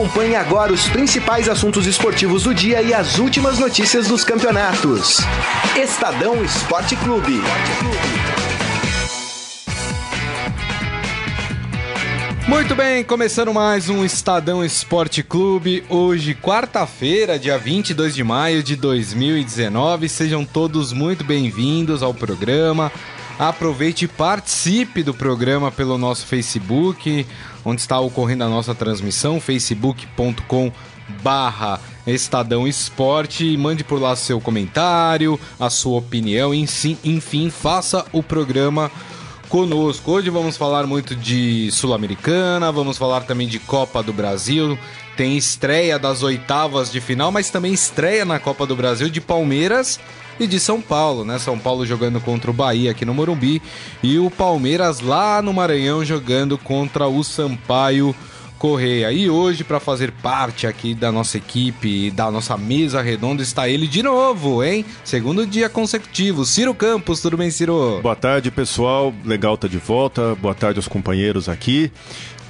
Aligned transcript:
Acompanhe 0.00 0.34
agora 0.34 0.72
os 0.72 0.88
principais 0.88 1.46
assuntos 1.46 1.86
esportivos 1.86 2.44
do 2.44 2.54
dia 2.54 2.80
e 2.80 2.94
as 2.94 3.18
últimas 3.18 3.58
notícias 3.58 4.08
dos 4.08 4.24
campeonatos. 4.24 5.18
Estadão 5.76 6.42
Esporte 6.42 6.96
Clube. 6.96 7.42
Muito 12.48 12.74
bem, 12.74 13.04
começando 13.04 13.52
mais 13.52 13.90
um 13.90 14.02
Estadão 14.02 14.64
Esporte 14.64 15.22
Clube. 15.22 15.84
Hoje, 15.90 16.34
quarta-feira, 16.34 17.38
dia 17.38 17.58
22 17.58 18.14
de 18.14 18.24
maio 18.24 18.62
de 18.62 18.76
2019. 18.76 20.08
Sejam 20.08 20.46
todos 20.46 20.94
muito 20.94 21.22
bem-vindos 21.24 22.02
ao 22.02 22.14
programa. 22.14 22.90
Aproveite 23.40 24.04
e 24.04 24.08
participe 24.08 25.02
do 25.02 25.14
programa 25.14 25.72
pelo 25.72 25.96
nosso 25.96 26.26
Facebook, 26.26 27.26
onde 27.64 27.80
está 27.80 27.98
ocorrendo 27.98 28.44
a 28.44 28.48
nossa 28.50 28.74
transmissão, 28.74 29.40
facebook.com 29.40 30.70
barra 31.22 31.80
Estadão 32.06 32.68
Esporte 32.68 33.56
mande 33.56 33.82
por 33.82 33.98
lá 33.98 34.14
seu 34.14 34.42
comentário, 34.42 35.40
a 35.58 35.70
sua 35.70 36.00
opinião, 36.00 36.52
enfim, 36.54 37.48
faça 37.48 38.04
o 38.12 38.22
programa 38.22 38.90
conosco. 39.48 40.12
Hoje 40.12 40.28
vamos 40.28 40.58
falar 40.58 40.86
muito 40.86 41.16
de 41.16 41.70
Sul-Americana, 41.70 42.70
vamos 42.70 42.98
falar 42.98 43.22
também 43.22 43.48
de 43.48 43.58
Copa 43.58 44.02
do 44.02 44.12
Brasil. 44.12 44.78
Tem 45.16 45.38
estreia 45.38 45.98
das 45.98 46.22
oitavas 46.22 46.92
de 46.92 47.00
final, 47.00 47.32
mas 47.32 47.48
também 47.48 47.72
estreia 47.72 48.26
na 48.26 48.38
Copa 48.38 48.66
do 48.66 48.76
Brasil 48.76 49.08
de 49.08 49.20
Palmeiras 49.20 49.98
e 50.40 50.46
de 50.46 50.58
São 50.58 50.80
Paulo, 50.80 51.24
né? 51.24 51.38
São 51.38 51.58
Paulo 51.58 51.84
jogando 51.84 52.20
contra 52.20 52.50
o 52.50 52.54
Bahia 52.54 52.90
aqui 52.90 53.04
no 53.04 53.12
Morumbi 53.12 53.60
e 54.02 54.18
o 54.18 54.30
Palmeiras 54.30 55.00
lá 55.00 55.42
no 55.42 55.52
Maranhão 55.52 56.02
jogando 56.02 56.56
contra 56.56 57.06
o 57.06 57.22
Sampaio 57.22 58.16
Correia. 58.60 59.10
E 59.10 59.28
hoje, 59.30 59.64
para 59.64 59.80
fazer 59.80 60.12
parte 60.12 60.66
aqui 60.66 60.94
da 60.94 61.10
nossa 61.10 61.38
equipe, 61.38 62.10
da 62.10 62.30
nossa 62.30 62.58
mesa 62.58 63.00
redonda, 63.00 63.42
está 63.42 63.66
ele 63.66 63.86
de 63.86 64.02
novo, 64.02 64.62
hein? 64.62 64.84
Segundo 65.02 65.46
dia 65.46 65.68
consecutivo, 65.70 66.44
Ciro 66.44 66.74
Campos. 66.74 67.22
Tudo 67.22 67.38
bem, 67.38 67.50
Ciro? 67.50 68.00
Boa 68.02 68.14
tarde, 68.14 68.50
pessoal. 68.50 69.14
Legal 69.24 69.56
tá 69.56 69.66
de 69.66 69.78
volta. 69.78 70.34
Boa 70.34 70.54
tarde 70.54 70.78
aos 70.78 70.86
companheiros 70.86 71.48
aqui. 71.48 71.90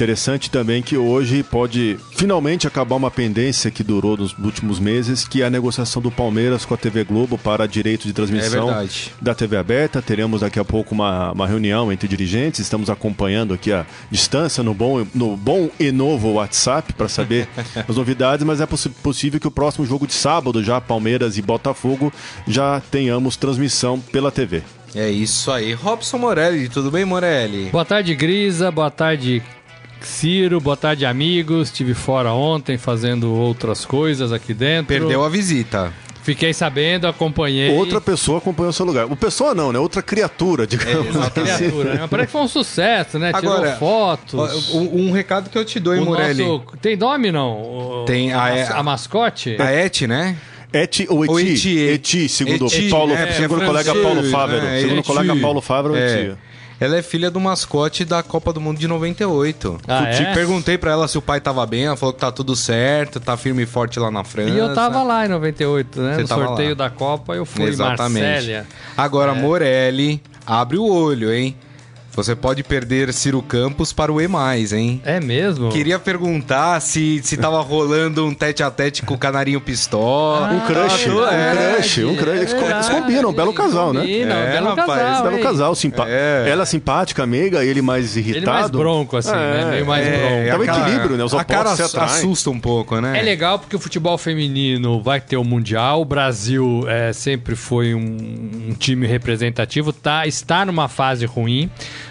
Interessante 0.01 0.51
também 0.51 0.81
que 0.81 0.97
hoje 0.97 1.43
pode 1.43 1.99
finalmente 2.17 2.67
acabar 2.67 2.97
uma 2.97 3.11
pendência 3.11 3.71
que 3.71 3.85
durou 3.85 4.17
nos 4.17 4.33
últimos 4.39 4.81
meses, 4.81 5.29
que 5.29 5.43
é 5.43 5.45
a 5.45 5.51
negociação 5.51 6.01
do 6.01 6.11
Palmeiras 6.11 6.65
com 6.65 6.73
a 6.73 6.77
TV 6.79 7.05
Globo 7.05 7.37
para 7.37 7.69
direito 7.69 8.07
de 8.07 8.15
transmissão 8.15 8.71
é 8.81 8.89
da 9.21 9.35
TV 9.35 9.59
aberta. 9.59 10.01
Teremos 10.01 10.41
daqui 10.41 10.59
a 10.59 10.65
pouco 10.65 10.95
uma, 10.95 11.33
uma 11.33 11.47
reunião 11.47 11.93
entre 11.93 12.09
dirigentes, 12.09 12.61
estamos 12.61 12.89
acompanhando 12.89 13.53
aqui 13.53 13.75
a 13.75 13.85
distância 14.11 14.65
no 14.65 14.73
bom, 14.73 15.07
no 15.15 15.37
bom 15.37 15.69
e 15.79 15.93
novo 15.93 16.33
WhatsApp 16.33 16.95
para 16.95 17.07
saber 17.07 17.47
as 17.87 17.95
novidades, 17.95 18.43
mas 18.43 18.59
é 18.63 18.65
poss 18.65 18.87
possível 19.03 19.39
que 19.39 19.49
o 19.49 19.51
próximo 19.51 19.85
jogo 19.85 20.07
de 20.07 20.15
sábado, 20.15 20.65
já 20.65 20.81
Palmeiras 20.81 21.37
e 21.37 21.43
Botafogo, 21.43 22.11
já 22.49 22.81
tenhamos 22.91 23.37
transmissão 23.37 24.01
pela 24.01 24.31
TV. 24.31 24.63
É 24.95 25.09
isso 25.09 25.53
aí. 25.53 25.73
Robson 25.73 26.19
Morelli, 26.19 26.69
tudo 26.69 26.91
bem, 26.91 27.05
Morelli? 27.05 27.69
Boa 27.71 27.85
tarde, 27.85 28.15
Grisa. 28.15 28.73
Boa 28.73 28.91
tarde, 28.91 29.41
Ciro, 30.07 30.61
boa 30.61 30.77
tarde, 30.77 31.05
amigos. 31.05 31.69
Estive 31.69 31.95
fora 31.95 32.33
ontem 32.33 32.79
fazendo 32.79 33.33
outras 33.33 33.85
coisas 33.85 34.33
aqui 34.33 34.55
dentro. 34.55 34.87
Perdeu 34.87 35.25
a 35.25 35.29
visita. 35.29 35.93
Fiquei 36.23 36.53
sabendo, 36.53 37.07
acompanhei. 37.07 37.75
Outra 37.77 38.01
pessoa 38.01 38.39
acompanhou 38.39 38.71
o 38.71 38.73
seu 38.73 38.85
lugar. 38.85 39.07
O 39.07 39.17
pessoa 39.17 39.55
não, 39.55 39.73
né? 39.73 39.79
Outra 39.79 40.03
criatura, 40.03 40.67
digamos. 40.67 41.15
É, 41.15 41.19
outra 41.19 41.43
criatura, 41.43 41.95
né? 41.95 42.07
Parece 42.11 42.27
que 42.27 42.33
foi 42.33 42.43
um 42.43 42.49
sucesso, 42.49 43.19
né? 43.19 43.31
Agora, 43.35 43.73
Tirou 43.73 43.79
fotos. 43.79 44.75
Um, 44.75 45.09
um, 45.09 45.13
recado 45.13 45.49
que 45.49 45.57
eu 45.57 45.65
te 45.65 45.81
dou, 45.81 45.95
hein, 45.95 46.03
Morelli? 46.03 46.45
Nosso... 46.45 46.65
Tem 46.81 46.97
nome, 46.97 47.33
não? 47.33 48.05
Tem 48.07 48.33
a, 48.33 48.43
a, 48.43 48.79
a 48.79 48.83
mascote? 48.83 49.57
A 49.59 49.73
Et, 49.73 50.07
né? 50.07 50.37
Eti 50.73 51.07
ou 51.09 51.25
Eti? 51.25 51.33
Ou 51.33 51.41
eti. 51.41 51.79
eti, 51.79 52.29
segundo 52.29 52.67
eti, 52.67 52.89
Paulo, 52.89 53.13
é, 53.13 53.33
segundo 53.33 53.63
o 53.63 53.67
colega 53.67 53.93
Paulo 53.95 54.23
Fávero. 54.31 54.67
É, 54.67 54.81
segundo 54.81 54.99
o 55.01 55.05
colega 55.05 55.37
Paulo 55.37 55.61
Fávero, 55.61 55.97
é. 55.97 56.21
Eti. 56.21 56.39
Ela 56.81 56.97
é 56.97 57.03
filha 57.03 57.31
do 57.31 57.39
mascote 57.39 58.07
da 58.07 58.23
Copa 58.23 58.55
do 58.55 58.61
Mundo 58.61 58.79
de 58.79 58.89
98. 58.89 59.81
Ah, 59.87 60.05
é? 60.09 60.33
Perguntei 60.33 60.79
pra 60.79 60.93
ela 60.93 61.07
se 61.07 61.19
o 61.19 61.23
pai 61.23 61.39
tava 61.39 61.65
bem, 61.67 61.85
ela 61.85 61.97
falou 61.97 62.15
que 62.15 62.21
tá 62.21 62.33
tudo 62.33 62.57
certo, 62.57 63.21
tá 63.21 63.37
firme 63.37 63.65
e 63.65 63.67
forte 63.67 64.01
lá 64.01 64.11
na 64.11 64.25
França. 64.25 64.51
E 64.51 64.57
eu 64.57 64.73
tava 64.75 65.03
lá 65.03 65.27
em 65.27 65.29
98, 65.29 66.01
né? 66.01 66.15
Você 66.15 66.23
no 66.23 66.29
sorteio 66.29 66.71
lá. 66.71 66.75
da 66.75 66.91
Copa 66.91 67.35
eu 67.35 67.45
fui 67.45 67.65
Exatamente. 67.65 68.27
Marsella. 68.27 68.67
Agora, 68.97 69.33
é. 69.33 69.35
Morelli, 69.35 70.23
abre 70.47 70.79
o 70.79 70.87
olho, 70.87 71.31
hein? 71.31 71.55
Você 72.15 72.35
pode 72.35 72.63
perder 72.65 73.13
Ciro 73.13 73.41
Campos 73.41 73.93
para 73.93 74.13
o 74.13 74.21
E+, 74.21 74.27
hein? 74.75 75.01
É 75.05 75.21
mesmo? 75.21 75.71
Queria 75.71 75.99
perguntar 75.99 76.81
se, 76.81 77.21
se 77.23 77.37
tava 77.37 77.61
rolando 77.63 78.27
um 78.27 78.35
tete 78.35 78.63
a 78.63 78.71
tete 78.71 79.03
com 79.03 79.15
o 79.15 79.19
Canarinho 79.19 79.61
Pistola. 79.61 80.49
Ah, 80.49 80.53
um 80.53 80.61
crush, 80.61 81.09
um 81.09 81.27
é, 81.27 81.75
crush, 81.77 82.05
um 82.05 82.17
crush. 82.17 82.37
Eles, 82.37 82.53
eles 82.53 82.89
combinam, 82.89 83.33
belo 83.33 83.53
casal, 83.53 83.93
né? 83.93 84.01
Combinam, 84.01 84.37
é, 84.37 84.53
belo 84.53 84.75
rapaz, 84.75 85.03
casal. 85.03 85.23
Belo 85.23 85.43
casal, 85.43 85.75
simpa 85.75 86.07
é. 86.09 86.49
ela 86.49 86.67
simpática, 86.67 87.23
amiga, 87.23 87.65
ele 87.65 87.81
mais 87.81 88.17
irritado. 88.17 88.39
Ele 88.39 88.47
mais 88.47 88.71
bronco, 88.71 89.17
assim, 89.17 89.31
né? 89.31 89.63
É, 89.63 89.71
Meio 89.71 89.87
mais 89.87 90.07
é, 90.07 90.11
bronco. 90.11 90.35
É 90.35 90.59
um 90.59 90.65
equilíbrio, 90.65 91.17
né? 91.17 91.25
Os 91.25 91.35
a 91.35 91.45
cara 91.45 91.71
assusta 91.71 92.51
um 92.51 92.59
pouco, 92.59 93.01
né? 93.01 93.19
É 93.19 93.23
legal 93.23 93.59
porque 93.59 93.77
o 93.77 93.79
futebol 93.79 94.19
feminino 94.19 95.01
vai 95.01 95.21
ter 95.21 95.37
o 95.37 95.45
Mundial. 95.45 96.03
O 96.03 96.05
Brasil 96.05 96.85
é, 96.89 97.13
sempre 97.13 97.55
foi 97.55 97.95
um, 97.95 98.01
um 98.71 98.75
time 98.75 99.07
representativo, 99.07 99.93
tá, 99.93 100.27
está 100.27 100.65
numa 100.65 100.89
fase 100.89 101.25
ruim 101.25 101.71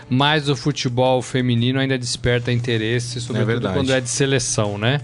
mas 0.09 0.49
o 0.49 0.55
futebol 0.55 1.21
feminino 1.21 1.79
ainda 1.79 1.97
desperta 1.97 2.51
interesse, 2.51 3.21
sobretudo 3.21 3.67
é 3.67 3.73
quando 3.73 3.93
é 3.93 4.01
de 4.01 4.09
seleção, 4.09 4.77
né? 4.77 5.01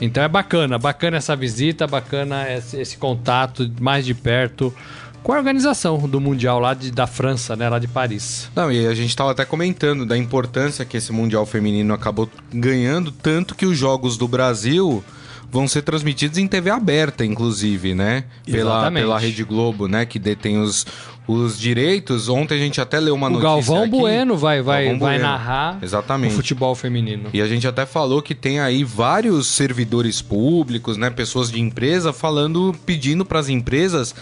Então 0.00 0.22
é 0.22 0.28
bacana, 0.28 0.78
bacana 0.78 1.16
essa 1.16 1.34
visita, 1.36 1.86
bacana 1.86 2.52
esse, 2.52 2.80
esse 2.80 2.96
contato 2.96 3.70
mais 3.80 4.04
de 4.04 4.14
perto 4.14 4.74
com 5.22 5.32
a 5.32 5.36
organização 5.36 6.08
do 6.08 6.20
Mundial 6.20 6.58
lá 6.60 6.74
de, 6.74 6.90
da 6.90 7.06
França, 7.06 7.56
né, 7.56 7.68
lá 7.68 7.78
de 7.78 7.88
Paris. 7.88 8.50
Não, 8.54 8.70
e 8.70 8.86
a 8.86 8.94
gente 8.94 9.10
estava 9.10 9.32
até 9.32 9.44
comentando 9.44 10.06
da 10.06 10.16
importância 10.16 10.84
que 10.84 10.96
esse 10.96 11.12
Mundial 11.12 11.44
feminino 11.44 11.92
acabou 11.92 12.30
ganhando, 12.52 13.10
tanto 13.10 13.54
que 13.54 13.66
os 13.66 13.76
jogos 13.76 14.16
do 14.16 14.28
Brasil 14.28 15.04
vão 15.50 15.66
ser 15.66 15.82
transmitidos 15.82 16.38
em 16.38 16.46
TV 16.46 16.70
aberta, 16.70 17.24
inclusive, 17.24 17.94
né? 17.94 18.24
Pela, 18.44 18.90
pela 18.90 19.18
Rede 19.18 19.44
Globo, 19.44 19.88
né? 19.88 20.04
Que 20.04 20.18
detém 20.18 20.58
os, 20.58 20.86
os 21.28 21.58
direitos. 21.58 22.28
Ontem 22.28 22.54
a 22.54 22.58
gente 22.58 22.80
até 22.80 22.98
leu 22.98 23.14
uma 23.14 23.26
o 23.26 23.30
notícia. 23.30 23.50
Galvão 23.50 23.82
aqui. 23.82 23.90
Bueno 23.90 24.36
vai, 24.36 24.62
vai, 24.62 24.84
Galvão 24.86 24.98
vai 24.98 25.18
bueno. 25.18 25.30
narrar 25.30 25.78
Exatamente. 25.82 26.32
o 26.32 26.36
futebol 26.36 26.74
feminino. 26.74 27.28
E 27.34 27.42
a 27.42 27.46
gente 27.46 27.68
até 27.68 27.84
falou 27.84 28.22
que 28.22 28.34
tem 28.34 28.58
aí 28.58 28.82
vários 28.82 29.46
servidores 29.46 30.22
públicos, 30.22 30.96
né? 30.96 31.10
Pessoas 31.10 31.50
de 31.52 31.60
empresa 31.60 32.12
falando, 32.12 32.74
pedindo 32.86 33.26
para 33.26 33.38
as 33.38 33.50
empresas 33.50 34.14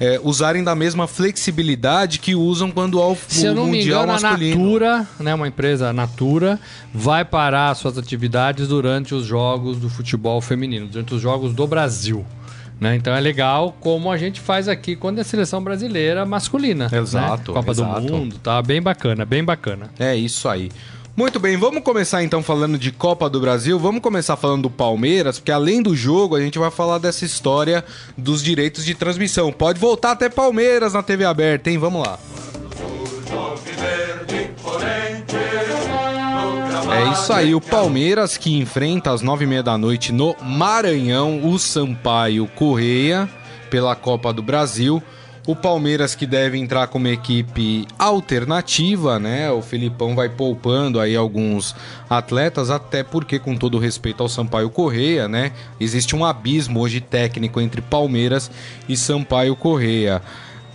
é, 0.00 0.20
usarem 0.22 0.64
da 0.64 0.74
mesma 0.74 1.06
flexibilidade 1.06 2.18
que 2.18 2.34
usam 2.34 2.70
quando 2.70 3.00
há 3.00 3.08
o, 3.08 3.16
Se 3.28 3.46
eu 3.46 3.54
não 3.54 3.66
Mundial 3.66 4.02
me 4.02 4.08
engano, 4.08 4.12
masculino. 4.12 4.54
A 4.54 4.58
Natura, 4.58 5.08
né, 5.20 5.34
uma 5.34 5.48
empresa 5.48 5.92
Natura, 5.92 6.60
vai 6.92 7.24
parar 7.24 7.74
suas 7.74 7.98
atividades 7.98 8.68
durante 8.68 9.14
os 9.14 9.26
jogos 9.26 9.78
do 9.78 9.88
futebol 9.88 10.40
feminino, 10.40 10.86
durante 10.86 11.14
os 11.14 11.20
jogos 11.20 11.52
do 11.52 11.66
Brasil. 11.66 12.24
Né? 12.82 12.96
Então 12.96 13.14
é 13.14 13.20
legal 13.20 13.76
como 13.78 14.10
a 14.10 14.18
gente 14.18 14.40
faz 14.40 14.66
aqui 14.66 14.96
quando 14.96 15.20
é 15.20 15.22
seleção 15.22 15.62
brasileira 15.62 16.26
masculina. 16.26 16.90
Exato. 16.92 17.52
Né? 17.52 17.56
Copa 17.56 17.70
exato. 17.70 18.00
do 18.00 18.12
Mundo, 18.12 18.38
tá 18.42 18.60
bem 18.60 18.82
bacana, 18.82 19.24
bem 19.24 19.44
bacana. 19.44 19.88
É 20.00 20.16
isso 20.16 20.48
aí. 20.48 20.68
Muito 21.16 21.38
bem, 21.38 21.56
vamos 21.56 21.84
começar 21.84 22.24
então 22.24 22.42
falando 22.42 22.76
de 22.76 22.90
Copa 22.90 23.30
do 23.30 23.40
Brasil. 23.40 23.78
Vamos 23.78 24.00
começar 24.00 24.36
falando 24.36 24.62
do 24.62 24.70
Palmeiras, 24.70 25.38
porque 25.38 25.52
além 25.52 25.80
do 25.80 25.94
jogo, 25.94 26.34
a 26.34 26.40
gente 26.40 26.58
vai 26.58 26.72
falar 26.72 26.98
dessa 26.98 27.24
história 27.24 27.84
dos 28.18 28.42
direitos 28.42 28.84
de 28.84 28.96
transmissão. 28.96 29.52
Pode 29.52 29.78
voltar 29.78 30.10
até 30.10 30.28
Palmeiras 30.28 30.94
na 30.94 31.04
TV 31.04 31.24
aberta, 31.24 31.70
hein? 31.70 31.78
Vamos 31.78 32.04
lá. 32.04 32.18
É 36.92 37.12
isso 37.12 37.32
aí, 37.32 37.54
o 37.54 37.60
Palmeiras 37.60 38.36
que 38.36 38.58
enfrenta 38.58 39.10
às 39.10 39.22
nove 39.22 39.44
e 39.44 39.46
meia 39.46 39.62
da 39.62 39.78
noite 39.78 40.12
no 40.12 40.36
Maranhão 40.42 41.40
o 41.42 41.58
Sampaio 41.58 42.46
Correia 42.48 43.28
pela 43.70 43.96
Copa 43.96 44.30
do 44.30 44.42
Brasil. 44.42 45.02
O 45.46 45.56
Palmeiras 45.56 46.14
que 46.14 46.26
deve 46.26 46.58
entrar 46.58 46.86
como 46.88 47.08
equipe 47.08 47.86
alternativa, 47.98 49.18
né? 49.18 49.50
O 49.50 49.62
Filipão 49.62 50.14
vai 50.14 50.28
poupando 50.28 51.00
aí 51.00 51.16
alguns 51.16 51.74
atletas, 52.08 52.70
até 52.70 53.02
porque, 53.02 53.38
com 53.40 53.56
todo 53.56 53.78
respeito 53.78 54.22
ao 54.22 54.28
Sampaio 54.28 54.70
Correia, 54.70 55.26
né? 55.26 55.50
Existe 55.80 56.14
um 56.14 56.24
abismo 56.24 56.78
hoje 56.78 57.00
técnico 57.00 57.60
entre 57.60 57.80
Palmeiras 57.80 58.50
e 58.88 58.96
Sampaio 58.96 59.56
Correia. 59.56 60.22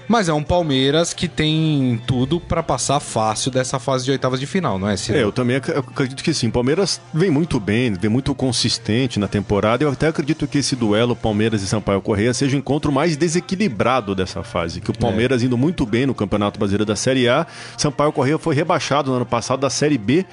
Mas 0.08 0.30
é 0.30 0.34
um 0.34 0.44
Palmeiras 0.44 1.14
que 1.14 1.28
tem 1.28 2.02
tudo 2.08 2.40
para 2.40 2.64
passar 2.64 3.00
fácil 3.00 3.52
dessa 3.52 3.78
fase 3.78 4.06
de 4.06 4.12
oitavas 4.12 4.40
de 4.40 4.46
final, 4.46 4.80
não 4.80 4.88
é, 4.88 4.96
Ciro? 4.96 5.18
É, 5.18 5.24
eu 5.24 5.32
também 5.32 5.58
acredito 5.58 6.24
que 6.24 6.34
sim. 6.34 6.50
Palmeiras 6.50 7.02
vem 7.14 7.30
muito 7.30 7.60
bem, 7.60 7.94
vem 7.94 8.10
muito 8.10 8.34
consistente 8.34 9.20
na 9.20 9.28
temporada. 9.28 9.84
Eu 9.84 9.92
até 9.92 10.08
acredito 10.08 10.48
que 10.48 10.60
esse 10.60 10.76
duelo 10.76 11.16
Palmeiras 11.16 11.62
e 11.62 11.68
Sampaio 11.68 12.02
Correia 12.02 12.34
seja 12.34 12.56
o 12.56 12.60
encontro 12.60 12.92
mais 12.92 13.18
desequilibrado 13.18 14.16
dessa 14.16 14.44
fase. 14.44 14.80
Que 14.80 14.92
o 14.92 14.98
Palmeiras 14.98 15.44
é. 15.44 15.46
indo 15.46 15.58
muito 15.58 15.86
bem 15.86 16.06
no 16.06 16.16
Campeonato 16.16 16.58
Brasileiro 16.58 16.86
da 16.86 16.96
Série 16.96 17.28
A. 17.28 17.46
Sampaio 17.78 18.14
Correia 18.14 18.38
foi 18.38 18.56
rebaixado 18.56 19.12
no 19.12 19.18
ano 19.18 19.26
passado 19.26 19.60
da 19.60 19.70
Série 19.70 19.98
B 19.98 20.26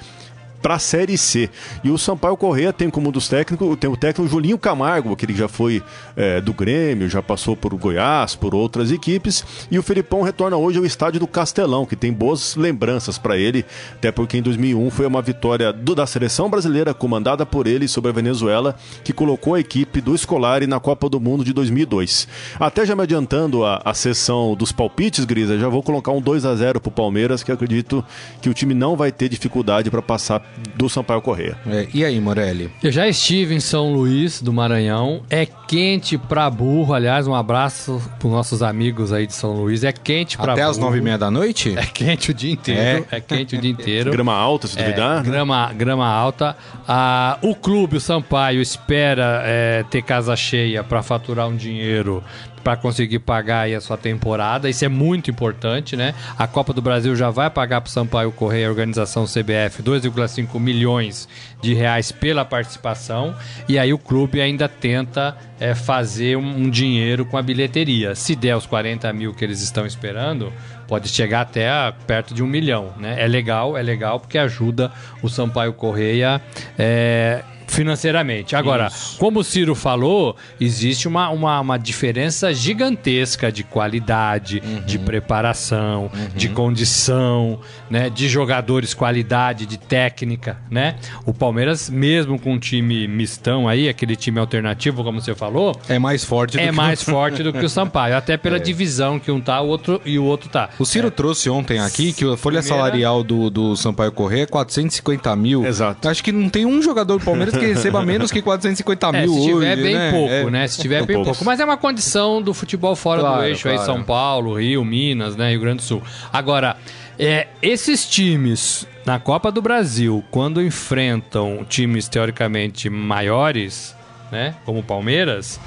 para 0.61 0.75
a 0.75 0.79
Série 0.79 1.17
C. 1.17 1.49
E 1.83 1.89
o 1.91 1.97
Sampaio 1.97 2.35
Correia 2.35 2.73
tem 2.73 2.89
como 2.89 3.09
um 3.09 3.11
dos 3.11 3.27
técnicos, 3.27 3.77
tem 3.77 3.89
o 3.89 3.97
técnico 3.97 4.29
Julinho 4.29 4.57
Camargo, 4.57 5.15
que 5.15 5.25
ele 5.25 5.35
já 5.35 5.47
foi 5.47 5.83
é, 6.15 6.41
do 6.41 6.53
Grêmio, 6.53 7.09
já 7.09 7.21
passou 7.21 7.55
por 7.55 7.73
Goiás, 7.75 8.35
por 8.35 8.55
outras 8.55 8.91
equipes. 8.91 9.43
E 9.69 9.77
o 9.77 9.83
Felipão 9.83 10.21
retorna 10.21 10.57
hoje 10.57 10.79
ao 10.79 10.85
estádio 10.85 11.19
do 11.19 11.27
Castelão, 11.27 11.85
que 11.85 11.95
tem 11.95 12.11
boas 12.11 12.55
lembranças 12.55 13.17
para 13.17 13.37
ele, 13.37 13.65
até 13.93 14.11
porque 14.11 14.37
em 14.37 14.41
2001 14.41 14.89
foi 14.89 15.05
uma 15.05 15.21
vitória 15.21 15.71
do, 15.71 15.93
da 15.93 16.07
seleção 16.07 16.49
brasileira 16.49 16.93
comandada 16.93 17.45
por 17.45 17.67
ele 17.67 17.87
sobre 17.87 18.09
a 18.09 18.13
Venezuela, 18.13 18.75
que 19.03 19.13
colocou 19.13 19.55
a 19.55 19.59
equipe 19.59 20.01
do 20.01 20.17
Scolari 20.17 20.67
na 20.67 20.79
Copa 20.79 21.09
do 21.09 21.19
Mundo 21.19 21.43
de 21.43 21.53
2002. 21.53 22.27
Até 22.59 22.85
já 22.85 22.95
me 22.95 23.03
adiantando 23.03 23.63
a, 23.63 23.81
a 23.83 23.93
sessão 23.93 24.55
dos 24.55 24.71
palpites, 24.71 25.25
Grisa, 25.25 25.57
já 25.57 25.69
vou 25.69 25.83
colocar 25.83 26.11
um 26.11 26.21
2 26.21 26.45
a 26.45 26.55
0 26.55 26.79
pro 26.79 26.91
Palmeiras, 26.91 27.43
que 27.43 27.51
acredito 27.51 28.03
que 28.41 28.49
o 28.49 28.53
time 28.53 28.73
não 28.73 28.95
vai 28.95 29.11
ter 29.11 29.29
dificuldade 29.29 29.89
para 29.91 30.01
passar 30.01 30.54
do 30.75 30.89
Sampaio 30.89 31.21
Correia. 31.21 31.57
É, 31.67 31.87
e 31.93 32.03
aí, 32.05 32.19
Morelli? 32.19 32.69
Eu 32.83 32.91
já 32.91 33.07
estive 33.07 33.53
em 33.55 33.59
São 33.59 33.93
Luís 33.93 34.41
do 34.41 34.51
Maranhão. 34.53 35.21
É 35.29 35.45
quente 35.45 36.17
pra 36.17 36.49
burro. 36.49 36.93
Aliás, 36.93 37.27
um 37.27 37.35
abraço 37.35 38.01
pros 38.19 38.31
nossos 38.31 38.61
amigos 38.63 39.11
aí 39.13 39.25
de 39.27 39.33
São 39.33 39.53
Luís. 39.53 39.83
É 39.83 39.91
quente 39.91 40.37
pra 40.37 40.53
Até 40.53 40.61
burro. 40.61 40.71
às 40.71 40.77
nove 40.77 40.97
e 40.99 41.01
meia 41.01 41.17
da 41.17 41.29
noite? 41.31 41.73
É 41.77 41.85
quente 41.85 42.31
o 42.31 42.33
dia 42.33 42.53
inteiro. 42.53 43.05
É, 43.11 43.19
quente 43.19 43.55
o 43.55 43.61
dia 43.61 43.71
inteiro. 43.71 44.11
Grama 44.11 44.33
alta, 44.33 44.67
se 44.67 44.79
É, 44.79 44.83
duvidar. 44.83 45.23
né? 45.23 45.29
grama, 45.29 45.73
grama 45.73 46.07
alta. 46.07 46.55
Ah, 46.87 47.37
o 47.41 47.53
clube, 47.55 47.97
o 47.97 47.99
Sampaio, 47.99 48.61
espera 48.61 49.41
é, 49.45 49.83
ter 49.89 50.01
casa 50.03 50.35
cheia 50.35 50.83
para 50.83 51.01
faturar 51.03 51.47
um 51.47 51.55
dinheiro 51.55 52.23
para 52.65 52.75
conseguir 52.75 53.19
pagar 53.19 53.61
aí 53.61 53.75
a 53.75 53.79
sua 53.79 53.95
temporada. 53.95 54.67
Isso 54.67 54.83
é 54.83 54.87
muito 54.89 55.29
importante, 55.29 55.95
né? 55.95 56.15
A 56.35 56.47
Copa 56.47 56.73
do 56.73 56.81
Brasil 56.81 57.15
já 57.15 57.29
vai 57.29 57.47
pagar 57.47 57.79
para 57.79 57.89
o 57.89 57.91
Sampaio 57.91 58.31
Correia, 58.31 58.67
organização 58.67 59.25
CBF, 59.25 59.83
2,5 59.83 60.59
milhões 60.59 61.29
de 61.61 61.75
reais 61.75 62.11
pela 62.11 62.43
participação. 62.43 63.35
E 63.69 63.77
aí 63.77 63.93
o 63.93 63.99
clube 63.99 64.41
ainda 64.41 64.67
tenta 64.67 65.37
é, 65.59 65.75
fazer 65.75 66.37
um, 66.37 66.63
um 66.63 66.67
dinheiro 66.67 67.23
com 67.23 67.37
a 67.37 67.41
bilheteria. 67.43 68.15
Se 68.15 68.35
der 68.35 68.57
os 68.57 68.65
40 68.65 69.13
mil 69.13 69.31
que 69.31 69.45
eles 69.45 69.61
estão 69.61 69.85
esperando, 69.85 70.51
pode 70.87 71.07
chegar 71.09 71.41
até 71.41 71.69
perto 72.07 72.33
de 72.33 72.41
um 72.41 72.47
milhão, 72.47 72.93
né? 72.97 73.15
É 73.21 73.27
legal, 73.27 73.77
é 73.77 73.83
legal 73.83 74.19
porque 74.19 74.39
ajuda 74.39 74.91
o 75.21 75.29
Sampaio 75.29 75.73
Correia 75.73 76.41
é, 76.79 77.43
financeiramente. 77.67 78.55
Agora, 78.55 78.89
como 79.17 79.39
o 79.39 79.43
Ciro 79.43 79.75
falou, 79.75 80.35
existe 80.59 81.07
uma, 81.07 81.29
uma, 81.29 81.59
uma 81.59 81.77
diferença 81.77 82.53
gigantesca 82.53 83.51
de 83.51 83.63
qualidade, 83.63 84.59
de 84.85 84.97
preparação, 84.99 86.09
de 86.35 86.49
condição, 86.49 87.59
né? 87.89 88.09
De 88.09 88.27
jogadores, 88.29 88.93
qualidade, 88.93 89.65
de 89.65 89.77
técnica, 89.77 90.57
né? 90.69 90.95
O 91.25 91.33
Palmeiras, 91.33 91.89
mesmo 91.89 92.39
com 92.39 92.53
um 92.53 92.59
time 92.59 93.07
mistão 93.07 93.67
aí, 93.67 93.89
aquele 93.89 94.15
time 94.15 94.39
alternativo, 94.39 95.03
como 95.03 95.21
você 95.21 95.33
falou, 95.35 95.75
É 95.89 95.97
mais 95.99 96.23
forte 96.23 96.57
do 96.57 96.59
é 96.59 96.67
que 96.67 96.71
mais 96.71 97.01
forte 97.01 97.43
do 97.43 97.51
que 97.53 97.65
o 97.65 97.69
Sampaio, 97.75 98.15
até 98.15 98.37
pela 98.37 98.59
divisão 98.59 99.19
que 99.19 99.31
um 99.31 99.41
tá, 99.41 99.61
o 99.61 99.67
outro 99.67 100.01
e 100.05 100.17
o 100.17 100.23
outro 100.23 100.49
tá. 100.49 100.69
O 100.79 100.85
Ciro 100.85 101.09
trouxe 101.11 101.49
ontem 101.49 101.79
aqui 101.79 102.13
que 102.13 102.23
a 102.23 102.37
folha 102.37 102.59
Primeira- 102.59 102.63
salarial 102.63 103.23
do, 103.23 103.49
do 103.49 103.75
Sampaio 103.75 104.11
Corrêa 104.11 104.43
é 104.43 104.45
450 104.45 105.35
mil. 105.35 105.65
Exato. 105.65 106.07
Acho 106.07 106.23
que 106.23 106.31
não 106.31 106.49
tem 106.49 106.65
um 106.65 106.81
jogador 106.81 107.17
do 107.19 107.25
Palmeiras 107.25 107.54
que 107.57 107.65
receba 107.65 108.03
menos 108.03 108.31
que 108.31 108.41
450 108.41 109.07
É, 109.07 109.21
mil 109.21 109.33
se 109.33 109.41
tiver 109.45 109.73
hoje, 109.73 109.83
bem 109.83 109.95
né? 109.95 110.11
pouco, 110.11 110.33
É. 110.33 110.49
né? 110.49 110.67
Se 110.67 110.81
tiver 110.81 111.05
bem 111.05 111.15
poucos. 111.17 111.37
pouco. 111.37 111.45
Mas 111.45 111.59
é 111.59 111.65
uma 111.65 111.77
condição 111.77 112.41
do 112.41 112.53
futebol 112.53 112.95
fora 112.95 113.21
do 113.21 113.27
Claro, 113.27 113.43
eixo 113.43 113.67
aí, 113.67 113.75
claro. 113.75 113.91
São 113.93 114.03
Paulo, 114.03 114.59
Rio, 114.59 114.83
Minas, 114.85 115.35
né? 115.35 115.49
Rio 115.51 115.59
Grande 115.61 115.77
do 115.77 115.83
Sul. 115.83 116.01
Agora, 116.31 116.77
é, 117.17 117.47
esses 117.61 118.05
times 118.07 118.87
na 119.05 119.19
Copa 119.19 119.51
do 119.51 119.61
Brasil, 119.61 120.23
quando 120.31 120.61
enfrentam 120.61 121.65
times 121.67 122.07
teoricamente 122.07 122.89
maiores, 122.89 123.95
né? 124.31 124.55
Como 124.65 124.79
o 124.79 124.83
Palmeiras, 124.83 125.59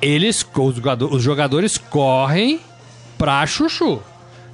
eles, 0.00 0.46
os 0.56 0.74
jogador- 0.76 1.12
os 1.12 1.22
jogadores 1.22 1.76
correm 1.76 2.60
pra 3.16 3.44
chuchu. 3.46 4.00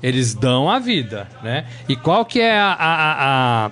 Eles 0.02 0.34
dão 0.34 0.70
a 0.70 0.78
vida, 0.78 1.26
né? 1.42 1.64
E 1.88 1.96
qual 1.96 2.24
que 2.24 2.40
é 2.40 2.58
a- 2.58 2.76
a- 2.78 3.66
a 3.66 3.70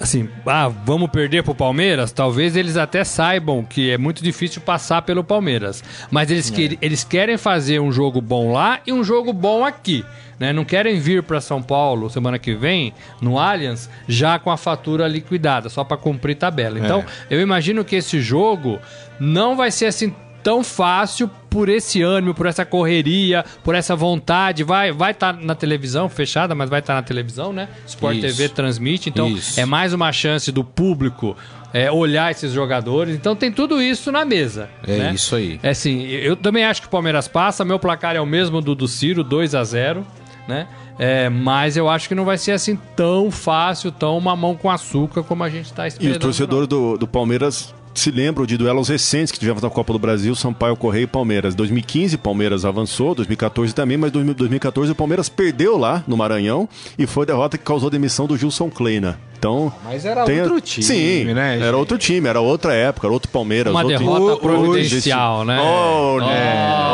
assim, 0.00 0.28
ah, 0.46 0.68
vamos 0.68 1.10
perder 1.10 1.42
pro 1.42 1.54
Palmeiras? 1.54 2.12
Talvez 2.12 2.56
eles 2.56 2.76
até 2.76 3.02
saibam 3.04 3.64
que 3.64 3.90
é 3.90 3.98
muito 3.98 4.22
difícil 4.22 4.60
passar 4.60 5.02
pelo 5.02 5.24
Palmeiras. 5.24 5.82
Mas 6.10 6.30
eles, 6.30 6.50
que- 6.50 6.78
eles 6.82 7.02
querem 7.04 7.36
fazer 7.38 7.80
um 7.80 7.90
jogo 7.90 8.20
bom 8.20 8.52
lá 8.52 8.80
e 8.86 8.92
um 8.92 9.02
jogo 9.02 9.32
bom 9.32 9.64
aqui. 9.64 10.04
Né? 10.38 10.52
Não 10.52 10.66
querem 10.66 11.00
vir 11.00 11.22
para 11.22 11.40
São 11.40 11.62
Paulo 11.62 12.10
semana 12.10 12.38
que 12.38 12.54
vem, 12.54 12.92
no 13.22 13.38
Allianz, 13.38 13.88
já 14.06 14.38
com 14.38 14.50
a 14.50 14.56
fatura 14.58 15.08
liquidada, 15.08 15.70
só 15.70 15.82
para 15.82 15.96
cumprir 15.96 16.34
tabela. 16.36 16.78
Então, 16.78 17.02
eu 17.30 17.40
imagino 17.40 17.82
que 17.82 17.96
esse 17.96 18.20
jogo 18.20 18.78
não 19.18 19.56
vai 19.56 19.70
ser 19.70 19.86
assim 19.86 20.14
tão 20.46 20.62
fácil 20.62 21.28
por 21.50 21.68
esse 21.68 22.00
ânimo, 22.02 22.32
por 22.32 22.46
essa 22.46 22.64
correria, 22.64 23.44
por 23.64 23.74
essa 23.74 23.96
vontade. 23.96 24.62
Vai 24.62 24.92
vai 24.92 25.10
estar 25.10 25.32
na 25.32 25.56
televisão, 25.56 26.08
fechada, 26.08 26.54
mas 26.54 26.70
vai 26.70 26.78
estar 26.78 26.94
na 26.94 27.02
televisão, 27.02 27.52
né? 27.52 27.68
Sport 27.84 28.18
Isso. 28.18 28.26
TV 28.28 28.48
transmite, 28.50 29.08
então 29.08 29.28
Isso. 29.28 29.58
é 29.58 29.66
mais 29.66 29.92
uma 29.92 30.12
chance 30.12 30.52
do 30.52 30.62
público 30.62 31.36
é, 31.74 31.90
olhar 31.90 32.30
esses 32.30 32.52
jogadores. 32.52 33.16
Então 33.16 33.34
tem 33.34 33.50
tudo 33.50 33.82
isso 33.82 34.12
na 34.12 34.24
mesa. 34.24 34.70
É 34.86 34.96
né? 34.96 35.12
isso 35.16 35.34
aí. 35.34 35.58
É 35.64 35.70
assim, 35.70 36.02
eu 36.06 36.36
também 36.36 36.64
acho 36.64 36.80
que 36.80 36.86
o 36.86 36.90
Palmeiras 36.90 37.26
passa. 37.26 37.64
Meu 37.64 37.80
placar 37.80 38.14
é 38.14 38.20
o 38.20 38.26
mesmo 38.26 38.60
do 38.60 38.72
do 38.76 38.86
Ciro, 38.86 39.24
2 39.24 39.52
a 39.52 39.64
0 39.64 40.06
né? 40.46 40.68
É, 40.96 41.28
mas 41.28 41.76
eu 41.76 41.88
acho 41.88 42.06
que 42.06 42.14
não 42.14 42.24
vai 42.24 42.38
ser 42.38 42.52
assim 42.52 42.78
tão 42.94 43.32
fácil, 43.32 43.90
tão 43.90 44.20
mamão 44.20 44.54
com 44.54 44.70
açúcar 44.70 45.24
como 45.24 45.42
a 45.42 45.50
gente 45.50 45.66
está 45.66 45.86
E 45.86 45.88
esperando. 45.88 46.12
os 46.12 46.18
torcedores 46.18 46.68
do, 46.68 46.96
do 46.96 47.08
Palmeiras 47.08 47.74
se 48.00 48.10
lembram 48.10 48.46
de 48.46 48.56
duelos 48.56 48.88
recentes 48.88 49.32
que 49.32 49.38
tivemos 49.38 49.62
na 49.62 49.70
Copa 49.70 49.92
do 49.92 49.98
Brasil, 49.98 50.34
Sampaio 50.34 50.76
Correia 50.76 51.04
e 51.04 51.06
Palmeiras. 51.06 51.54
2015, 51.54 52.16
Palmeiras 52.18 52.64
avançou, 52.64 53.14
2014 53.14 53.74
também, 53.74 53.96
mas 53.96 54.12
2000 54.12 54.34
2014 54.34 54.92
o 54.92 54.94
Palmeiras 54.94 55.28
perdeu 55.28 55.76
lá 55.76 56.04
no 56.06 56.16
Maranhão 56.16 56.68
e 56.98 57.06
foi 57.06 57.24
a 57.24 57.26
derrota 57.26 57.56
que 57.56 57.64
causou 57.64 57.88
a 57.88 57.90
demissão 57.90 58.26
do 58.26 58.36
Gilson 58.36 58.70
Kleina. 58.70 59.18
Então, 59.46 59.72
Mas 59.84 60.04
era 60.04 60.24
tem- 60.24 60.40
outro 60.42 60.60
time, 60.60 60.82
Sim, 60.84 61.24
né, 61.32 61.54
era 61.56 61.64
gente? 61.66 61.74
outro 61.76 61.98
time, 61.98 62.28
era 62.28 62.40
outra 62.40 62.74
época, 62.74 63.06
era 63.06 63.12
outro 63.14 63.30
Palmeiras. 63.30 63.72
Uma 63.72 63.82
outro... 63.84 63.98
derrota 63.98 64.40
providencial, 64.42 65.44
né? 65.44 65.58
Olha, 65.60 66.26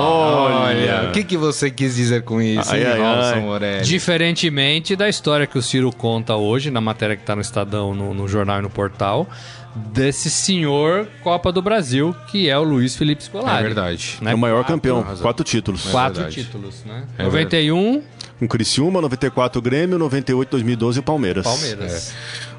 Olha, 0.03 1.09
o 1.09 1.13
que, 1.13 1.25
que 1.25 1.37
você 1.37 1.71
quis 1.71 1.95
dizer 1.97 2.23
com 2.23 2.41
isso, 2.43 2.71
Ai, 2.73 2.81
hein, 2.81 2.87
ai, 2.87 2.99
Robson 2.99 3.35
ai. 3.35 3.41
Morelli? 3.41 3.85
Diferentemente 3.85 4.95
da 4.95 5.09
história 5.09 5.47
que 5.47 5.57
o 5.57 5.63
Ciro 5.63 5.91
conta 5.93 6.37
hoje, 6.37 6.71
na 6.71 6.81
matéria 6.81 7.17
que 7.17 7.23
está 7.23 7.35
no 7.35 7.41
Estadão, 7.43 7.95
no, 7.95 8.13
no 8.13 8.29
jornal 8.29 8.59
e 8.59 8.63
no 8.63 8.71
portal, 8.71 9.27
desse 9.75 10.31
senhor 10.31 11.09
Copa 11.23 11.51
do 11.51 11.63
Brasil, 11.63 12.15
que 12.31 12.49
é 12.51 12.59
o 12.59 12.63
Luiz 12.63 12.95
Felipe 12.97 13.25
Scolari. 13.25 13.61
É 13.61 13.63
verdade. 13.63 14.19
Né? 14.21 14.33
É 14.33 14.35
o 14.35 14.39
maior 14.39 14.65
campeão, 14.65 15.01
razão. 15.01 15.23
quatro 15.23 15.45
títulos. 15.45 15.87
Quatro 15.87 16.21
verdade. 16.23 16.43
títulos, 16.45 16.85
né? 16.85 17.05
É 17.17 17.23
91, 17.25 18.03
Com 18.39 18.49
Criciúma, 18.49 19.01
94 19.01 19.61
Grêmio, 19.63 19.99
98, 19.99 20.51
2012 20.51 20.99
o 20.99 21.03
Palmeiras. 21.03 21.45
Palmeiras. 21.45 22.13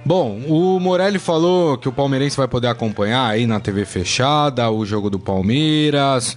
Bom, 0.05 0.41
o 0.49 0.79
Morelli 0.81 1.17
falou 1.17 1.77
que 1.77 1.87
o 1.87 1.93
palmeirense 1.93 2.35
vai 2.35 2.47
poder 2.47 2.67
acompanhar 2.67 3.25
aí 3.25 3.47
na 3.47 3.59
TV 3.59 3.85
fechada 3.85 4.69
o 4.69 4.85
jogo 4.85 5.09
do 5.09 5.17
Palmeiras. 5.17 6.35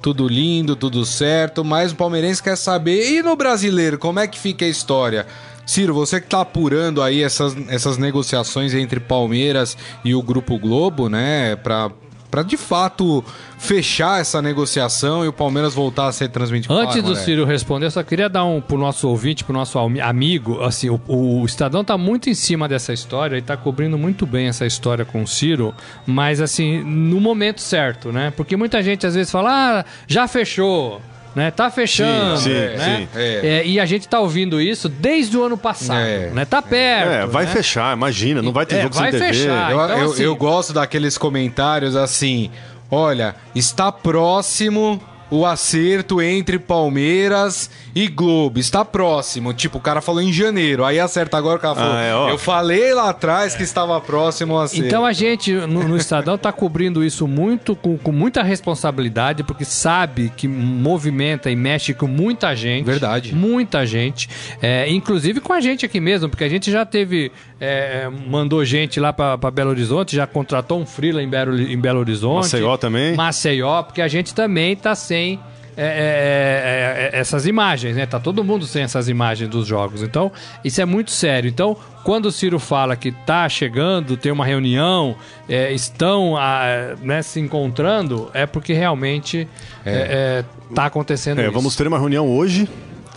Tudo 0.00 0.28
lindo, 0.28 0.76
tudo 0.76 1.04
certo, 1.04 1.64
mas 1.64 1.90
o 1.90 1.96
palmeirense 1.96 2.40
quer 2.40 2.56
saber. 2.56 3.10
E 3.10 3.20
no 3.20 3.34
brasileiro, 3.34 3.98
como 3.98 4.20
é 4.20 4.28
que 4.28 4.38
fica 4.38 4.64
a 4.64 4.68
história? 4.68 5.26
Ciro, 5.66 5.92
você 5.92 6.20
que 6.20 6.28
tá 6.28 6.40
apurando 6.40 7.02
aí 7.02 7.20
essas, 7.20 7.56
essas 7.68 7.98
negociações 7.98 8.72
entre 8.72 9.00
Palmeiras 9.00 9.76
e 10.04 10.14
o 10.14 10.22
Grupo 10.22 10.56
Globo, 10.56 11.08
né? 11.08 11.56
Pra, 11.56 11.90
pra 12.30 12.42
de 12.42 12.56
fato 12.56 13.24
fechar 13.58 14.20
essa 14.20 14.40
negociação 14.40 15.24
e 15.24 15.28
o 15.28 15.32
Palmeiras 15.32 15.74
voltar 15.74 16.06
a 16.08 16.12
ser 16.12 16.28
transmitido. 16.28 16.74
Antes 16.74 17.02
do. 17.02 17.16
Ciro 17.16 17.44
responder, 17.44 17.86
eu 17.86 17.90
só 17.90 18.02
queria 18.02 18.28
dar 18.28 18.44
um 18.44 18.60
pro 18.60 18.78
nosso 18.78 19.08
ouvinte, 19.08 19.42
pro 19.44 19.52
nosso 19.52 19.78
ami- 19.78 20.00
amigo, 20.00 20.62
assim, 20.62 20.88
o, 20.88 21.00
o 21.08 21.44
Estadão 21.44 21.82
tá 21.84 21.98
muito 21.98 22.30
em 22.30 22.34
cima 22.34 22.68
dessa 22.68 22.92
história 22.92 23.36
e 23.36 23.42
tá 23.42 23.56
cobrindo 23.56 23.98
muito 23.98 24.24
bem 24.26 24.46
essa 24.48 24.64
história 24.66 25.04
com 25.04 25.22
o 25.22 25.26
Ciro, 25.26 25.74
mas 26.06 26.40
assim, 26.40 26.82
no 26.84 27.20
momento 27.20 27.60
certo, 27.60 28.12
né? 28.12 28.32
Porque 28.36 28.56
muita 28.56 28.82
gente 28.82 29.06
às 29.06 29.14
vezes 29.14 29.30
fala, 29.32 29.80
ah, 29.80 29.84
já 30.06 30.28
fechou, 30.28 31.00
né? 31.34 31.50
Tá 31.50 31.70
fechando, 31.70 32.36
Sim, 32.38 32.44
sim, 32.44 32.50
né? 32.50 32.96
sim. 32.96 33.08
É. 33.18 33.46
É, 33.60 33.66
e 33.66 33.78
a 33.78 33.86
gente 33.86 34.08
tá 34.08 34.18
ouvindo 34.20 34.60
isso 34.60 34.88
desde 34.88 35.36
o 35.36 35.42
ano 35.44 35.56
passado, 35.56 36.00
É. 36.00 36.30
né? 36.30 36.44
Tá 36.44 36.60
perto. 36.60 37.10
É, 37.10 37.26
vai 37.26 37.44
né? 37.44 37.52
fechar, 37.52 37.96
imagina, 37.96 38.42
não 38.42 38.52
vai 38.52 38.66
ter 38.66 38.76
É, 38.76 38.82
jogo 38.82 38.94
vai 38.94 39.10
sem 39.10 39.20
TV. 39.20 39.32
fechar. 39.32 39.70
Eu, 39.70 39.84
então, 39.84 39.98
eu- 39.98 40.10
assim- 40.12 40.22
eu 40.22 40.36
gosto 40.36 40.72
daqueles 40.72 41.16
comentários 41.18 41.94
assim: 41.96 42.50
olha, 42.90 43.34
está 43.54 43.92
próximo 43.92 45.00
o 45.30 45.44
acerto 45.44 46.22
entre 46.22 46.58
Palmeiras 46.58 47.70
e 47.94 48.06
Globo. 48.06 48.58
Está 48.58 48.84
próximo. 48.84 49.52
Tipo, 49.54 49.78
o 49.78 49.80
cara 49.80 50.00
falou 50.00 50.20
em 50.20 50.32
janeiro. 50.32 50.84
Aí 50.84 51.00
acerta 51.00 51.36
agora 51.36 51.58
o 51.58 51.60
cara 51.60 51.74
falou. 51.74 51.94
Ah, 51.94 52.02
é, 52.02 52.32
eu 52.32 52.38
falei 52.38 52.92
lá 52.92 53.10
atrás 53.10 53.54
que 53.54 53.62
estava 53.62 54.00
próximo 54.00 54.54
o 54.54 54.58
acerto. 54.58 54.86
Então 54.86 55.06
a 55.06 55.12
gente, 55.12 55.52
no, 55.52 55.88
no 55.88 55.96
Estadão, 55.96 56.36
tá 56.36 56.52
cobrindo 56.52 57.02
isso 57.04 57.26
muito, 57.26 57.74
com, 57.74 57.96
com 57.96 58.12
muita 58.12 58.42
responsabilidade, 58.42 59.42
porque 59.42 59.64
sabe 59.64 60.32
que 60.36 60.46
movimenta 60.46 61.50
e 61.50 61.56
mexe 61.56 61.94
com 61.94 62.06
muita 62.06 62.54
gente. 62.54 62.84
Verdade. 62.84 63.34
Muita 63.34 63.86
gente. 63.86 64.28
É, 64.60 64.88
inclusive 64.90 65.40
com 65.40 65.52
a 65.52 65.60
gente 65.60 65.86
aqui 65.86 66.00
mesmo, 66.00 66.28
porque 66.28 66.44
a 66.44 66.48
gente 66.48 66.70
já 66.70 66.84
teve. 66.84 67.32
é, 67.60 68.08
mandou 68.28 68.64
gente 68.64 69.00
lá 69.00 69.12
pra 69.12 69.38
pra 69.38 69.50
Belo 69.50 69.70
Horizonte, 69.70 70.16
já 70.16 70.26
contratou 70.26 70.80
um 70.80 70.86
freela 70.86 71.22
em 71.22 71.28
Belo, 71.28 71.58
em 71.58 71.78
Belo 71.78 72.00
Horizonte. 72.00 72.44
Maceió 72.44 72.76
também? 72.76 73.16
Maceió, 73.16 73.82
porque 73.82 74.02
a 74.02 74.08
gente 74.08 74.34
também 74.34 74.76
tá 74.76 74.94
sem. 74.94 75.40
É, 75.80 75.84
é, 75.84 77.14
é, 77.14 77.16
é, 77.16 77.20
essas 77.20 77.46
imagens, 77.46 77.94
né? 77.94 78.04
Tá 78.04 78.18
todo 78.18 78.42
mundo 78.42 78.66
sem 78.66 78.82
essas 78.82 79.08
imagens 79.08 79.48
dos 79.48 79.64
jogos. 79.64 80.02
Então, 80.02 80.32
isso 80.64 80.80
é 80.80 80.84
muito 80.84 81.12
sério. 81.12 81.48
Então, 81.48 81.76
quando 82.02 82.26
o 82.26 82.32
Ciro 82.32 82.58
fala 82.58 82.96
que 82.96 83.12
tá 83.12 83.48
chegando, 83.48 84.16
tem 84.16 84.32
uma 84.32 84.44
reunião, 84.44 85.14
é, 85.48 85.72
estão 85.72 86.36
ah, 86.36 86.96
né, 87.00 87.22
se 87.22 87.38
encontrando, 87.38 88.28
é 88.34 88.44
porque 88.44 88.72
realmente 88.72 89.46
é, 89.86 90.42
é, 90.42 90.74
tá 90.74 90.86
acontecendo 90.86 91.40
É, 91.40 91.44
isso. 91.44 91.52
vamos 91.52 91.76
ter 91.76 91.86
uma 91.86 91.98
reunião 91.98 92.28
hoje. 92.28 92.68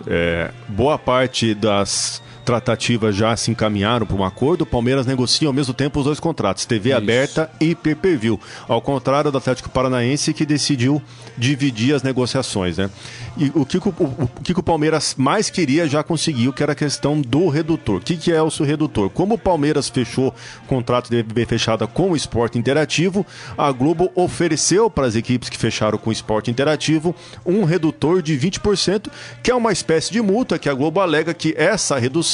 É, 0.06 0.52
boa 0.68 1.00
parte 1.00 1.56
das 1.56 2.22
tratativas 2.44 3.16
já 3.16 3.36
se 3.38 3.52
encaminharam 3.52 4.06
para 4.06 4.16
um 4.16 4.24
acordo. 4.24 4.62
O 4.62 4.66
Palmeiras 4.66 5.06
negocia 5.06 5.48
ao 5.48 5.54
mesmo 5.54 5.74
tempo 5.74 6.00
os 6.00 6.06
dois 6.06 6.20
contratos, 6.20 6.66
TV 6.66 6.92
aberta 6.94 7.50
e 7.60 7.74
pay-per-view. 7.76 8.40
Ao 8.68 8.82
contrário 8.82 9.32
do 9.32 9.38
Atlético 9.38 9.70
Paranaense 9.70 10.34
que 10.34 10.46
decidiu 10.46 11.02
dividir 11.38 11.94
as 11.96 12.04
negociações, 12.04 12.78
né? 12.78 12.90
E 13.38 13.52
o 13.56 13.66
que, 13.66 13.78
o, 13.78 13.82
o- 13.90 14.30
que 14.44 14.52
o 14.52 14.64
Palmeiras 14.64 15.16
mais 15.18 15.50
queria 15.50 15.88
já 15.88 16.04
conseguiu, 16.04 16.52
que 16.52 16.62
era 16.62 16.74
a 16.74 16.76
questão 16.76 17.22
do 17.22 17.48
redutor. 17.48 17.98
O 17.98 18.02
que, 18.02 18.18
que 18.18 18.32
é 18.32 18.42
o 18.42 18.52
seu 18.52 18.66
redutor? 18.66 19.10
Como 19.10 19.36
o 19.36 19.38
Palmeiras 19.38 19.88
fechou 19.90 20.34
o 20.64 20.68
contrato 20.68 21.10
de 21.10 21.24
TV 21.24 21.46
fechada 21.46 21.88
com 21.88 22.12
o 22.12 22.16
Esporte 22.16 22.58
Interativo, 22.58 23.26
a 23.58 23.72
Globo 23.72 24.12
ofereceu 24.16 24.90
para 24.90 25.08
as 25.08 25.16
equipes 25.16 25.50
que 25.50 25.58
fecharam 25.58 25.98
com 25.98 26.10
o 26.10 26.14
Esporte 26.14 26.52
Interativo 26.52 27.16
um 27.46 27.64
redutor 27.64 28.22
de 28.22 28.38
20%, 28.38 29.08
que 29.42 29.50
é 29.52 29.56
uma 29.56 29.72
espécie 29.72 30.12
de 30.12 30.22
multa 30.22 30.60
que 30.60 30.68
a 30.70 30.74
Globo 30.74 31.00
alega 31.00 31.34
que 31.34 31.54
essa 31.58 31.98
redução 31.98 32.31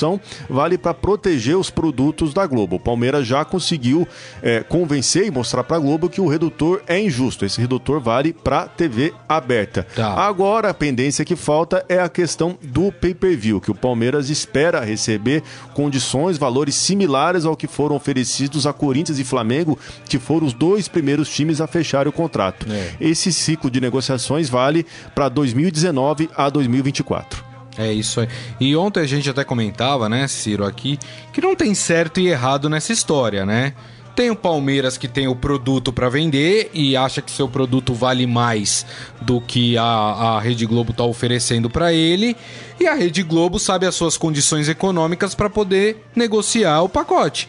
vale 0.49 0.77
para 0.77 0.93
proteger 0.93 1.57
os 1.57 1.69
produtos 1.69 2.33
da 2.33 2.45
Globo. 2.45 2.75
O 2.75 2.79
Palmeiras 2.79 3.25
já 3.25 3.43
conseguiu 3.43 4.07
eh, 4.41 4.63
convencer 4.63 5.25
e 5.25 5.31
mostrar 5.31 5.63
para 5.63 5.77
a 5.77 5.79
Globo 5.79 6.09
que 6.09 6.21
o 6.21 6.27
redutor 6.27 6.81
é 6.87 6.99
injusto. 6.99 7.45
Esse 7.45 7.59
redutor 7.59 7.99
vale 7.99 8.33
para 8.33 8.67
TV 8.67 9.13
aberta. 9.27 9.85
Tá. 9.95 10.13
Agora, 10.13 10.69
a 10.69 10.73
pendência 10.73 11.25
que 11.25 11.35
falta 11.35 11.85
é 11.89 11.99
a 11.99 12.09
questão 12.09 12.57
do 12.61 12.91
pay-per-view, 12.91 13.61
que 13.61 13.71
o 13.71 13.75
Palmeiras 13.75 14.29
espera 14.29 14.83
receber 14.83 15.43
condições, 15.73 16.37
valores 16.37 16.75
similares 16.75 17.45
ao 17.45 17.55
que 17.55 17.67
foram 17.67 17.95
oferecidos 17.95 18.67
a 18.67 18.73
Corinthians 18.73 19.19
e 19.19 19.23
Flamengo, 19.23 19.77
que 20.07 20.19
foram 20.19 20.47
os 20.47 20.53
dois 20.53 20.87
primeiros 20.87 21.29
times 21.29 21.61
a 21.61 21.67
fecharem 21.67 22.09
o 22.09 22.13
contrato. 22.13 22.65
É. 22.71 22.91
Esse 22.99 23.31
ciclo 23.31 23.69
de 23.69 23.81
negociações 23.81 24.49
vale 24.49 24.85
para 25.15 25.29
2019 25.29 26.29
a 26.35 26.49
2024. 26.49 27.46
É 27.77 27.91
isso 27.91 28.19
aí. 28.19 28.27
E 28.59 28.75
ontem 28.75 29.01
a 29.01 29.05
gente 29.05 29.29
até 29.29 29.43
comentava, 29.43 30.09
né, 30.09 30.27
Ciro, 30.27 30.65
aqui, 30.65 30.97
que 31.31 31.41
não 31.41 31.55
tem 31.55 31.75
certo 31.75 32.19
e 32.19 32.27
errado 32.27 32.69
nessa 32.69 32.91
história, 32.91 33.45
né? 33.45 33.73
Tem 34.15 34.31
o 34.31 34.35
Palmeiras 34.35 34.97
que 34.97 35.07
tem 35.07 35.27
o 35.27 35.35
produto 35.35 35.93
para 35.93 36.09
vender 36.09 36.71
e 36.73 36.97
acha 36.97 37.21
que 37.21 37.29
seu 37.29 37.47
produto 37.47 37.93
vale 37.93 38.25
mais 38.25 38.83
do 39.21 39.39
que 39.39 39.77
a, 39.77 39.83
a 39.83 40.39
Rede 40.39 40.65
Globo 40.65 40.91
tá 40.91 41.03
oferecendo 41.03 41.69
para 41.69 41.93
ele. 41.93 42.35
E 42.79 42.87
a 42.87 42.95
Rede 42.95 43.21
Globo 43.21 43.59
sabe 43.59 43.85
as 43.85 43.93
suas 43.93 44.17
condições 44.17 44.67
econômicas 44.67 45.35
para 45.35 45.51
poder 45.51 46.03
negociar 46.15 46.81
o 46.81 46.89
pacote. 46.89 47.47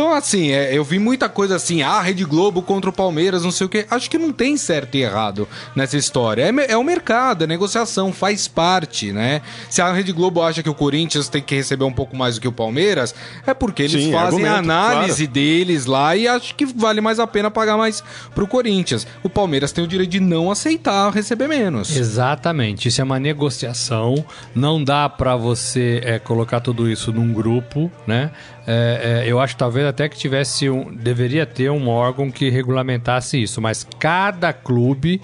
Então, 0.00 0.14
assim, 0.14 0.50
é, 0.50 0.74
eu 0.74 0.82
vi 0.82 0.98
muita 0.98 1.28
coisa 1.28 1.56
assim, 1.56 1.82
ah, 1.82 2.00
Rede 2.00 2.24
Globo 2.24 2.62
contra 2.62 2.88
o 2.88 2.92
Palmeiras, 2.92 3.44
não 3.44 3.50
sei 3.50 3.66
o 3.66 3.68
quê. 3.68 3.84
Acho 3.90 4.08
que 4.08 4.16
não 4.16 4.32
tem 4.32 4.56
certo 4.56 4.94
e 4.94 5.02
errado 5.02 5.46
nessa 5.76 5.98
história. 5.98 6.42
É, 6.42 6.72
é 6.72 6.76
o 6.78 6.82
mercado, 6.82 7.44
é 7.44 7.46
negociação, 7.46 8.10
faz 8.10 8.48
parte, 8.48 9.12
né? 9.12 9.42
Se 9.68 9.82
a 9.82 9.92
Rede 9.92 10.10
Globo 10.10 10.40
acha 10.40 10.62
que 10.62 10.70
o 10.70 10.74
Corinthians 10.74 11.28
tem 11.28 11.42
que 11.42 11.54
receber 11.54 11.84
um 11.84 11.92
pouco 11.92 12.16
mais 12.16 12.36
do 12.36 12.40
que 12.40 12.48
o 12.48 12.52
Palmeiras, 12.52 13.14
é 13.46 13.52
porque 13.52 13.82
eles 13.82 14.04
Sim, 14.04 14.10
fazem 14.10 14.48
a 14.48 14.56
análise 14.56 15.26
deles 15.26 15.84
lá 15.84 16.16
e 16.16 16.26
acho 16.26 16.54
que 16.54 16.64
vale 16.64 17.02
mais 17.02 17.20
a 17.20 17.26
pena 17.26 17.50
pagar 17.50 17.76
mais 17.76 18.02
pro 18.34 18.46
Corinthians. 18.46 19.06
O 19.22 19.28
Palmeiras 19.28 19.70
tem 19.70 19.84
o 19.84 19.86
direito 19.86 20.12
de 20.12 20.20
não 20.20 20.50
aceitar 20.50 21.12
receber 21.12 21.46
menos. 21.46 21.94
Exatamente, 21.94 22.88
isso 22.88 23.02
é 23.02 23.04
uma 23.04 23.20
negociação. 23.20 24.24
Não 24.54 24.82
dá 24.82 25.10
pra 25.10 25.36
você 25.36 26.00
é, 26.02 26.18
colocar 26.18 26.60
tudo 26.60 26.88
isso 26.88 27.12
num 27.12 27.34
grupo, 27.34 27.92
né? 28.06 28.30
É, 28.72 29.24
é, 29.24 29.26
eu 29.26 29.40
acho 29.40 29.56
talvez 29.56 29.84
até 29.84 30.08
que 30.08 30.16
tivesse 30.16 30.70
um, 30.70 30.94
deveria 30.94 31.44
ter 31.44 31.70
um 31.70 31.88
órgão 31.88 32.30
que 32.30 32.48
regulamentasse 32.48 33.42
isso, 33.42 33.60
mas 33.60 33.84
cada 33.98 34.52
clube 34.52 35.20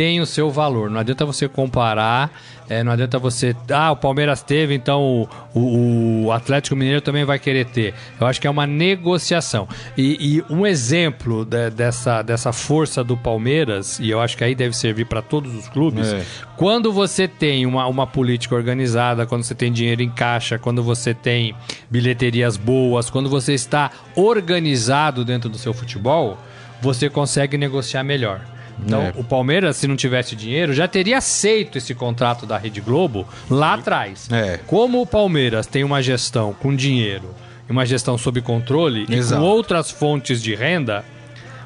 tem 0.00 0.18
o 0.18 0.24
seu 0.24 0.50
valor. 0.50 0.88
Não 0.88 0.98
adianta 0.98 1.26
você 1.26 1.46
comparar, 1.46 2.30
é, 2.70 2.82
não 2.82 2.90
adianta 2.90 3.18
você. 3.18 3.54
Ah, 3.70 3.92
o 3.92 3.96
Palmeiras 3.96 4.40
teve, 4.42 4.72
então 4.74 5.28
o, 5.54 5.58
o- 5.60 6.24
o 6.24 6.32
Atlético 6.32 6.74
Mineiro 6.74 7.02
também 7.02 7.22
vai 7.22 7.38
querer 7.38 7.66
ter. 7.66 7.92
Eu 8.18 8.26
acho 8.26 8.40
que 8.40 8.46
é 8.46 8.50
uma 8.50 8.66
negociação. 8.66 9.68
E, 9.98 10.38
e 10.38 10.44
um 10.52 10.66
exemplo 10.66 11.44
de- 11.44 11.68
dessa, 11.68 12.22
dessa 12.22 12.50
força 12.50 13.04
do 13.04 13.14
Palmeiras, 13.14 13.98
e 14.00 14.08
eu 14.08 14.22
acho 14.22 14.38
que 14.38 14.42
aí 14.42 14.54
deve 14.54 14.74
servir 14.74 15.04
para 15.04 15.20
todos 15.20 15.54
os 15.54 15.68
clubes, 15.68 16.10
É. 16.14 16.24
quando 16.56 16.90
você 16.90 17.28
tem 17.28 17.66
uma, 17.66 17.86
uma 17.86 18.06
política 18.06 18.54
organizada, 18.54 19.26
quando 19.26 19.42
você 19.42 19.54
tem 19.54 19.70
dinheiro 19.70 20.00
em 20.02 20.08
caixa, 20.08 20.58
quando 20.58 20.82
você 20.82 21.12
tem 21.12 21.54
bilheterias 21.90 22.56
boas, 22.56 23.10
quando 23.10 23.28
você 23.28 23.52
está 23.52 23.90
organizado 24.16 25.26
dentro 25.26 25.50
do 25.50 25.58
seu 25.58 25.74
futebol, 25.74 26.38
você 26.80 27.10
consegue 27.10 27.58
negociar 27.58 28.02
melhor. 28.02 28.40
Então, 28.84 29.02
É. 29.02 29.12
o 29.16 29.24
Palmeiras, 29.24 29.76
se 29.76 29.86
não 29.86 29.96
tivesse 29.96 30.34
dinheiro, 30.34 30.72
já 30.72 30.88
teria 30.88 31.18
aceito 31.18 31.76
esse 31.78 31.94
contrato 31.94 32.46
da 32.46 32.56
Rede 32.58 32.80
Globo 32.80 33.26
lá 33.50 33.74
atrás. 33.74 34.28
É. 34.30 34.58
Como 34.66 35.00
o 35.00 35.06
Palmeiras 35.06 35.66
tem 35.66 35.84
uma 35.84 36.02
gestão 36.02 36.54
com 36.54 36.74
dinheiro, 36.74 37.34
e 37.68 37.72
uma 37.72 37.86
gestão 37.86 38.18
sob 38.18 38.40
controle 38.40 39.06
Exato. 39.08 39.40
e 39.40 39.44
com 39.44 39.48
outras 39.50 39.90
fontes 39.90 40.42
de 40.42 40.54
renda, 40.54 41.04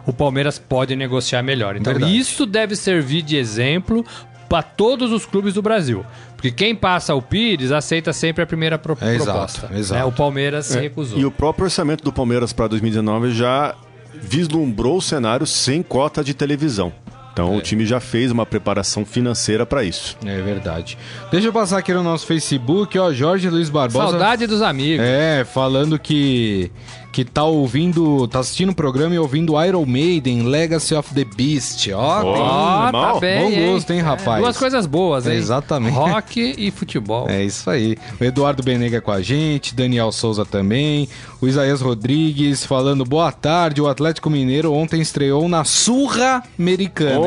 o 0.07 0.13
Palmeiras 0.13 0.59
pode 0.59 0.95
negociar 0.95 1.43
melhor. 1.43 1.77
Então, 1.77 1.93
Verdade. 1.95 2.17
isso 2.19 2.45
deve 2.45 2.77
servir 2.77 3.23
de 3.23 3.37
exemplo 3.37 4.05
para 4.49 4.63
todos 4.63 5.11
os 5.13 5.25
clubes 5.25 5.55
do 5.55 5.63
Brasil. 5.63 6.05
Porque 6.37 6.51
quem 6.51 6.77
passa 6.77 7.15
o 7.15 7.23
Pires 7.23 7.73
aceita 7.73 8.13
sempre 8.13 8.43
a 8.43 8.47
primeira 8.47 8.77
pro 8.79 8.99
É, 9.01 9.15
exato, 9.15 9.25
proposta. 9.33 9.71
exato. 9.75 9.99
né? 9.99 10.05
O 10.05 10.13
Palmeiras 10.13 10.67
se 10.67 10.79
recusou. 10.79 11.19
E 11.19 11.25
o 11.25 11.31
próprio 11.31 11.65
orçamento 11.65 12.05
do 12.05 12.13
Palmeiras 12.13 12.53
para 12.53 12.69
2019 12.69 13.31
já 13.33 13.75
vislumbrou 14.13 14.99
o 14.99 15.03
cenário 15.03 15.47
sem 15.47 15.83
cota 15.83 16.23
de 16.23 16.35
televisão. 16.35 16.93
Então 17.35 17.57
o 17.57 17.61
time 17.61 17.85
já 17.85 17.99
fez 17.99 18.31
uma 18.31 18.47
preparação 18.47 19.05
financeira 19.05 19.67
para 19.67 19.83
isso. 19.83 20.17
É 20.25 20.41
verdade. 20.41 20.97
Deixa 21.33 21.49
eu 21.49 21.53
passar 21.53 21.79
aqui 21.79 21.93
no 21.93 22.03
nosso 22.03 22.25
Facebook, 22.27 22.97
ó, 22.97 23.13
Jorge 23.13 23.51
Luiz 23.51 23.69
Barbosa. 23.69 24.11
Saudade 24.11 24.47
dos 24.47 24.63
amigos. 24.63 25.05
É, 25.05 25.45
falando 25.45 25.99
que 25.99 26.71
que 27.15 27.25
tá 27.25 27.45
ouvindo, 27.45 28.27
tá 28.27 28.41
assistindo 28.41 28.71
o 28.71 28.75
programa 28.75 29.15
e 29.15 29.19
ouvindo 29.21 29.55
Iron 29.65 29.87
Maiden, 29.87 30.43
Legacy 30.43 30.97
of 30.97 31.15
the 31.15 31.25
Beast. 31.25 31.89
Ó, 31.95 32.21
tem- 32.23 32.43
Ó, 32.43 32.91
tá 32.91 33.21
bem, 33.21 33.41
Bom 33.41 33.51
hein? 33.51 33.73
gosto, 33.73 33.93
hein, 33.93 34.01
rapaz? 34.01 34.43
Duas 34.43 34.57
coisas 34.57 34.85
boas, 34.85 35.25
hein? 35.25 35.35
Exatamente. 35.35 35.95
Rock 35.95 36.55
e 36.59 36.73
futebol. 36.73 37.29
É 37.31 37.45
isso 37.45 37.71
aí. 37.71 37.97
O 38.21 38.25
Eduardo 38.25 38.65
Benega 38.65 39.01
com 39.01 39.13
a 39.13 39.23
gente, 39.23 39.77
Daniel 39.77 40.11
Souza 40.11 40.45
também, 40.45 41.09
o 41.41 41.47
Isaías 41.47 41.81
Rodrigues 41.81 42.67
falando 42.67 43.05
boa 43.05 43.31
tarde. 43.31 43.81
O 43.81 43.87
Atlético 43.87 44.29
Mineiro 44.29 44.73
ontem 44.73 45.01
estreou 45.01 45.49
na 45.49 45.63
surra 45.63 46.43
americana. 46.59 47.21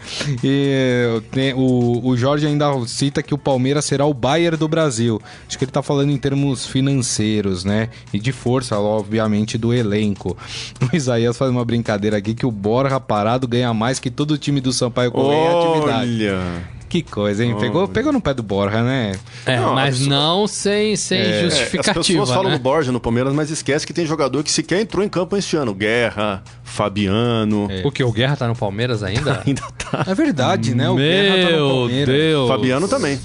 e 0.42 1.20
tem- 1.30 1.52
o, 1.54 2.00
o 2.02 2.16
Jorge 2.16 2.46
ainda 2.46 2.66
cita 2.86 3.22
que 3.22 3.34
o 3.34 3.38
Palmeiras 3.38 3.84
será 3.84 4.06
o 4.06 4.14
Bayern 4.14 4.56
do 4.56 4.68
Brasil. 4.68 5.20
Acho 5.46 5.58
que 5.58 5.64
ele 5.64 5.70
tá 5.72 5.82
falando 5.82 6.10
em 6.10 6.16
termos 6.16 6.66
financeiros, 6.66 7.57
né? 7.64 7.88
E 8.12 8.18
de 8.18 8.32
força, 8.32 8.78
obviamente, 8.78 9.56
do 9.58 9.72
elenco. 9.72 10.36
O 10.92 10.96
Isaías 10.96 11.36
faz 11.36 11.50
uma 11.50 11.64
brincadeira 11.64 12.16
aqui 12.16 12.34
que 12.34 12.46
o 12.46 12.50
Borja 12.50 12.98
parado 13.00 13.46
ganha 13.48 13.72
mais 13.74 13.98
que 13.98 14.10
todo 14.10 14.32
o 14.32 14.38
time 14.38 14.60
do 14.60 14.72
Sampaio 14.72 15.10
Correia 15.12 15.50
em 15.52 15.58
atividade. 15.72 16.10
Olha! 16.10 16.78
Que 16.88 17.02
coisa, 17.02 17.44
hein? 17.44 17.54
Pegou, 17.60 17.86
pegou 17.86 18.10
no 18.10 18.18
pé 18.18 18.32
do 18.32 18.42
Borja, 18.42 18.82
né? 18.82 19.12
É, 19.44 19.58
Não, 19.60 19.74
mas 19.74 20.06
a 20.06 20.08
não 20.08 20.46
sem, 20.46 20.96
sem 20.96 21.18
É, 21.18 21.40
as 21.40 21.52
justificativa, 21.52 22.00
pessoas 22.00 22.30
falam 22.30 22.50
né? 22.50 22.56
do 22.56 22.62
Borja 22.62 22.90
no 22.90 22.98
Palmeiras, 22.98 23.34
mas 23.34 23.50
esquece 23.50 23.86
que 23.86 23.92
tem 23.92 24.06
jogador 24.06 24.42
que 24.42 24.50
sequer 24.50 24.80
entrou 24.80 25.04
em 25.04 25.08
campo 25.08 25.36
este 25.36 25.54
ano. 25.54 25.74
Guerra, 25.74 26.42
Fabiano. 26.64 27.68
O 27.84 27.92
que? 27.92 28.02
O 28.02 28.10
Guerra 28.10 28.36
tá 28.36 28.48
no 28.48 28.56
Palmeiras 28.56 29.02
ainda? 29.04 29.42
Ainda 29.46 29.60
tá. 29.76 30.04
É 30.10 30.14
verdade, 30.14 30.74
né? 30.74 30.88
O 30.88 30.94
Guerra 30.96 31.36
tá 31.36 31.42
no 31.50 31.56
Meu 31.56 31.68
Palmeiras. 31.68 32.14
Deus. 32.14 32.48
Fabiano 32.48 32.88
também. 32.88 33.20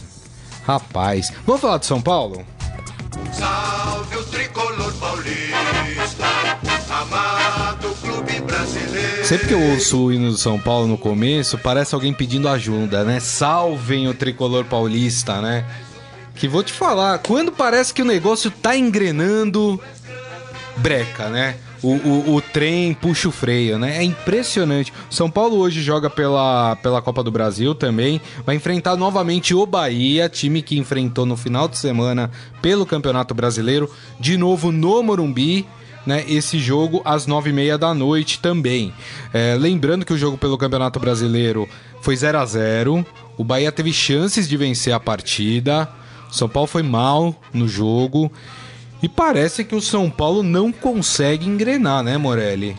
Rapaz. 0.67 1.31
Vamos 1.47 1.61
falar 1.61 1.77
de 1.77 1.85
São 1.85 2.01
Paulo? 2.01 2.43
Salve 3.31 3.82
Sempre 9.33 9.47
que 9.47 9.53
eu 9.55 9.71
ouço 9.71 9.99
o 9.99 10.13
hino 10.13 10.29
do 10.29 10.37
São 10.37 10.59
Paulo 10.59 10.85
no 10.85 10.95
começo, 10.95 11.57
parece 11.57 11.95
alguém 11.95 12.13
pedindo 12.13 12.47
ajuda, 12.47 13.03
né? 13.03 13.19
Salvem 13.19 14.07
o 14.07 14.13
tricolor 14.13 14.63
paulista, 14.63 15.41
né? 15.41 15.65
Que 16.35 16.47
vou 16.47 16.61
te 16.61 16.71
falar, 16.71 17.17
quando 17.17 17.51
parece 17.51 17.91
que 17.95 18.03
o 18.03 18.05
negócio 18.05 18.51
tá 18.51 18.77
engrenando, 18.77 19.81
breca, 20.77 21.29
né? 21.29 21.55
O, 21.81 21.93
o, 21.93 22.35
o, 22.35 22.41
trem 22.41 22.93
puxa 22.93 23.27
o 23.27 23.31
freio, 23.31 23.79
né? 23.79 23.97
É 23.97 24.03
impressionante. 24.03 24.93
São 25.09 25.31
Paulo 25.31 25.57
hoje 25.57 25.81
joga 25.81 26.11
pela, 26.11 26.75
pela 26.75 27.01
Copa 27.01 27.23
do 27.23 27.31
Brasil 27.31 27.73
também. 27.73 28.21
Vai 28.45 28.57
enfrentar 28.57 28.95
novamente 28.95 29.55
o 29.55 29.65
Bahia, 29.65 30.29
time 30.29 30.61
que 30.61 30.77
enfrentou 30.77 31.25
no 31.25 31.35
final 31.35 31.67
de 31.67 31.79
semana 31.79 32.29
pelo 32.61 32.85
Campeonato 32.85 33.33
Brasileiro, 33.33 33.89
de 34.19 34.37
novo 34.37 34.71
no 34.71 35.01
Morumbi. 35.01 35.65
Né, 36.05 36.25
esse 36.27 36.59
jogo 36.59 37.01
às 37.05 37.25
nove 37.25 37.49
e 37.49 37.53
meia 37.53 37.77
da 37.77 37.93
noite 37.93 38.39
também. 38.39 38.93
É, 39.33 39.55
lembrando 39.57 40.05
que 40.05 40.11
o 40.11 40.17
jogo 40.17 40.37
pelo 40.37 40.57
Campeonato 40.57 40.99
Brasileiro 40.99 41.67
foi 42.01 42.13
0 42.17 42.39
a 42.39 42.45
0 42.45 43.05
O 43.37 43.43
Bahia 43.43 43.71
teve 43.71 43.93
chances 43.93 44.47
de 44.47 44.57
vencer 44.57 44.93
a 44.93 44.99
partida. 44.99 45.89
O 46.29 46.33
São 46.33 46.49
Paulo 46.49 46.67
foi 46.67 46.83
mal 46.83 47.33
no 47.53 47.67
jogo. 47.67 48.29
E 49.01 49.07
parece 49.07 49.63
que 49.63 49.75
o 49.75 49.81
São 49.81 50.09
Paulo 50.09 50.43
não 50.43 50.71
consegue 50.71 51.47
engrenar, 51.47 52.03
né, 52.03 52.17
Morelli? 52.17 52.75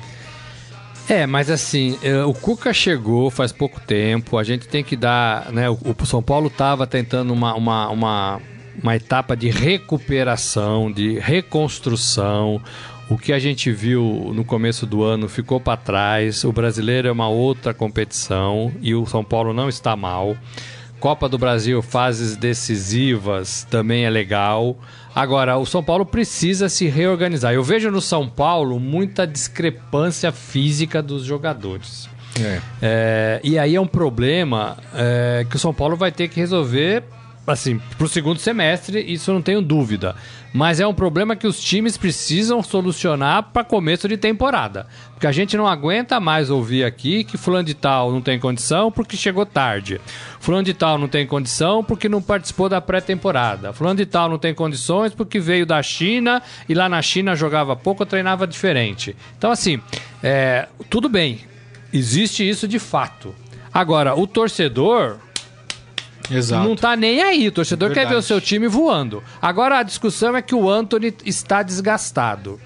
É, 1.08 1.26
mas 1.26 1.50
assim, 1.50 1.98
é, 2.02 2.24
o 2.24 2.32
Cuca 2.32 2.72
chegou 2.72 3.30
faz 3.30 3.52
pouco 3.52 3.78
tempo, 3.78 4.38
a 4.38 4.42
gente 4.42 4.66
tem 4.66 4.82
que 4.82 4.96
dar. 4.96 5.52
Né, 5.52 5.68
o 5.68 6.06
São 6.06 6.22
Paulo 6.22 6.46
estava 6.46 6.86
tentando 6.86 7.32
uma, 7.32 7.54
uma, 7.54 7.88
uma, 7.90 8.40
uma 8.82 8.96
etapa 8.96 9.36
de 9.36 9.50
recuperação, 9.50 10.90
de 10.90 11.18
reconstrução. 11.18 12.60
O 13.08 13.18
que 13.18 13.32
a 13.32 13.38
gente 13.38 13.70
viu 13.70 14.32
no 14.34 14.44
começo 14.44 14.86
do 14.86 15.02
ano 15.02 15.28
ficou 15.28 15.60
para 15.60 15.76
trás. 15.76 16.42
O 16.42 16.52
brasileiro 16.52 17.08
é 17.08 17.12
uma 17.12 17.28
outra 17.28 17.74
competição 17.74 18.72
e 18.80 18.94
o 18.94 19.04
São 19.04 19.22
Paulo 19.22 19.52
não 19.52 19.68
está 19.68 19.94
mal. 19.94 20.36
Copa 20.98 21.28
do 21.28 21.36
Brasil, 21.36 21.82
fases 21.82 22.34
decisivas, 22.34 23.66
também 23.70 24.06
é 24.06 24.10
legal. 24.10 24.74
Agora, 25.14 25.58
o 25.58 25.66
São 25.66 25.84
Paulo 25.84 26.06
precisa 26.06 26.68
se 26.70 26.86
reorganizar. 26.86 27.52
Eu 27.52 27.62
vejo 27.62 27.90
no 27.90 28.00
São 28.00 28.26
Paulo 28.26 28.80
muita 28.80 29.26
discrepância 29.26 30.32
física 30.32 31.02
dos 31.02 31.24
jogadores. 31.24 32.08
É. 32.40 32.60
É, 32.80 33.40
e 33.44 33.58
aí 33.58 33.74
é 33.74 33.80
um 33.80 33.86
problema 33.86 34.78
é, 34.94 35.46
que 35.48 35.56
o 35.56 35.58
São 35.58 35.74
Paulo 35.74 35.94
vai 35.94 36.10
ter 36.10 36.28
que 36.28 36.40
resolver 36.40 37.04
assim, 37.46 37.80
para 37.96 38.06
o 38.06 38.08
segundo 38.08 38.38
semestre, 38.38 39.00
isso 39.00 39.30
eu 39.30 39.34
não 39.34 39.42
tenho 39.42 39.60
dúvida. 39.60 40.14
Mas 40.52 40.78
é 40.78 40.86
um 40.86 40.94
problema 40.94 41.34
que 41.34 41.48
os 41.48 41.60
times 41.60 41.96
precisam 41.96 42.62
solucionar 42.62 43.42
para 43.52 43.64
começo 43.64 44.06
de 44.06 44.16
temporada. 44.16 44.86
Porque 45.12 45.26
a 45.26 45.32
gente 45.32 45.56
não 45.56 45.66
aguenta 45.66 46.20
mais 46.20 46.48
ouvir 46.48 46.84
aqui 46.84 47.24
que 47.24 47.36
fulano 47.36 47.64
de 47.64 47.74
tal 47.74 48.12
não 48.12 48.20
tem 48.20 48.38
condição 48.38 48.90
porque 48.90 49.16
chegou 49.16 49.44
tarde. 49.44 50.00
Fulano 50.38 50.62
de 50.62 50.72
tal 50.72 50.96
não 50.96 51.08
tem 51.08 51.26
condição 51.26 51.82
porque 51.82 52.08
não 52.08 52.22
participou 52.22 52.68
da 52.68 52.80
pré-temporada. 52.80 53.72
Fulano 53.72 53.96
de 53.96 54.06
tal 54.06 54.28
não 54.28 54.38
tem 54.38 54.54
condições 54.54 55.12
porque 55.12 55.40
veio 55.40 55.66
da 55.66 55.82
China 55.82 56.40
e 56.68 56.74
lá 56.74 56.88
na 56.88 57.02
China 57.02 57.34
jogava 57.34 57.74
pouco, 57.74 58.06
treinava 58.06 58.46
diferente. 58.46 59.16
Então, 59.36 59.50
assim, 59.50 59.80
é, 60.22 60.68
tudo 60.88 61.08
bem. 61.08 61.40
Existe 61.92 62.48
isso 62.48 62.68
de 62.68 62.78
fato. 62.78 63.34
Agora, 63.72 64.14
o 64.14 64.24
torcedor 64.24 65.18
Exato. 66.30 66.68
Não 66.68 66.76
tá 66.76 66.96
nem 66.96 67.22
aí. 67.22 67.48
O 67.48 67.52
torcedor 67.52 67.88
Verdade. 67.88 68.06
quer 68.06 68.12
ver 68.12 68.18
o 68.18 68.22
seu 68.22 68.40
time 68.40 68.68
voando. 68.68 69.22
Agora 69.40 69.78
a 69.78 69.82
discussão 69.82 70.36
é 70.36 70.42
que 70.42 70.54
o 70.54 70.68
Anthony 70.68 71.14
está 71.24 71.62
desgastado. 71.62 72.60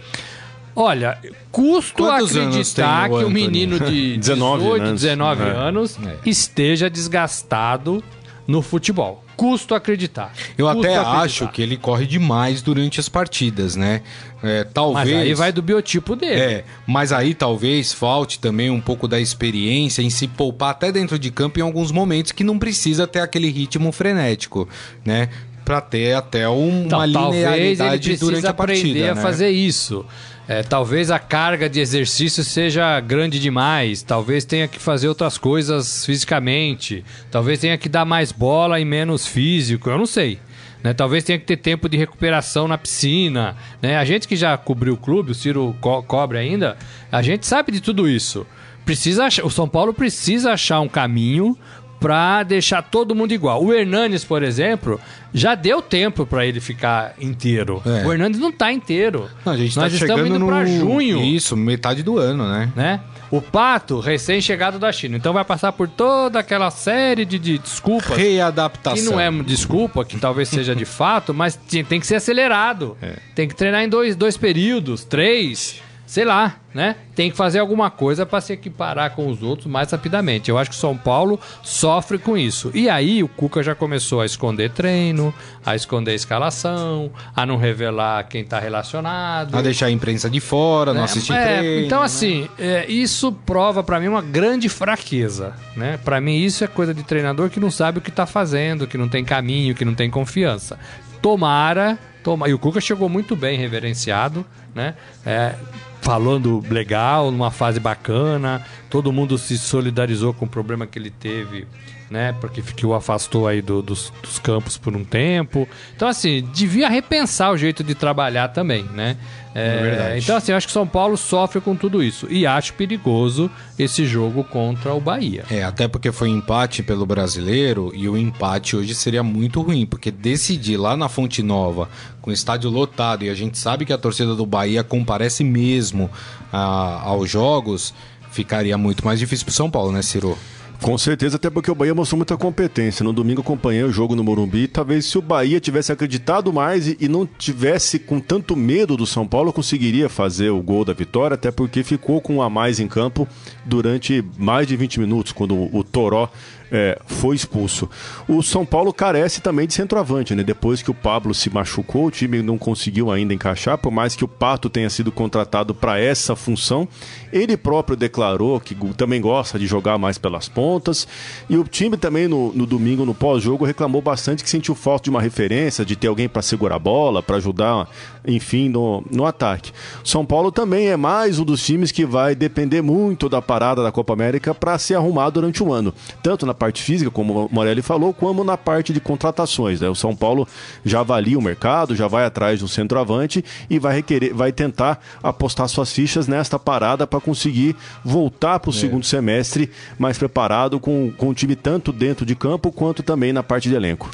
Olha, 0.80 1.18
custo 1.50 2.04
Quantos 2.04 2.36
acreditar 2.36 3.08
que 3.08 3.24
o, 3.24 3.30
menino 3.30 3.80
de 3.80 4.16
19 4.18 4.62
18, 4.62 4.82
anos, 4.84 5.00
19 5.00 5.42
é. 5.42 5.50
anos 5.50 5.98
é. 5.98 6.16
esteja 6.24 6.88
desgastado 6.88 8.02
no 8.48 8.62
futebol 8.62 9.22
custo 9.38 9.72
acreditar. 9.72 10.32
Eu 10.58 10.66
custo 10.66 10.80
até 10.80 10.96
acreditar. 10.96 11.20
acho 11.22 11.48
que 11.48 11.62
ele 11.62 11.76
corre 11.76 12.04
demais 12.04 12.60
durante 12.60 12.98
as 12.98 13.08
partidas, 13.08 13.76
né? 13.76 14.02
É, 14.42 14.64
talvez. 14.64 15.14
Mas 15.14 15.22
aí 15.22 15.34
vai 15.34 15.52
do 15.52 15.62
biotipo 15.62 16.16
dele. 16.16 16.40
É, 16.40 16.64
mas 16.84 17.12
aí 17.12 17.34
talvez 17.34 17.92
falte 17.92 18.40
também 18.40 18.68
um 18.68 18.80
pouco 18.80 19.06
da 19.06 19.20
experiência 19.20 20.02
em 20.02 20.10
se 20.10 20.26
poupar 20.26 20.70
até 20.70 20.90
dentro 20.90 21.16
de 21.16 21.30
campo 21.30 21.60
em 21.60 21.62
alguns 21.62 21.92
momentos 21.92 22.32
que 22.32 22.42
não 22.42 22.58
precisa 22.58 23.06
ter 23.06 23.20
aquele 23.20 23.48
ritmo 23.48 23.92
frenético, 23.92 24.68
né? 25.04 25.28
Para 25.64 25.80
ter 25.80 26.14
até 26.14 26.48
um, 26.48 26.86
então, 26.86 26.98
uma 26.98 27.06
linearidade 27.06 28.16
durante 28.16 28.46
a 28.46 28.52
partida. 28.52 28.88
aprender 28.88 29.02
né? 29.02 29.10
a 29.10 29.16
fazer 29.16 29.50
isso. 29.50 30.04
É, 30.48 30.62
talvez 30.62 31.10
a 31.10 31.18
carga 31.18 31.68
de 31.68 31.78
exercício 31.78 32.42
seja 32.42 32.98
grande 33.00 33.38
demais, 33.38 34.00
talvez 34.00 34.46
tenha 34.46 34.66
que 34.66 34.78
fazer 34.78 35.06
outras 35.06 35.36
coisas 35.36 36.06
fisicamente, 36.06 37.04
talvez 37.30 37.58
tenha 37.58 37.76
que 37.76 37.86
dar 37.86 38.06
mais 38.06 38.32
bola 38.32 38.80
e 38.80 38.84
menos 38.84 39.26
físico, 39.26 39.90
eu 39.90 39.98
não 39.98 40.06
sei. 40.06 40.40
Né? 40.82 40.94
Talvez 40.94 41.22
tenha 41.22 41.38
que 41.38 41.44
ter 41.44 41.58
tempo 41.58 41.86
de 41.86 41.98
recuperação 41.98 42.66
na 42.66 42.78
piscina. 42.78 43.56
Né? 43.82 43.98
A 43.98 44.04
gente 44.06 44.26
que 44.26 44.36
já 44.36 44.56
cobriu 44.56 44.94
o 44.94 44.96
clube, 44.96 45.32
o 45.32 45.34
Ciro 45.34 45.76
co 45.82 46.02
cobre 46.02 46.38
ainda, 46.38 46.78
a 47.12 47.20
gente 47.20 47.46
sabe 47.46 47.70
de 47.70 47.80
tudo 47.82 48.08
isso. 48.08 48.46
Precisa 48.86 49.26
achar, 49.26 49.44
o 49.44 49.50
São 49.50 49.68
Paulo 49.68 49.92
precisa 49.92 50.52
achar 50.52 50.80
um 50.80 50.88
caminho 50.88 51.58
para 51.98 52.42
deixar 52.42 52.82
todo 52.82 53.14
mundo 53.14 53.32
igual. 53.32 53.62
O 53.62 53.72
Hernanes, 53.72 54.24
por 54.24 54.42
exemplo, 54.42 55.00
já 55.32 55.54
deu 55.54 55.82
tempo 55.82 56.24
para 56.24 56.46
ele 56.46 56.60
ficar 56.60 57.14
inteiro. 57.20 57.82
É. 57.84 58.06
O 58.06 58.12
Hernandes 58.12 58.40
não 58.40 58.52
tá 58.52 58.72
inteiro. 58.72 59.28
Não, 59.44 59.52
a 59.52 59.56
gente 59.56 59.76
Nós 59.76 59.92
tá 59.92 60.04
estamos 60.04 60.26
indo 60.26 60.38
no... 60.38 60.46
para 60.46 60.64
junho. 60.64 61.22
Isso, 61.22 61.56
metade 61.56 62.02
do 62.02 62.18
ano, 62.18 62.48
né? 62.48 62.72
né? 62.74 63.00
O 63.30 63.42
Pato, 63.42 64.00
recém-chegado 64.00 64.78
da 64.78 64.90
China. 64.90 65.16
Então 65.16 65.34
vai 65.34 65.44
passar 65.44 65.72
por 65.72 65.86
toda 65.86 66.38
aquela 66.38 66.70
série 66.70 67.24
de, 67.24 67.38
de 67.38 67.58
desculpas. 67.58 68.16
Readaptação. 68.16 69.04
Que 69.04 69.10
não 69.10 69.20
é 69.20 69.30
desculpa, 69.42 70.04
que 70.04 70.18
talvez 70.18 70.48
seja 70.48 70.74
de 70.74 70.84
fato, 70.86 71.34
mas 71.34 71.54
tem 71.56 72.00
que 72.00 72.06
ser 72.06 72.16
acelerado. 72.16 72.96
É. 73.02 73.16
Tem 73.34 73.46
que 73.46 73.54
treinar 73.54 73.82
em 73.82 73.88
dois, 73.88 74.16
dois 74.16 74.36
períodos, 74.36 75.04
três 75.04 75.82
sei 76.08 76.24
lá, 76.24 76.56
né? 76.72 76.96
Tem 77.14 77.30
que 77.30 77.36
fazer 77.36 77.58
alguma 77.58 77.90
coisa 77.90 78.24
para 78.24 78.40
se 78.40 78.54
equiparar 78.54 79.14
com 79.14 79.28
os 79.28 79.42
outros 79.42 79.66
mais 79.66 79.90
rapidamente. 79.90 80.50
Eu 80.50 80.56
acho 80.56 80.70
que 80.70 80.76
o 80.76 80.78
São 80.78 80.96
Paulo 80.96 81.38
sofre 81.62 82.16
com 82.16 82.36
isso. 82.36 82.70
E 82.72 82.88
aí 82.88 83.22
o 83.22 83.28
Cuca 83.28 83.62
já 83.62 83.74
começou 83.74 84.22
a 84.22 84.24
esconder 84.24 84.70
treino, 84.70 85.34
a 85.64 85.76
esconder 85.76 86.14
escalação, 86.14 87.10
a 87.36 87.44
não 87.44 87.58
revelar 87.58 88.26
quem 88.26 88.40
está 88.40 88.58
relacionado, 88.58 89.54
a 89.54 89.60
deixar 89.60 89.86
a 89.86 89.90
imprensa 89.90 90.30
de 90.30 90.40
fora, 90.40 90.94
não 90.94 91.02
é, 91.02 91.04
assistir 91.04 91.34
é, 91.34 91.58
treino. 91.58 91.86
Então 91.86 92.00
né? 92.00 92.06
assim, 92.06 92.48
é, 92.58 92.90
isso 92.90 93.30
prova 93.30 93.82
para 93.82 94.00
mim 94.00 94.08
uma 94.08 94.22
grande 94.22 94.70
fraqueza, 94.70 95.52
né? 95.76 95.98
Para 96.02 96.22
mim 96.22 96.38
isso 96.38 96.64
é 96.64 96.66
coisa 96.66 96.94
de 96.94 97.02
treinador 97.02 97.50
que 97.50 97.60
não 97.60 97.70
sabe 97.70 97.98
o 97.98 98.00
que 98.00 98.08
está 98.08 98.24
fazendo, 98.24 98.86
que 98.86 98.96
não 98.96 99.10
tem 99.10 99.22
caminho, 99.26 99.74
que 99.74 99.84
não 99.84 99.94
tem 99.94 100.08
confiança. 100.08 100.78
Tomara 101.20 101.98
Toma, 102.22 102.48
e 102.48 102.52
o 102.52 102.58
Cuca 102.58 102.80
chegou 102.80 103.08
muito 103.08 103.36
bem 103.36 103.58
reverenciado, 103.58 104.44
né? 104.74 104.94
É, 105.24 105.54
falando 106.00 106.62
legal, 106.70 107.30
numa 107.30 107.50
fase 107.50 107.80
bacana, 107.80 108.64
todo 108.90 109.12
mundo 109.12 109.36
se 109.38 109.58
solidarizou 109.58 110.32
com 110.32 110.44
o 110.44 110.48
problema 110.48 110.86
que 110.86 110.98
ele 110.98 111.10
teve, 111.10 111.66
né? 112.10 112.34
Porque 112.40 112.62
que 112.62 112.86
o 112.86 112.94
afastou 112.94 113.46
aí 113.46 113.60
do, 113.60 113.82
dos, 113.82 114.12
dos, 114.22 114.38
campos 114.38 114.78
por 114.78 114.96
um 114.96 115.04
tempo. 115.04 115.68
Então, 115.94 116.08
assim, 116.08 116.48
devia 116.52 116.88
repensar 116.88 117.52
o 117.52 117.56
jeito 117.56 117.84
de 117.84 117.94
trabalhar 117.94 118.48
também, 118.48 118.84
né? 118.94 119.16
É, 119.54 120.14
é 120.14 120.18
então, 120.18 120.36
assim, 120.36 120.52
acho 120.52 120.66
que 120.66 120.72
São 120.72 120.86
Paulo 120.86 121.16
sofre 121.16 121.60
com 121.60 121.74
tudo 121.74 122.02
isso. 122.02 122.26
E 122.30 122.46
acho 122.46 122.74
perigoso 122.74 123.50
esse 123.78 124.06
jogo 124.06 124.44
contra 124.44 124.94
o 124.94 125.00
Bahia. 125.00 125.44
É, 125.50 125.64
até 125.64 125.88
porque 125.88 126.12
foi 126.12 126.28
empate 126.28 126.82
pelo 126.82 127.04
brasileiro 127.04 127.90
e 127.94 128.08
o 128.08 128.16
empate 128.16 128.76
hoje 128.76 128.94
seria 128.94 129.22
muito 129.22 129.60
ruim, 129.60 129.84
porque 129.84 130.10
decidir 130.10 130.76
lá 130.76 130.96
na 130.96 131.08
Fonte 131.08 131.42
Nova, 131.42 131.88
com 132.22 132.30
o 132.30 132.32
estádio 132.32 132.70
lotado, 132.70 133.24
e 133.24 133.30
a 133.30 133.34
gente 133.34 133.58
sabe 133.58 133.84
que 133.84 133.92
a 133.92 133.98
torcida 133.98 134.34
do 134.34 134.46
Bahia 134.46 134.84
comparece 134.84 135.42
mesmo 135.42 136.10
a, 136.52 136.58
ah, 136.58 137.02
aos 137.02 137.28
jogos, 137.30 137.94
ficaria 138.30 138.76
muito 138.78 139.04
mais 139.04 139.18
difícil 139.18 139.44
pro 139.44 139.54
São 139.54 139.70
Paulo, 139.70 139.92
né, 139.92 140.02
Ciro? 140.02 140.36
Com 140.80 140.96
certeza, 140.96 141.36
até 141.36 141.50
porque 141.50 141.70
o 141.70 141.74
Bahia 141.74 141.94
mostrou 141.94 142.18
muita 142.18 142.36
competência. 142.36 143.02
No 143.02 143.12
domingo 143.12 143.40
acompanhei 143.40 143.82
o 143.82 143.90
jogo 143.90 144.14
no 144.14 144.22
Morumbi. 144.22 144.68
Talvez 144.68 145.06
se 145.06 145.18
o 145.18 145.22
Bahia 145.22 145.58
tivesse 145.58 145.90
acreditado 145.90 146.52
mais 146.52 146.86
e, 146.86 146.96
e 147.00 147.08
não 147.08 147.26
tivesse 147.26 147.98
com 147.98 148.20
tanto 148.20 148.54
medo 148.54 148.96
do 148.96 149.04
São 149.04 149.26
Paulo, 149.26 149.52
conseguiria 149.52 150.08
fazer 150.08 150.50
o 150.50 150.62
gol 150.62 150.84
da 150.84 150.92
vitória, 150.92 151.34
até 151.34 151.50
porque 151.50 151.82
ficou 151.82 152.20
com 152.20 152.36
um 152.36 152.42
a 152.42 152.48
mais 152.48 152.78
em 152.78 152.86
campo 152.86 153.26
durante 153.66 154.24
mais 154.38 154.68
de 154.68 154.76
20 154.76 155.00
minutos, 155.00 155.32
quando 155.32 155.56
o, 155.56 155.78
o 155.78 155.82
Toró 155.82 156.30
é, 156.70 156.98
foi 157.06 157.36
expulso. 157.36 157.88
O 158.26 158.42
São 158.42 158.64
Paulo 158.64 158.92
carece 158.92 159.40
também 159.40 159.66
de 159.66 159.74
centroavante, 159.74 160.34
né? 160.34 160.42
Depois 160.42 160.82
que 160.82 160.90
o 160.90 160.94
Pablo 160.94 161.34
se 161.34 161.50
machucou, 161.50 162.06
o 162.06 162.10
time 162.10 162.42
não 162.42 162.58
conseguiu 162.58 163.10
ainda 163.10 163.34
encaixar, 163.34 163.78
por 163.78 163.90
mais 163.90 164.14
que 164.14 164.24
o 164.24 164.28
Pato 164.28 164.68
tenha 164.68 164.90
sido 164.90 165.10
contratado 165.10 165.74
para 165.74 165.98
essa 165.98 166.36
função. 166.36 166.86
Ele 167.32 167.56
próprio 167.56 167.96
declarou 167.96 168.60
que 168.60 168.74
também 168.96 169.20
gosta 169.20 169.58
de 169.58 169.66
jogar 169.66 169.98
mais 169.98 170.18
pelas 170.18 170.48
pontas. 170.48 171.06
E 171.48 171.56
o 171.56 171.64
time 171.64 171.96
também 171.96 172.28
no, 172.28 172.52
no 172.52 172.66
domingo, 172.66 173.04
no 173.04 173.14
pós-jogo, 173.14 173.64
reclamou 173.64 174.00
bastante 174.00 174.42
que 174.42 174.50
sentiu 174.50 174.74
falta 174.74 175.04
de 175.04 175.10
uma 175.10 175.20
referência, 175.20 175.84
de 175.84 175.96
ter 175.96 176.08
alguém 176.08 176.28
para 176.28 176.42
segurar 176.42 176.76
a 176.76 176.78
bola, 176.78 177.22
para 177.22 177.36
ajudar, 177.36 177.88
enfim, 178.28 178.68
no, 178.68 179.02
no 179.10 179.24
ataque. 179.24 179.72
São 180.04 180.24
Paulo 180.24 180.52
também 180.52 180.88
é 180.88 180.96
mais 180.96 181.38
um 181.38 181.44
dos 181.44 181.64
times 181.64 181.90
que 181.90 182.04
vai 182.04 182.34
depender 182.34 182.82
muito 182.82 183.28
da 183.28 183.40
parada 183.40 183.82
da 183.82 183.90
Copa 183.90 184.12
América 184.12 184.54
para 184.54 184.78
se 184.78 184.94
arrumar 184.94 185.30
durante 185.30 185.62
o 185.62 185.72
ano. 185.72 185.94
Tanto 186.22 186.44
na 186.44 186.52
parte 186.52 186.82
física, 186.82 187.10
como 187.10 187.46
o 187.46 187.48
Morelli 187.50 187.80
falou, 187.80 188.12
como 188.12 188.44
na 188.44 188.56
parte 188.56 188.92
de 188.92 189.00
contratações. 189.00 189.80
Né? 189.80 189.88
O 189.88 189.94
São 189.94 190.14
Paulo 190.14 190.46
já 190.84 191.00
avalia 191.00 191.38
o 191.38 191.42
mercado, 191.42 191.96
já 191.96 192.06
vai 192.06 192.26
atrás 192.26 192.60
do 192.60 192.68
centroavante 192.68 193.42
e 193.70 193.78
vai 193.78 193.94
requerer, 193.94 194.34
vai 194.34 194.52
tentar 194.52 195.00
apostar 195.22 195.66
suas 195.68 195.90
fichas 195.90 196.28
nesta 196.28 196.58
parada 196.58 197.06
para 197.06 197.20
conseguir 197.20 197.74
voltar 198.04 198.60
para 198.60 198.70
o 198.70 198.74
é. 198.74 198.76
segundo 198.76 199.06
semestre 199.06 199.70
mais 199.98 200.18
preparado 200.18 200.78
com, 200.78 201.10
com 201.16 201.30
o 201.30 201.34
time 201.34 201.56
tanto 201.56 201.92
dentro 201.92 202.26
de 202.26 202.34
campo 202.34 202.70
quanto 202.70 203.02
também 203.02 203.32
na 203.32 203.42
parte 203.42 203.68
de 203.70 203.74
elenco. 203.74 204.10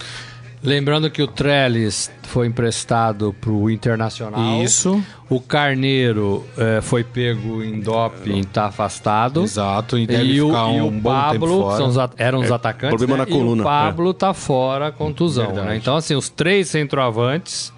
Lembrando 0.65 1.11
que 1.11 1.23
o 1.23 1.27
Trellis 1.27 2.11
foi 2.23 2.47
emprestado 2.47 3.35
para 3.39 3.51
o 3.51 3.69
Internacional. 3.69 4.63
Isso. 4.63 5.05
O 5.29 5.39
Carneiro 5.39 6.43
é, 6.57 6.81
foi 6.81 7.05
pego 7.05 7.63
em 7.63 7.81
doping, 7.81 8.41
está 8.41 8.67
afastado. 8.67 9.43
Exato. 9.43 9.99
E, 9.99 10.07
e 10.07 10.41
o, 10.41 10.49
um 10.49 10.77
e 10.77 10.81
o 10.81 11.03
Pablo, 11.03 11.67
os, 11.67 11.97
eram 12.17 12.41
os 12.41 12.51
é, 12.51 12.55
atacantes, 12.55 12.97
problema 12.97 13.19
né? 13.19 13.31
na 13.31 13.37
coluna. 13.39 13.59
E 13.59 13.61
o 13.61 13.65
Pablo 13.65 14.11
está 14.11 14.33
fora, 14.33 14.91
contusão. 14.91 15.53
Né? 15.53 15.77
Então, 15.77 15.97
assim, 15.97 16.15
os 16.15 16.31
três 16.31 16.69
centroavantes 16.69 17.74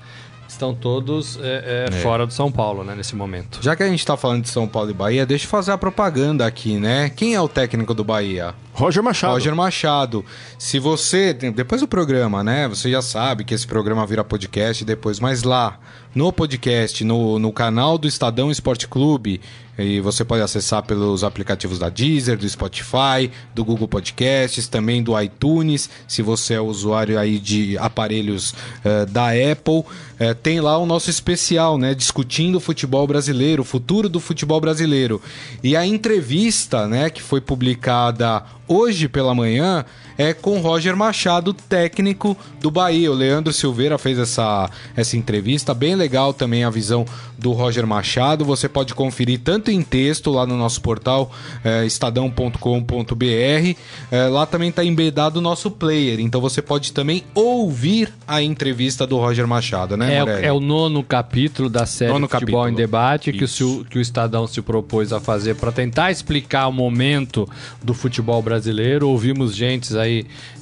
estão 0.56 0.74
todos 0.74 1.38
é, 1.40 1.86
é, 1.90 1.94
é. 1.94 2.00
fora 2.00 2.26
do 2.26 2.32
São 2.32 2.50
Paulo, 2.50 2.82
né, 2.82 2.94
nesse 2.94 3.14
momento. 3.14 3.58
Já 3.62 3.76
que 3.76 3.82
a 3.82 3.88
gente 3.88 4.00
está 4.00 4.16
falando 4.16 4.42
de 4.42 4.48
São 4.48 4.66
Paulo 4.66 4.90
e 4.90 4.94
Bahia, 4.94 5.24
deixa 5.24 5.44
eu 5.44 5.50
fazer 5.50 5.72
a 5.72 5.78
propaganda 5.78 6.46
aqui, 6.46 6.78
né? 6.78 7.10
Quem 7.10 7.34
é 7.34 7.40
o 7.40 7.48
técnico 7.48 7.94
do 7.94 8.02
Bahia? 8.02 8.54
Roger 8.72 9.02
Machado. 9.02 9.32
Roger 9.32 9.54
Machado. 9.54 10.24
Se 10.58 10.78
você. 10.78 11.32
Depois 11.32 11.80
do 11.80 11.88
programa, 11.88 12.44
né? 12.44 12.68
Você 12.68 12.90
já 12.90 13.00
sabe 13.00 13.44
que 13.44 13.54
esse 13.54 13.66
programa 13.66 14.06
vira 14.06 14.22
podcast 14.22 14.84
depois, 14.84 15.18
mas 15.18 15.42
lá, 15.42 15.78
no 16.16 16.32
podcast, 16.32 17.04
no, 17.04 17.38
no 17.38 17.52
canal 17.52 17.98
do 17.98 18.08
Estadão 18.08 18.50
Esporte 18.50 18.88
Clube, 18.88 19.38
e 19.78 20.00
você 20.00 20.24
pode 20.24 20.42
acessar 20.42 20.82
pelos 20.82 21.22
aplicativos 21.22 21.78
da 21.78 21.90
Deezer, 21.90 22.38
do 22.38 22.48
Spotify, 22.48 23.30
do 23.54 23.62
Google 23.62 23.86
Podcasts, 23.86 24.66
também 24.66 25.02
do 25.02 25.20
iTunes, 25.20 25.90
se 26.08 26.22
você 26.22 26.54
é 26.54 26.60
usuário 26.60 27.18
aí 27.18 27.38
de 27.38 27.76
aparelhos 27.76 28.52
uh, 28.52 29.04
da 29.10 29.26
Apple. 29.26 29.80
Uh, 29.80 30.34
tem 30.42 30.58
lá 30.58 30.78
o 30.78 30.86
nosso 30.86 31.10
especial, 31.10 31.76
né? 31.76 31.94
Discutindo 31.94 32.56
o 32.56 32.60
futebol 32.60 33.06
brasileiro, 33.06 33.60
o 33.60 33.66
futuro 33.66 34.08
do 34.08 34.18
futebol 34.18 34.58
brasileiro. 34.58 35.20
E 35.62 35.76
a 35.76 35.84
entrevista, 35.84 36.88
né, 36.88 37.10
que 37.10 37.20
foi 37.20 37.42
publicada 37.42 38.42
hoje 38.66 39.06
pela 39.06 39.34
manhã 39.34 39.84
é 40.18 40.32
com 40.32 40.60
Roger 40.60 40.96
Machado, 40.96 41.52
técnico 41.52 42.36
do 42.60 42.70
Bahia. 42.70 43.10
O 43.10 43.14
Leandro 43.14 43.52
Silveira 43.52 43.98
fez 43.98 44.18
essa, 44.18 44.70
essa 44.96 45.16
entrevista, 45.16 45.74
bem 45.74 45.94
legal 45.94 46.32
também 46.32 46.64
a 46.64 46.70
visão 46.70 47.04
do 47.38 47.52
Roger 47.52 47.86
Machado. 47.86 48.44
Você 48.44 48.68
pode 48.68 48.94
conferir 48.94 49.40
tanto 49.40 49.70
em 49.70 49.82
texto 49.82 50.30
lá 50.30 50.46
no 50.46 50.56
nosso 50.56 50.80
portal 50.80 51.30
é, 51.64 51.84
estadão.com.br. 51.84 53.76
É, 54.10 54.28
lá 54.28 54.46
também 54.46 54.70
está 54.70 54.84
embedado 54.84 55.38
o 55.38 55.42
nosso 55.42 55.70
player, 55.70 56.20
então 56.20 56.40
você 56.40 56.62
pode 56.62 56.92
também 56.92 57.24
ouvir 57.34 58.12
a 58.26 58.42
entrevista 58.42 59.06
do 59.06 59.16
Roger 59.18 59.46
Machado, 59.46 59.96
né, 59.96 60.16
É, 60.42 60.46
é 60.46 60.52
o 60.52 60.60
nono 60.60 61.02
capítulo 61.02 61.68
da 61.68 61.86
série 61.86 62.12
nono 62.12 62.28
Futebol 62.28 62.62
capítulo. 62.62 62.68
em 62.68 62.74
Debate 62.74 63.32
que 63.32 63.44
o, 63.44 63.84
que 63.84 63.98
o 63.98 64.00
Estadão 64.00 64.46
se 64.46 64.62
propôs 64.62 65.12
a 65.12 65.20
fazer 65.20 65.56
para 65.56 65.72
tentar 65.72 66.10
explicar 66.10 66.68
o 66.68 66.72
momento 66.72 67.48
do 67.82 67.94
futebol 67.94 68.40
brasileiro. 68.42 69.08
Ouvimos 69.08 69.54
gente 69.54 69.96
aí, 69.96 70.05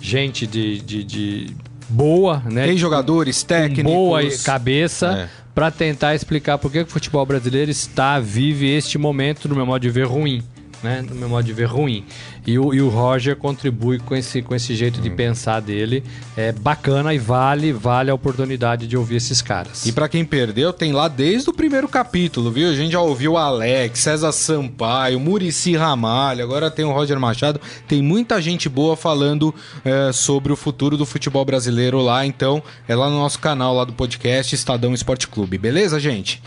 gente 0.00 0.46
de, 0.46 0.80
de, 0.80 1.04
de 1.04 1.56
boa, 1.88 2.42
né? 2.50 2.66
Tem 2.66 2.76
jogadores 2.76 3.42
técnicos. 3.42 3.92
Boa 3.92 4.22
cabeça. 4.44 5.28
É 5.40 5.44
para 5.54 5.70
tentar 5.70 6.14
explicar 6.14 6.58
por 6.58 6.70
que 6.70 6.80
o 6.80 6.86
futebol 6.86 7.24
brasileiro 7.24 7.70
está 7.70 8.18
vive 8.18 8.68
este 8.68 8.98
momento, 8.98 9.48
no 9.48 9.54
meu 9.54 9.64
modo 9.64 9.80
de 9.80 9.88
ver, 9.88 10.06
ruim. 10.06 10.42
Né? 10.82 11.02
No 11.02 11.14
meu 11.14 11.28
modo 11.28 11.44
de 11.44 11.52
ver, 11.52 11.64
ruim. 11.64 12.04
E 12.46 12.58
o, 12.58 12.74
e 12.74 12.80
o 12.80 12.88
Roger 12.88 13.36
contribui 13.36 13.98
com 13.98 14.14
esse, 14.14 14.42
com 14.42 14.54
esse 14.54 14.74
jeito 14.74 15.00
de 15.00 15.08
hum. 15.08 15.16
pensar 15.16 15.60
dele. 15.60 16.04
É 16.36 16.52
bacana 16.52 17.14
e 17.14 17.18
vale, 17.18 17.72
vale 17.72 18.10
a 18.10 18.14
oportunidade 18.14 18.86
de 18.86 18.96
ouvir 18.96 19.16
esses 19.16 19.40
caras. 19.40 19.86
E 19.86 19.92
para 19.92 20.08
quem 20.08 20.24
perdeu, 20.24 20.72
tem 20.72 20.92
lá 20.92 21.08
desde 21.08 21.48
o 21.50 21.52
primeiro 21.52 21.88
capítulo, 21.88 22.50
viu? 22.50 22.68
A 22.68 22.74
gente 22.74 22.92
já 22.92 23.00
ouviu 23.00 23.36
Alex, 23.36 23.98
César 23.98 24.32
Sampaio, 24.32 25.18
Murici 25.18 25.76
Ramalho, 25.76 26.42
agora 26.42 26.70
tem 26.70 26.84
o 26.84 26.92
Roger 26.92 27.18
Machado. 27.18 27.60
Tem 27.88 28.02
muita 28.02 28.40
gente 28.40 28.68
boa 28.68 28.96
falando 28.96 29.54
é, 29.84 30.12
sobre 30.12 30.52
o 30.52 30.56
futuro 30.56 30.96
do 30.96 31.06
futebol 31.06 31.44
brasileiro 31.44 32.00
lá. 32.00 32.26
Então, 32.26 32.62
é 32.86 32.94
lá 32.94 33.08
no 33.08 33.18
nosso 33.18 33.38
canal 33.38 33.74
lá 33.74 33.84
do 33.84 33.92
podcast 33.92 34.54
Estadão 34.54 34.92
Esporte 34.92 35.28
Clube. 35.28 35.56
Beleza, 35.58 35.98
gente? 35.98 36.42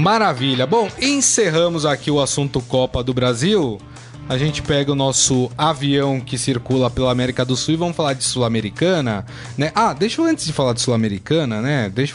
Maravilha. 0.00 0.66
Bom, 0.66 0.88
encerramos 0.98 1.84
aqui 1.84 2.10
o 2.10 2.22
assunto 2.22 2.58
Copa 2.62 3.04
do 3.04 3.12
Brasil 3.12 3.78
a 4.26 4.38
gente 4.38 4.62
pega 4.62 4.92
o 4.92 4.94
nosso 4.94 5.50
avião 5.58 6.20
que 6.20 6.38
circula 6.38 6.88
pela 6.88 7.10
América 7.10 7.44
do 7.44 7.56
Sul 7.56 7.74
e 7.74 7.76
vamos 7.76 7.96
falar 7.96 8.12
de 8.12 8.22
Sul-Americana, 8.22 9.26
né? 9.58 9.72
Ah, 9.74 9.92
deixa 9.92 10.22
eu 10.22 10.24
antes 10.24 10.46
de 10.46 10.52
falar 10.52 10.72
de 10.72 10.80
Sul-Americana, 10.80 11.60
né? 11.60 11.90
Deixa 11.92 12.14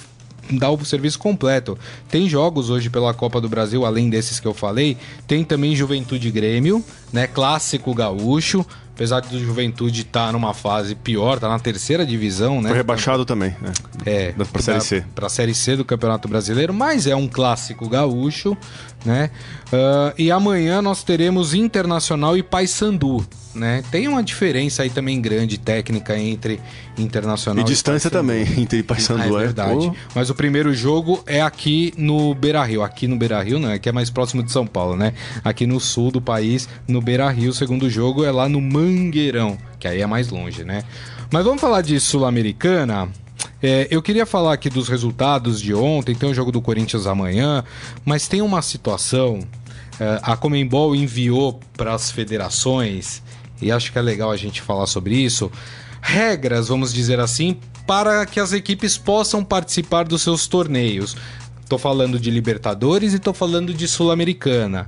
eu 0.50 0.58
dar 0.58 0.72
o 0.72 0.86
serviço 0.86 1.20
completo. 1.20 1.78
Tem 2.10 2.30
jogos 2.30 2.70
hoje 2.70 2.90
pela 2.90 3.14
Copa 3.14 3.42
do 3.42 3.50
Brasil, 3.50 3.86
além 3.86 4.10
desses 4.10 4.40
que 4.40 4.48
eu 4.48 4.54
falei. 4.54 4.98
Tem 5.28 5.44
também 5.44 5.76
Juventude 5.76 6.32
Grêmio, 6.32 6.82
né? 7.12 7.28
Clássico 7.28 7.94
gaúcho. 7.94 8.66
Apesar 8.96 9.20
do 9.20 9.38
Juventude 9.38 10.04
estar 10.04 10.28
tá 10.28 10.32
numa 10.32 10.54
fase 10.54 10.96
pior, 10.96 11.38
tá 11.38 11.50
na 11.50 11.60
terceira 11.60 12.06
divisão, 12.06 12.62
né? 12.62 12.70
Foi 12.70 12.78
rebaixado 12.78 13.26
também, 13.26 13.54
né? 13.62 13.74
É. 14.06 14.32
Pra 14.32 14.62
Série 14.62 14.80
C. 14.80 15.04
Pra 15.14 15.28
Série 15.28 15.54
C 15.54 15.76
do 15.76 15.84
Campeonato 15.84 16.30
Brasileiro, 16.30 16.74
mas 16.74 17.06
é 17.06 17.14
um 17.14 17.28
clássico 17.28 17.90
gaúcho, 17.90 18.56
né? 19.04 19.32
Uh, 19.68 20.16
e 20.18 20.32
amanhã 20.32 20.82
nós 20.82 21.04
teremos 21.04 21.54
Internacional 21.54 22.38
e 22.38 22.44
Paysandu, 22.44 23.28
né? 23.56 23.84
Tem 23.90 24.08
uma 24.08 24.22
diferença 24.22 24.84
aí 24.84 24.90
também 24.90 25.20
grande 25.22 25.58
técnica 25.58 26.18
entre 26.18 26.60
Internacional 26.98 27.64
e, 27.64 27.66
e 27.66 27.70
distância 27.70 28.10
também 28.10 28.46
entre 28.58 28.84
Paysandu 28.84 29.36
ah, 29.36 29.42
é, 29.42 29.44
é 29.44 29.46
verdade. 29.46 29.92
Oh. 29.92 29.96
Mas 30.14 30.30
o 30.30 30.36
primeiro 30.36 30.74
jogo 30.74 31.24
é 31.26 31.42
aqui 31.42 31.94
no 31.98 32.34
Beira-Rio, 32.34 32.84
aqui 32.84 33.08
no 33.08 33.18
Beira-Rio, 33.18 33.60
não 33.60 33.70
é 33.70 33.80
que 33.80 33.90
é 33.90 33.92
mais 33.92 34.10
próximo 34.10 34.44
de 34.44 34.52
São 34.52 34.66
Paulo, 34.66 34.96
né? 34.96 35.14
Aqui 35.44 35.66
no 35.66 35.80
sul 35.80 36.12
do 36.12 36.22
país, 36.22 36.70
no 36.88 37.02
Beira-Rio, 37.02 37.52
o 37.52 37.54
segundo 37.54 37.90
jogo 37.90 38.24
é 38.24 38.32
lá 38.32 38.48
no 38.48 38.62
Mangueirão, 38.62 39.58
que 39.80 39.88
aí 39.88 40.02
é 40.02 40.08
mais 40.08 40.30
longe, 40.30 40.64
né? 40.64 40.84
Mas 41.32 41.44
vamos 41.44 41.60
falar 41.60 41.82
de 41.82 42.00
Sul-Americana. 42.00 43.10
É, 43.62 43.88
eu 43.90 44.02
queria 44.02 44.26
falar 44.26 44.54
aqui 44.54 44.70
dos 44.70 44.88
resultados 44.88 45.60
de 45.60 45.74
ontem, 45.74 46.16
tem 46.16 46.30
o 46.30 46.34
jogo 46.34 46.52
do 46.52 46.62
Corinthians 46.62 47.08
amanhã, 47.08 47.64
mas 48.04 48.28
tem 48.28 48.42
uma 48.42 48.62
situação. 48.62 49.40
É, 50.00 50.20
a 50.22 50.36
Comembol 50.36 50.96
enviou 50.96 51.60
para 51.76 51.94
as 51.94 52.12
federações, 52.12 53.24
e 53.62 53.72
acho 53.72 53.92
que 53.92 53.98
é 53.98 54.02
legal 54.02 54.32
a 54.32 54.38
gente 54.38 54.62
falar 54.62 54.86
sobre 54.86 55.16
isso, 55.16 55.52
regras, 56.02 56.68
vamos 56.68 56.94
dizer 56.94 57.20
assim, 57.20 57.58
para 57.88 58.26
que 58.26 58.40
as 58.40 58.54
equipes 58.54 58.98
possam 58.98 59.44
participar 59.44 60.06
dos 60.06 60.22
seus 60.22 60.48
torneios. 60.48 61.16
Estou 61.62 61.80
falando 61.80 62.20
de 62.20 62.30
Libertadores 62.30 63.14
e 63.14 63.16
estou 63.16 63.34
falando 63.34 63.74
de 63.74 63.88
Sul-Americana. 63.88 64.88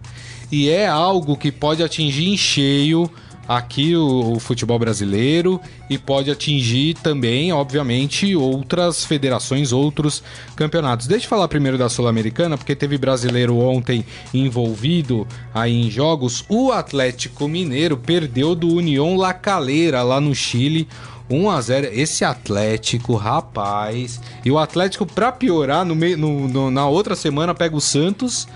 E 0.51 0.69
é 0.69 0.87
algo 0.87 1.35
que 1.35 1.51
pode 1.51 1.83
atingir 1.83 2.27
em 2.27 2.37
cheio 2.37 3.09
aqui 3.47 3.95
o, 3.95 4.33
o, 4.33 4.39
futebol 4.39 4.77
brasileiro 4.77 5.59
e 5.89 5.97
pode 5.97 6.29
atingir 6.29 6.95
também, 6.95 7.53
obviamente, 7.53 8.35
outras 8.35 9.05
federações, 9.05 9.71
outros 9.71 10.21
campeonatos. 10.55 11.07
Deixa 11.07 11.25
eu 11.25 11.29
falar 11.29 11.47
primeiro 11.47 11.77
da 11.77 11.87
Sul-Americana, 11.87 12.57
porque 12.57 12.75
teve 12.75 12.97
brasileiro 12.97 13.57
ontem 13.57 14.05
envolvido 14.33 15.27
aí 15.53 15.87
em 15.87 15.89
jogos. 15.89 16.43
O 16.49 16.71
Atlético 16.71 17.47
Mineiro 17.47 17.97
perdeu 17.97 18.53
do 18.53 18.67
União 18.67 19.15
La 19.15 19.33
Calera 19.33 20.03
lá 20.03 20.19
no 20.19 20.35
Chile. 20.35 20.87
1 21.29 21.49
a 21.49 21.61
0 21.61 21.87
Esse 21.91 22.23
Atlético, 22.23 23.15
rapaz. 23.15 24.21
E 24.45 24.51
o 24.51 24.57
Atlético, 24.57 25.05
para 25.05 25.31
piorar, 25.31 25.83
no, 25.83 25.95
meio, 25.95 26.17
no, 26.17 26.47
no, 26.47 26.71
na 26.71 26.87
outra 26.87 27.15
semana 27.15 27.53
pega 27.53 27.75
o 27.75 27.81
Santos, 27.81 28.47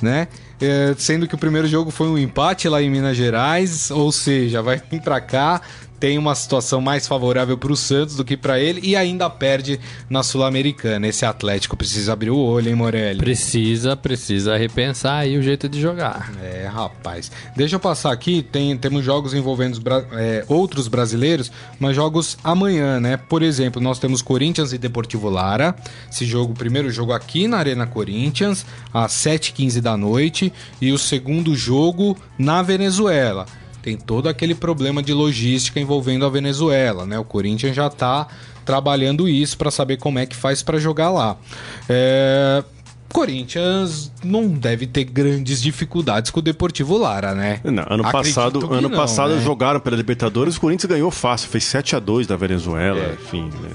né? 0.00 0.28
É, 0.60 0.94
sendo 0.96 1.28
que 1.28 1.34
o 1.34 1.38
primeiro 1.38 1.66
jogo 1.68 1.90
foi 1.90 2.08
um 2.08 2.16
empate 2.16 2.68
lá 2.68 2.80
em 2.80 2.88
Minas 2.88 3.16
Gerais, 3.16 3.90
ou 3.90 4.10
seja, 4.10 4.62
vai 4.62 4.80
vir 4.90 5.02
pra 5.02 5.20
cá, 5.20 5.60
tem 5.98 6.18
uma 6.18 6.34
situação 6.34 6.80
mais 6.80 7.06
favorável 7.06 7.56
para 7.56 7.72
o 7.72 7.76
Santos 7.76 8.16
do 8.16 8.24
que 8.24 8.36
para 8.36 8.60
ele 8.60 8.80
e 8.82 8.94
ainda 8.94 9.28
perde 9.30 9.80
na 10.08 10.22
Sul-Americana. 10.22 11.06
Esse 11.06 11.24
Atlético 11.24 11.76
precisa 11.76 12.12
abrir 12.12 12.30
o 12.30 12.38
olho, 12.38 12.68
hein, 12.68 12.74
Morelli? 12.74 13.18
Precisa, 13.18 13.96
precisa 13.96 14.56
repensar 14.56 15.18
aí 15.18 15.36
o 15.36 15.42
jeito 15.42 15.68
de 15.68 15.80
jogar. 15.80 16.32
É, 16.42 16.66
rapaz. 16.66 17.30
Deixa 17.56 17.76
eu 17.76 17.80
passar 17.80 18.12
aqui, 18.12 18.42
tem, 18.42 18.76
temos 18.76 19.04
jogos 19.04 19.34
envolvendo 19.34 19.80
é, 20.12 20.44
outros 20.48 20.88
brasileiros, 20.88 21.50
mas 21.80 21.96
jogos 21.96 22.36
amanhã, 22.44 23.00
né? 23.00 23.16
Por 23.16 23.42
exemplo, 23.42 23.80
nós 23.80 23.98
temos 23.98 24.22
Corinthians 24.22 24.72
e 24.72 24.78
Deportivo 24.78 25.28
Lara. 25.28 25.74
Esse 26.10 26.24
jogo, 26.24 26.52
o 26.52 26.56
primeiro 26.56 26.90
jogo 26.90 27.12
aqui 27.12 27.48
na 27.48 27.58
Arena 27.58 27.86
Corinthians, 27.86 28.66
às 28.92 29.12
7h15 29.12 29.80
da 29.80 29.96
noite, 29.96 30.52
e 30.80 30.92
o 30.92 30.98
segundo 30.98 31.54
jogo 31.54 32.16
na 32.38 32.62
Venezuela. 32.62 33.46
Tem 33.86 33.96
todo 33.96 34.28
aquele 34.28 34.52
problema 34.52 35.00
de 35.00 35.12
logística 35.12 35.78
envolvendo 35.78 36.26
a 36.26 36.28
Venezuela, 36.28 37.06
né? 37.06 37.16
O 37.20 37.24
Corinthians 37.24 37.76
já 37.76 37.88
tá 37.88 38.26
trabalhando 38.64 39.28
isso 39.28 39.56
para 39.56 39.70
saber 39.70 39.96
como 39.96 40.18
é 40.18 40.26
que 40.26 40.34
faz 40.34 40.60
para 40.60 40.76
jogar 40.76 41.08
lá. 41.08 41.36
É, 41.88 42.64
Corinthians 43.12 44.10
não 44.24 44.48
deve 44.48 44.88
ter 44.88 45.04
grandes 45.04 45.62
dificuldades 45.62 46.32
com 46.32 46.40
o 46.40 46.42
Deportivo 46.42 46.98
Lara, 46.98 47.32
né? 47.32 47.60
Não, 47.62 47.84
ano 47.88 48.04
Acredito 48.04 48.12
passado, 48.34 48.72
ano 48.74 48.88
não, 48.88 48.96
passado 48.96 49.36
né? 49.36 49.40
jogaram 49.40 49.78
pela 49.78 49.96
Libertadores, 49.96 50.56
o 50.56 50.60
Corinthians 50.60 50.90
ganhou 50.90 51.12
fácil, 51.12 51.48
fez 51.48 51.62
7 51.62 51.94
a 51.94 52.00
2 52.00 52.26
da 52.26 52.34
Venezuela, 52.34 52.98
É. 52.98 53.12
enfim, 53.22 53.44
né, 53.62 53.70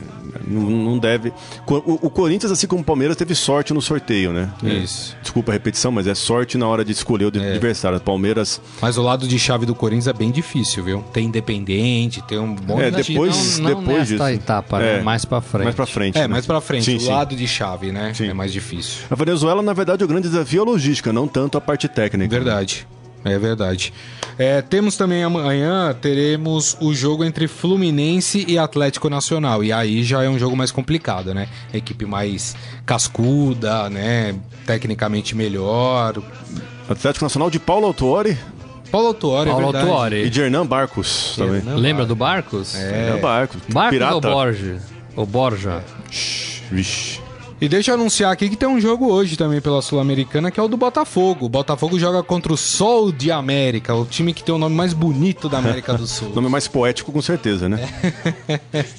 não, 0.47 0.62
não 0.62 0.99
deve. 0.99 1.34
O, 1.67 2.08
o 2.08 2.10
Corinthians, 2.10 2.51
assim 2.51 2.67
como 2.67 2.82
o 2.82 2.86
Palmeiras, 2.86 3.15
teve 3.17 3.34
sorte 3.36 3.73
no 3.73 3.82
sorteio, 3.82 4.32
né? 4.32 4.49
Isso. 4.63 5.15
É, 5.17 5.21
desculpa 5.21 5.51
a 5.51 5.54
repetição, 5.54 5.91
mas 5.91 6.08
é 6.08 6.15
sorte 6.15 6.58
na 6.58 6.67
hora 6.67 6.84
de 6.86 6.91
escolher 6.91 7.25
o 7.25 7.27
adversário. 7.27 7.97
O 7.97 8.01
Palmeiras, 8.01 8.62
Mas 8.82 8.97
o 8.97 9.01
lado 9.01 9.27
de 9.27 9.38
chave 9.39 9.65
do 9.65 9.73
Corinthians 9.75 10.08
é 10.08 10.13
bem 10.13 10.32
difícil, 10.32 10.84
viu? 10.84 11.04
Tem 11.13 11.32
Independente, 11.32 12.21
tem 12.23 12.38
um 12.39 12.54
bom. 12.54 12.80
É, 12.80 12.91
depois- 12.91 13.58
não, 13.58 13.69
não 13.69 13.80
depois 13.82 14.10
nesta 14.10 14.25
disso. 14.32 14.43
etapa, 14.43 14.80
né? 14.80 14.99
É. 14.99 15.01
Mais 15.01 15.23
pra 15.25 15.39
frente. 15.41 15.63
mais 15.63 15.75
pra 15.75 15.86
frente. 15.86 16.17
É, 16.17 16.21
né? 16.21 16.27
mais 16.27 16.45
pra 16.45 16.60
frente. 16.62 16.86
Sim, 16.86 16.97
o 16.97 16.99
sim. 16.99 17.10
lado 17.10 17.36
de 17.36 17.47
chave, 17.47 17.91
né? 17.91 18.13
Sim. 18.13 18.27
É 18.30 18.34
mais 18.34 18.51
difícil. 18.51 19.06
A 19.10 19.15
Venezuela, 19.15 19.62
na 19.62 19.73
verdade, 19.73 20.04
o 20.04 20.08
grande 20.08 20.27
desafio 20.27 20.60
é 20.60 20.62
a 20.63 20.65
logística, 20.65 21.12
não 21.13 21.27
tanto 21.27 21.58
a 21.58 21.62
parte 21.62 21.88
técnica. 21.88 22.30
Verdade. 22.36 22.88
É 23.23 23.38
verdade. 23.38 23.93
É, 24.38 24.62
temos 24.62 24.97
também 24.97 25.23
amanhã, 25.23 25.95
teremos 26.01 26.75
o 26.79 26.93
jogo 26.93 27.23
entre 27.23 27.47
Fluminense 27.47 28.43
e 28.47 28.57
Atlético 28.57 29.10
Nacional. 29.10 29.63
E 29.63 29.71
aí 29.71 30.03
já 30.03 30.23
é 30.23 30.29
um 30.29 30.39
jogo 30.39 30.55
mais 30.57 30.71
complicado, 30.71 31.34
né? 31.34 31.47
Equipe 31.73 32.05
mais 32.05 32.55
cascuda, 32.86 33.89
né? 33.89 34.36
Tecnicamente 34.65 35.36
melhor. 35.36 36.21
Atlético 36.89 37.25
Nacional 37.25 37.49
de 37.49 37.60
Paulo 37.60 37.86
Autuori 37.88 38.38
Paulo 38.91 39.07
Autuori, 39.07 39.49
Paulo 39.49 39.69
é 39.69 39.71
verdade. 39.71 40.15
E 40.17 40.29
de 40.29 40.41
Hernan 40.41 40.65
Barcos 40.65 41.36
também. 41.38 41.57
Hernan 41.57 41.75
Lembra 41.75 42.05
do 42.05 42.15
Barcos? 42.15 42.75
Hernan 42.75 43.21
Barcos. 43.21 43.62
Barcos 43.69 43.97
Pirata. 43.97 44.15
ou 44.15 44.21
Borja? 44.21 44.81
O 45.15 45.25
Borja? 45.25 45.84
Shhh, 46.10 46.62
Vixe. 46.69 47.20
E 47.62 47.69
deixa 47.69 47.91
eu 47.91 47.95
anunciar 47.95 48.32
aqui 48.32 48.50
que 48.50 48.56
tem 48.56 48.67
um 48.67 48.82
jogo 48.82 49.06
hoje 49.12 49.38
também 49.38 49.62
pela 49.62 49.84
Sul-Americana, 49.84 50.50
que 50.50 50.60
é 50.60 50.63
o 50.63 50.67
do 50.67 50.76
Botafogo. 50.78 51.45
O 51.45 51.50
Botafogo 51.50 52.00
joga 52.00 52.24
contra 52.24 52.52
o 52.52 52.58
Sol 52.58 53.12
de 53.12 53.32
América, 53.32 53.93
o 53.93 54.04
time 54.04 54.34
que 54.34 54.43
tem 54.43 54.54
o 54.54 54.58
nome 54.58 54.76
mais 54.76 54.93
bonito 54.93 55.47
da 55.47 55.60
América 55.60 55.93
do 55.93 56.08
Sul. 56.08 56.32
Nome 56.34 56.50
mais 56.50 56.67
poético, 56.67 57.12
com 57.12 57.21
certeza, 57.21 57.69
né? 57.69 57.88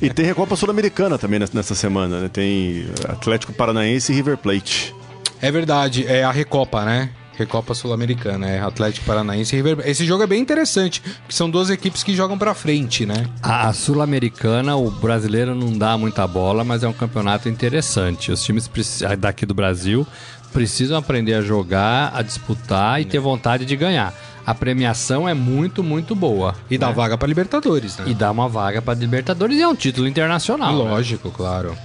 e 0.01 0.09
tem 0.11 0.25
Recopa 0.25 0.55
Sul-Americana 0.55 1.19
também 1.19 1.41
nessa- 1.41 1.53
nessa 1.57 1.75
semana, 1.75 2.21
né? 2.21 2.29
Tem 2.33 2.87
Atlético 3.09 3.53
Paranaense 3.53 4.13
e 4.13 4.15
River 4.15 4.37
Plate. 4.39 4.95
É 5.41 5.51
verdade, 5.51 6.07
é 6.07 6.23
a 6.23 6.31
Recopa, 6.31 6.85
né? 6.85 7.11
Recopa 7.43 7.75
Sul-Americana, 7.75 8.49
é 8.49 8.61
Atlético 8.61 9.05
Paranaense 9.07 9.55
e 9.55 9.61
River 9.61 9.83
Esse 9.89 10.05
jogo 10.07 10.23
é 10.23 10.27
bem 10.27 10.41
interessante, 10.41 11.01
porque 11.01 11.35
são 11.35 11.51
duas 11.51 11.71
equipes 11.71 12.03
que 12.03 12.15
jogam 12.15 12.39
pra 12.39 12.55
frente, 12.55 13.05
né? 13.05 13.27
A, 13.43 13.73
Sul-Americana, 13.73 14.77
o 14.77 14.91
brasileiro 14.91 15.55
não 15.55 15.77
dá 15.77 15.99
muita 15.99 16.27
bola, 16.27 16.63
mas 16.65 16.83
é 16.83 16.89
um 16.89 16.93
campeonato 16.93 17.49
interessante. 17.49 18.31
Os 18.31 18.43
times 18.43 18.69
preci- 18.69 19.05
daqui 19.17 19.45
do 19.45 19.55
Brasil 19.55 20.07
precisam 20.53 20.97
aprender 20.99 21.35
a 21.35 21.41
jogar, 21.41 22.13
a 22.15 22.23
disputar 22.23 23.01
e 23.01 23.05
ter 23.05 23.19
vontade 23.19 23.65
de 23.65 23.75
ganhar. 23.75 24.15
A 24.45 24.55
premiação 24.55 25.29
é 25.29 25.35
muito, 25.35 25.83
muito 25.83 26.15
boa. 26.15 26.55
E 26.71 26.77
dá 26.77 26.91
vaga 26.91 27.17
pra 27.17 27.27
Libertadores, 27.29 27.97
né? 27.97 28.05
E 28.09 28.15
dá 28.15 28.31
uma 28.31 28.49
vaga 28.49 28.83
para 28.83 28.99
Libertadores 28.99 29.57
e 29.57 29.63
é 29.63 29.69
um 29.69 29.75
título 29.75 30.07
internacional. 30.07 30.73
né? 30.85 30.91
Lógico, 30.91 31.31
claro. 31.31 31.77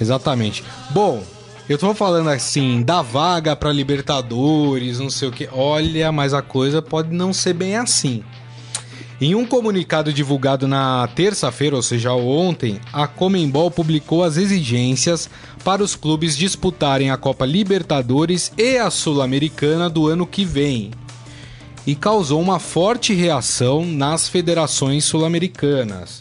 Exatamente. 0.00 0.62
Bom, 0.90 1.22
eu 1.68 1.78
tô 1.78 1.94
falando 1.94 2.28
assim, 2.28 2.82
da 2.82 3.00
vaga 3.00 3.56
pra 3.56 3.72
Libertadores, 3.72 4.98
não 4.98 5.08
sei 5.08 5.28
o 5.28 5.32
que. 5.32 5.48
Olha, 5.50 6.12
mas 6.12 6.34
a 6.34 6.42
coisa 6.42 6.82
pode 6.82 7.14
não 7.14 7.32
ser 7.32 7.54
bem 7.54 7.76
assim. 7.76 8.22
Em 9.20 9.34
um 9.34 9.46
comunicado 9.46 10.12
divulgado 10.12 10.68
na 10.68 11.08
terça-feira, 11.14 11.76
ou 11.76 11.82
seja, 11.82 12.12
ontem, 12.12 12.80
a 12.92 13.06
Comembol 13.06 13.70
publicou 13.70 14.22
as 14.24 14.36
exigências 14.36 15.30
para 15.64 15.82
os 15.82 15.96
clubes 15.96 16.36
disputarem 16.36 17.10
a 17.10 17.16
Copa 17.16 17.46
Libertadores 17.46 18.52
e 18.58 18.76
a 18.76 18.90
Sul-Americana 18.90 19.88
do 19.88 20.08
ano 20.08 20.26
que 20.26 20.44
vem. 20.44 20.90
E 21.86 21.94
causou 21.94 22.40
uma 22.42 22.58
forte 22.58 23.14
reação 23.14 23.86
nas 23.86 24.28
federações 24.28 25.04
sul-americanas. 25.04 26.20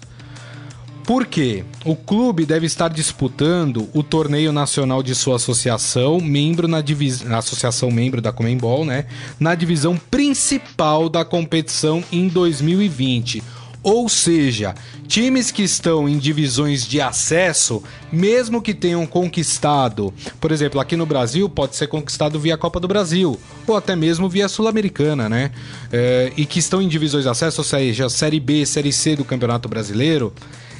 Por 1.05 1.25
quê? 1.25 1.65
O 1.83 1.95
clube 1.95 2.45
deve 2.45 2.65
estar 2.65 2.87
disputando 2.87 3.89
o 3.93 4.01
torneio 4.01 4.53
nacional 4.53 5.03
de 5.03 5.13
sua 5.13 5.35
associação, 5.35 6.21
membro 6.21 6.65
na 6.65 6.79
divisão, 6.79 7.35
associação 7.35 7.91
membro 7.91 8.21
da 8.21 8.31
Comembol, 8.31 8.85
né? 8.85 9.05
Na 9.37 9.53
divisão 9.53 9.97
principal 9.97 11.09
da 11.09 11.25
competição 11.25 12.01
em 12.09 12.29
2020. 12.29 13.43
Ou 13.83 14.07
seja, 14.07 14.73
times 15.09 15.51
que 15.51 15.61
estão 15.61 16.07
em 16.07 16.17
divisões 16.17 16.87
de 16.87 17.01
acesso, 17.01 17.83
mesmo 18.09 18.61
que 18.61 18.73
tenham 18.73 19.05
conquistado, 19.05 20.13
por 20.39 20.53
exemplo, 20.53 20.79
aqui 20.79 20.95
no 20.95 21.05
Brasil, 21.05 21.49
pode 21.49 21.75
ser 21.75 21.87
conquistado 21.87 22.39
via 22.39 22.55
Copa 22.55 22.79
do 22.79 22.87
Brasil, 22.87 23.37
ou 23.67 23.75
até 23.75 23.93
mesmo 23.93 24.29
via 24.29 24.47
Sul-Americana, 24.47 25.27
né? 25.27 25.51
É, 25.91 26.31
e 26.37 26.45
que 26.45 26.59
estão 26.59 26.81
em 26.81 26.87
divisões 26.87 27.25
de 27.25 27.29
acesso, 27.29 27.59
ou 27.59 27.65
seja, 27.65 28.07
Série 28.07 28.39
B, 28.39 28.65
Série 28.65 28.93
C 28.93 29.17
do 29.17 29.25
Campeonato 29.25 29.67
Brasileiro, 29.67 30.33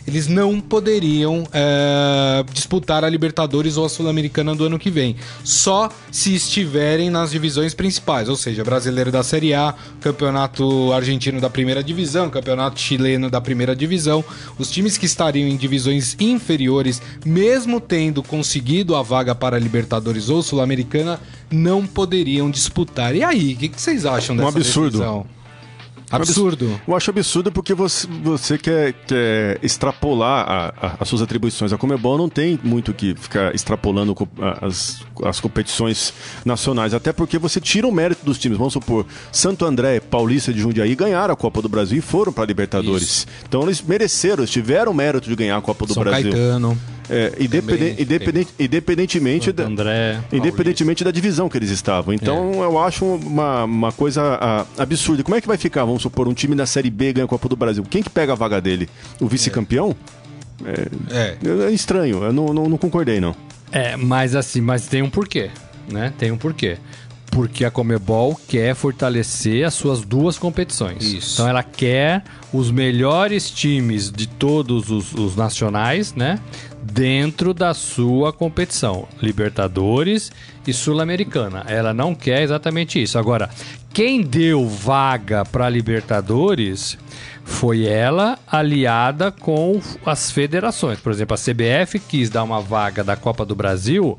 eles 0.07 0.27
não 0.27 0.59
poderiam 0.59 1.47
é, 1.53 2.43
disputar 2.51 3.03
a 3.03 3.09
Libertadores 3.09 3.77
ou 3.77 3.85
a 3.85 3.89
Sul-Americana 3.89 4.55
do 4.55 4.65
ano 4.65 4.77
que 4.77 4.89
vem. 4.89 5.15
Só 5.43 5.89
se 6.11 6.35
estiverem 6.35 7.09
nas 7.09 7.31
divisões 7.31 7.73
principais, 7.73 8.29
ou 8.29 8.35
seja, 8.35 8.63
Brasileiro 8.63 9.11
da 9.11 9.23
Série 9.23 9.53
A, 9.53 9.73
Campeonato 10.01 10.91
Argentino 10.91 11.39
da 11.39 11.49
Primeira 11.49 11.83
Divisão, 11.83 12.29
Campeonato 12.29 12.79
Chileno 12.79 13.29
da 13.29 13.39
Primeira 13.39 13.75
Divisão. 13.75 14.23
Os 14.57 14.69
times 14.69 14.97
que 14.97 15.05
estariam 15.05 15.47
em 15.47 15.55
divisões 15.55 16.15
inferiores, 16.19 17.01
mesmo 17.25 17.79
tendo 17.79 18.21
conseguido 18.21 18.95
a 18.95 19.01
vaga 19.01 19.33
para 19.33 19.55
a 19.55 19.59
Libertadores 19.59 20.29
ou 20.29 20.43
Sul-Americana, 20.43 21.19
não 21.49 21.85
poderiam 21.85 22.49
disputar. 22.49 23.15
E 23.15 23.23
aí, 23.23 23.53
o 23.53 23.57
que, 23.57 23.69
que 23.69 23.81
vocês 23.81 24.05
acham 24.05 24.35
dessa 24.35 24.49
absurdo. 24.49 24.97
decisão? 24.97 25.42
Absurdo. 26.11 26.79
Eu 26.87 26.95
acho 26.95 27.09
absurdo 27.09 27.51
porque 27.51 27.73
você, 27.73 28.07
você 28.23 28.57
quer, 28.57 28.93
quer 28.93 29.59
extrapolar 29.63 30.45
a- 30.49 30.73
a- 30.81 30.95
as 30.99 31.07
suas 31.07 31.21
atribuições. 31.21 31.73
A 31.73 31.77
Comebol 31.77 32.17
não 32.17 32.29
tem 32.29 32.59
muito 32.63 32.93
que 32.93 33.15
ficar 33.15 33.53
extrapolando 33.55 34.15
as, 34.61 35.01
as 35.23 35.39
competições 35.39 36.13
nacionais, 36.45 36.93
até 36.93 37.11
porque 37.11 37.37
você 37.39 37.59
tira 37.59 37.87
o 37.87 37.91
mérito 37.91 38.23
dos 38.25 38.37
times. 38.37 38.57
Vamos 38.57 38.73
supor, 38.73 39.05
Santo 39.31 39.65
André, 39.65 39.99
Paulista 39.99 40.53
de 40.53 40.59
Jundiaí 40.59 40.95
ganharam 40.95 41.33
a 41.33 41.37
Copa 41.37 41.61
do 41.61 41.69
Brasil 41.69 41.97
e 41.97 42.01
foram 42.01 42.31
para 42.31 42.43
a 42.43 42.47
Libertadores. 42.47 43.25
Então 43.47 43.63
eles 43.63 43.81
mereceram, 43.81 44.39
eles 44.43 44.51
tiveram 44.51 44.91
o 44.91 44.95
mérito 44.95 45.27
de 45.29 45.35
ganhar 45.35 45.57
a 45.57 45.61
Copa 45.61 45.85
do 45.85 45.93
São 45.93 46.03
Brasil. 46.03 46.31
Caetano. 46.31 46.77
É, 47.09 47.33
independen- 47.39 48.47
independentemente 48.59 49.51
da, 49.51 49.63
André. 49.65 50.19
Independentemente 50.31 51.03
da 51.03 51.11
divisão 51.11 51.49
que 51.49 51.57
eles 51.57 51.69
estavam. 51.69 52.13
Então 52.13 52.53
É. 52.55 52.65
eu 52.65 52.79
acho 52.79 53.05
uma, 53.05 53.63
uma 53.65 53.91
coisa 53.91 54.37
ah, 54.39 54.65
absurda. 54.77 55.23
Como 55.23 55.35
é 55.35 55.41
que 55.41 55.47
vai 55.47 55.57
ficar, 55.57 55.83
vamos 55.85 56.01
supor, 56.01 56.27
um 56.27 56.33
time 56.33 56.55
da 56.55 56.65
Série 56.65 56.89
B 56.89 57.13
ganha 57.13 57.25
a 57.25 57.27
Copa 57.27 57.49
do 57.49 57.55
Brasil? 57.55 57.83
Quem 57.89 58.01
que 58.01 58.09
pega 58.09 58.33
a 58.33 58.35
vaga 58.35 58.61
dele? 58.61 58.87
O 59.19 59.27
vice-campeão? 59.27 59.95
É. 61.11 61.37
É. 61.67 61.71
estranho, 61.71 62.23
eu 62.23 62.31
não, 62.33 62.45
não, 62.53 62.69
não 62.69 62.77
concordei, 62.77 63.19
não. 63.19 63.35
É, 63.71 63.97
mas 63.97 64.35
assim, 64.35 64.61
mas 64.61 64.87
tem 64.87 65.01
um 65.01 65.09
porquê, 65.09 65.49
né? 65.91 66.13
Tem 66.17 66.31
um 66.31 66.37
porquê. 66.37 66.77
Porque 67.31 67.65
a 67.65 67.71
Comebol 67.71 68.39
quer 68.47 68.75
fortalecer 68.75 69.65
as 69.65 69.73
suas 69.73 70.01
duas 70.01 70.37
competições. 70.37 71.03
Isso. 71.03 71.33
Então 71.33 71.49
ela 71.49 71.63
quer 71.63 72.23
os 72.53 72.69
melhores 72.69 73.49
times 73.49 74.11
de 74.11 74.27
todos 74.27 74.91
os, 74.91 75.11
os 75.15 75.35
nacionais, 75.35 76.13
né? 76.13 76.39
Dentro 76.83 77.53
da 77.53 77.73
sua 77.73 78.33
competição. 78.33 79.07
Libertadores 79.21 80.31
e 80.67 80.73
Sul-Americana. 80.73 81.63
Ela 81.67 81.93
não 81.93 82.13
quer 82.13 82.41
exatamente 82.41 83.01
isso. 83.01 83.17
Agora, 83.17 83.49
quem 83.93 84.21
deu 84.21 84.67
vaga 84.67 85.45
para 85.45 85.69
Libertadores 85.69 86.97
foi 87.43 87.85
ela 87.85 88.37
aliada 88.47 89.31
com 89.31 89.79
as 90.05 90.31
federações. 90.31 90.99
Por 90.99 91.11
exemplo, 91.11 91.35
a 91.35 91.37
CBF 91.37 91.99
quis 91.99 92.29
dar 92.29 92.43
uma 92.43 92.61
vaga 92.61 93.03
da 93.03 93.15
Copa 93.15 93.45
do 93.45 93.55
Brasil 93.55 94.17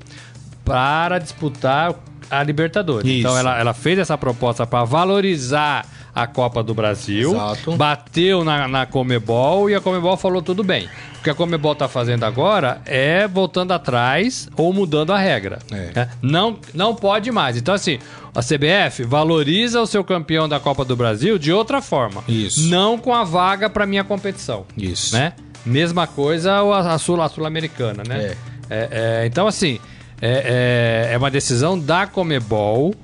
para 0.64 1.18
disputar 1.18 1.94
a 2.30 2.42
Libertadores. 2.42 3.08
Isso. 3.08 3.20
Então 3.20 3.36
ela, 3.36 3.58
ela 3.58 3.74
fez 3.74 3.98
essa 3.98 4.16
proposta 4.16 4.66
para 4.66 4.84
valorizar 4.84 5.86
a 6.14 6.26
Copa 6.26 6.62
do 6.62 6.72
Brasil, 6.74 7.32
Exato. 7.32 7.72
bateu 7.76 8.44
na, 8.44 8.68
na 8.68 8.86
Comebol 8.86 9.68
e 9.68 9.74
a 9.74 9.80
Comebol 9.80 10.16
falou 10.16 10.40
tudo 10.40 10.62
bem. 10.62 10.88
O 11.18 11.22
que 11.24 11.30
a 11.30 11.34
Comebol 11.34 11.74
tá 11.74 11.88
fazendo 11.88 12.24
agora 12.24 12.80
é 12.86 13.26
voltando 13.26 13.72
atrás 13.72 14.48
ou 14.56 14.72
mudando 14.72 15.12
a 15.12 15.18
regra. 15.18 15.58
É. 15.72 15.90
né? 15.94 16.10
Não, 16.22 16.58
não 16.72 16.94
pode 16.94 17.32
mais. 17.32 17.56
Então, 17.56 17.74
assim, 17.74 17.98
a 18.34 18.40
CBF 18.40 19.04
valoriza 19.04 19.80
o 19.80 19.86
seu 19.86 20.04
campeão 20.04 20.48
da 20.48 20.60
Copa 20.60 20.84
do 20.84 20.94
Brasil 20.94 21.38
de 21.38 21.52
outra 21.52 21.80
forma. 21.80 22.22
Isso. 22.28 22.68
Não 22.68 22.98
com 22.98 23.14
a 23.14 23.24
vaga 23.24 23.68
para 23.70 23.86
minha 23.86 24.04
competição. 24.04 24.66
Isso. 24.76 25.16
Né? 25.16 25.32
Mesma 25.64 26.06
coisa 26.06 26.52
a 26.60 26.94
a 26.94 26.98
Sul- 26.98 27.26
Sul-Americana, 27.28 28.02
né? 28.06 28.34
É, 28.68 28.88
é, 29.22 29.26
então, 29.26 29.46
assim, 29.46 29.78
é, 30.20 31.06
é, 31.10 31.14
é 31.14 31.18
uma 31.18 31.30
decisão 31.30 31.78
da 31.78 32.06
Comebol 32.06 32.94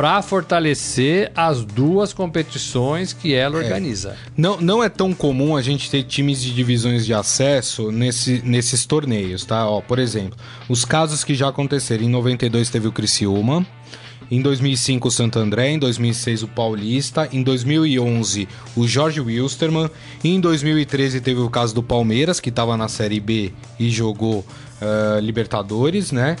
para 0.00 0.22
fortalecer 0.22 1.30
as 1.36 1.62
duas 1.62 2.14
competições 2.14 3.12
que 3.12 3.34
ela 3.34 3.58
organiza. 3.58 4.16
Não, 4.34 4.58
não 4.58 4.82
é 4.82 4.88
tão 4.88 5.12
comum 5.12 5.54
a 5.54 5.60
gente 5.60 5.90
ter 5.90 6.04
times 6.04 6.40
de 6.40 6.54
divisões 6.54 7.04
de 7.04 7.12
acesso 7.12 7.92
nesse, 7.92 8.40
nesses 8.42 8.86
torneios, 8.86 9.44
tá? 9.44 9.68
Ó, 9.68 9.82
por 9.82 9.98
exemplo, 9.98 10.38
os 10.70 10.86
casos 10.86 11.22
que 11.22 11.34
já 11.34 11.50
aconteceram. 11.50 12.02
Em 12.02 12.08
92 12.08 12.70
teve 12.70 12.88
o 12.88 12.92
Criciúma, 12.92 13.66
em 14.30 14.40
2005 14.40 15.06
o 15.06 15.10
Santo 15.10 15.38
André, 15.38 15.72
em 15.72 15.78
2006 15.78 16.44
o 16.44 16.48
Paulista, 16.48 17.28
em 17.30 17.42
2011 17.42 18.48
o 18.74 18.88
Jorge 18.88 19.20
Wilstermann, 19.20 19.90
em 20.24 20.40
2013 20.40 21.20
teve 21.20 21.40
o 21.40 21.50
caso 21.50 21.74
do 21.74 21.82
Palmeiras, 21.82 22.40
que 22.40 22.48
estava 22.48 22.74
na 22.74 22.88
Série 22.88 23.20
B 23.20 23.52
e 23.78 23.90
jogou 23.90 24.46
ah, 24.80 25.20
Libertadores, 25.20 26.10
né? 26.10 26.36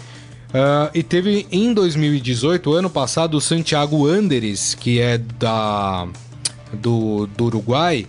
Ah, 0.52 0.90
e 0.94 1.02
teve 1.02 1.46
em 1.52 1.72
2018, 1.72 2.72
ano 2.74 2.90
passado, 2.90 3.36
o 3.36 3.40
Santiago 3.40 4.06
Anderes, 4.06 4.74
que 4.74 5.00
é 5.00 5.18
da 5.18 6.08
do, 6.72 7.28
do 7.36 7.44
Uruguai. 7.44 8.06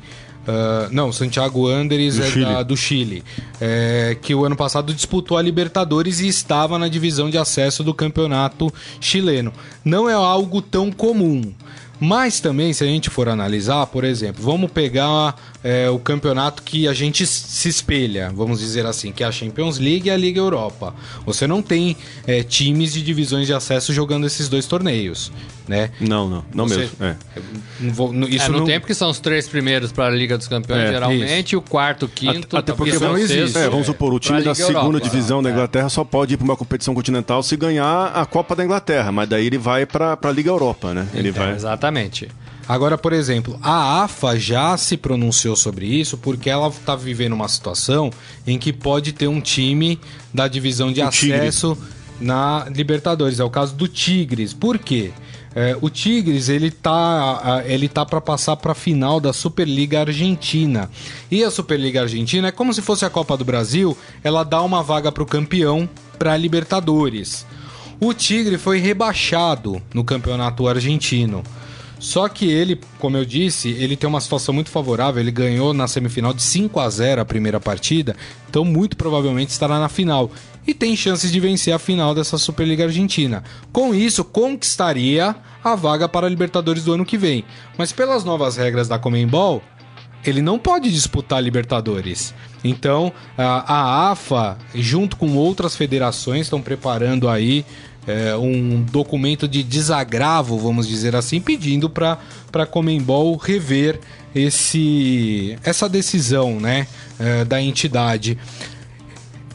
ah, 0.48 0.88
não, 0.92 1.12
Santiago 1.12 1.68
Anderes 1.68 2.16
Do 2.18 2.24
é 2.24 2.30
Chile. 2.32 2.46
da- 2.46 2.64
do 2.64 2.76
Chile. 2.78 3.24
é, 3.60 4.18
que 4.20 4.34
o 4.34 4.44
ano 4.44 4.56
passado 4.56 4.92
disputou 4.94 5.38
a 5.38 5.42
Libertadores 5.42 6.20
e 6.20 6.28
estava 6.28 6.80
na 6.80 6.88
divisão 6.88 7.30
de 7.30 7.38
acesso 7.38 7.84
do 7.84 7.94
campeonato 7.94 8.74
chileno. 9.00 9.54
Não 9.86 10.10
é 10.10 10.14
algo 10.14 10.62
tão 10.64 10.92
comum. 10.92 11.54
Mas 12.04 12.40
também, 12.40 12.74
se 12.74 12.84
a 12.84 12.88
gente 12.88 13.12
for 13.12 13.30
analisar, 13.30 13.86
por 13.86 14.04
exemplo, 14.04 14.44
vamos 14.44 14.72
pegar 14.72 15.36
é, 15.64 15.88
o 15.88 16.00
campeonato 16.00 16.64
que 16.64 16.88
a 16.88 16.94
gente 16.94 17.28
se 17.28 17.70
espelha, 17.70 18.32
vamos 18.36 18.60
dizer 18.60 18.88
assim, 18.88 19.12
que 19.12 19.24
é 19.24 19.28
a 19.28 19.32
Champions 19.32 19.78
League 19.78 20.08
e 20.08 20.12
a 20.12 20.18
Liga 20.18 20.40
Europa. 20.40 20.96
Você 21.28 21.46
não 21.46 21.62
tem 21.62 21.96
é, 22.26 22.42
times 22.42 22.92
de 22.94 23.04
divisões 23.04 23.46
de 23.46 23.54
acesso 23.54 23.94
jogando 23.94 24.26
esses 24.26 24.50
dois 24.50 24.66
torneios, 24.66 25.32
né? 25.68 25.92
Não, 26.00 26.28
não, 26.28 26.46
não 26.56 26.68
Você- 26.68 26.78
mesmo. 26.78 26.96
É. 27.02 27.16
Não 27.80 27.94
vou- 27.94 28.12
não- 28.12 28.28
Isso 28.28 28.38
isso 28.38 28.52
no 28.52 28.58
não 28.60 28.66
tempo 28.66 28.88
que 28.88 28.96
são 28.96 29.12
os 29.12 29.20
três 29.20 29.48
primeiros 29.48 29.92
para 29.92 30.08
a 30.08 30.10
Liga 30.10 30.36
dos 30.36 30.48
Campeões, 30.48 30.82
É, 30.86 30.92
geralmente, 30.94 31.52
e 31.52 31.56
o 31.56 31.62
quarto, 31.62 32.08
o 32.08 32.10
quinto, 32.10 32.58
Até 32.58 32.74
porque 32.74 32.98
talvez 32.98 33.30
não 33.30 33.38
existe. 33.38 33.58
É, 33.60 33.70
vamos 33.70 33.86
supor, 33.86 34.12
o 34.12 34.20
time 34.20 34.42
da 34.42 34.56
segunda 34.56 34.78
Europa. 34.98 35.00
divisão 35.02 35.44
da 35.44 35.50
É. 35.50 35.52
Inglaterra 35.54 35.90
só 35.90 36.04
pode 36.04 36.34
ir 36.34 36.38
para 36.38 36.46
uma 36.46 36.56
competição 36.58 36.96
continental 36.96 37.44
se 37.44 37.56
ganhar 37.56 38.08
a 38.16 38.26
Copa 38.26 38.56
da 38.56 38.66
Inglaterra, 38.66 39.12
mas 39.12 39.30
daí 39.30 39.46
ele 39.46 39.60
vai 39.60 39.86
para 39.86 40.18
a 40.20 40.32
Liga 40.32 40.50
Europa, 40.50 40.92
né? 40.96 41.08
Ele 41.14 41.30
É, 41.30 41.32
vai. 41.32 41.54
Exatamente. 41.54 41.91
Agora, 42.68 42.98
por 42.98 43.12
exemplo, 43.12 43.60
a 43.62 44.04
AFA 44.04 44.40
já 44.40 44.78
se 44.78 44.96
pronunciou 44.96 45.56
sobre 45.56 45.86
isso 45.86 46.18
porque 46.18 46.50
ela 46.50 46.68
está 46.70 46.96
vivendo 46.96 47.34
uma 47.34 47.48
situação 47.48 48.12
em 48.48 48.58
que 48.58 48.72
pode 48.72 49.12
ter 49.12 49.28
um 49.28 49.42
time 49.42 50.00
da 50.34 50.48
divisão 50.48 50.92
de 50.92 51.02
O 51.02 51.10
Tigre. 51.10 51.34
acesso 51.34 51.78
na 52.20 52.68
Libertadores. 52.74 53.40
É 53.40 53.44
o 53.44 53.50
caso 53.50 53.76
do 53.76 53.88
Tigres. 53.88 54.54
Por 54.54 54.78
quê? 54.78 55.12
É, 55.54 55.78
o 55.82 55.90
Tigres 55.90 56.48
ele 56.48 56.72
tá, 56.72 57.62
ele 57.66 57.90
tá 57.90 58.06
para 58.06 58.22
passar 58.22 58.56
para 58.56 58.72
a 58.72 58.76
final 58.76 59.20
da 59.20 59.34
Superliga 59.34 60.00
Argentina. 60.00 60.90
E 61.30 61.44
a 61.44 61.52
Superliga 61.52 62.02
Argentina 62.04 62.48
é 62.48 62.52
como 62.52 62.74
se 62.74 62.82
fosse 62.82 63.04
a 63.04 63.10
Copa 63.10 63.36
do 63.36 63.44
Brasil, 63.44 63.98
ela 64.24 64.44
dá 64.44 64.62
uma 64.62 64.82
vaga 64.82 65.12
para 65.12 65.24
o 65.24 65.26
campeão 65.26 65.90
para 66.18 66.34
a 66.34 66.38
Libertadores. 66.38 67.46
O 68.00 68.14
Tigre 68.14 68.58
foi 68.58 68.80
rebaixado 68.80 69.82
no 69.94 70.04
campeonato 70.04 70.68
argentino. 70.68 71.44
Só 72.02 72.28
que 72.28 72.50
ele, 72.50 72.82
como 72.98 73.16
eu 73.16 73.24
disse, 73.24 73.70
ele 73.70 73.96
tem 73.96 74.10
uma 74.10 74.20
situação 74.20 74.52
muito 74.56 74.72
favorável. 74.72 75.22
Ele 75.22 75.30
ganhou 75.30 75.72
na 75.72 75.88
semifinal 75.88 76.34
de 76.34 76.42
5 76.42 76.80
a 76.80 76.90
0 76.90 77.22
a 77.22 77.26
primeira 77.26 77.60
partida, 77.60 78.16
então 78.50 78.66
muito 78.66 78.98
provavelmente 78.98 79.52
estará 79.52 79.80
na 79.80 79.88
final 79.88 80.32
e 80.66 80.74
tem 80.74 80.96
chances 80.96 81.32
de 81.32 81.40
vencer 81.40 81.72
a 81.72 81.78
final 81.78 82.16
dessa 82.16 82.40
Superliga 82.40 82.86
Argentina. 82.86 83.44
Com 83.72 83.94
isso, 83.94 84.24
conquistaria 84.24 85.36
a 85.64 85.76
vaga 85.76 86.10
para 86.10 86.26
a 86.26 86.30
Libertadores 86.30 86.84
do 86.84 86.94
ano 86.94 87.06
que 87.06 87.20
vem. 87.20 87.46
Mas 87.78 87.92
pelas 87.92 88.24
novas 88.24 88.58
regras 88.58 88.88
da 88.88 88.98
Comembol, 88.98 89.62
ele 90.26 90.42
não 90.42 90.58
pode 90.58 90.92
disputar 90.92 91.42
Libertadores. 91.42 92.34
Então, 92.64 93.14
a 93.38 94.10
AFA, 94.10 94.58
junto 94.74 95.18
com 95.18 95.36
outras 95.36 95.76
federações, 95.76 96.42
estão 96.42 96.62
preparando 96.62 97.30
aí 97.30 97.64
é, 98.08 98.36
um 98.36 98.82
documento 98.82 99.48
de 99.48 99.64
desagravo, 99.64 100.58
vamos 100.58 100.88
dizer 100.88 101.16
assim, 101.16 101.40
pedindo 101.40 101.90
para 101.90 102.18
a 102.54 102.66
Comembol 102.66 103.36
rever 103.38 104.00
esse, 104.34 105.58
essa 105.64 105.88
decisão 105.88 106.60
né, 106.60 106.88
é, 107.20 107.46
da 107.46 107.62
entidade. 107.62 108.38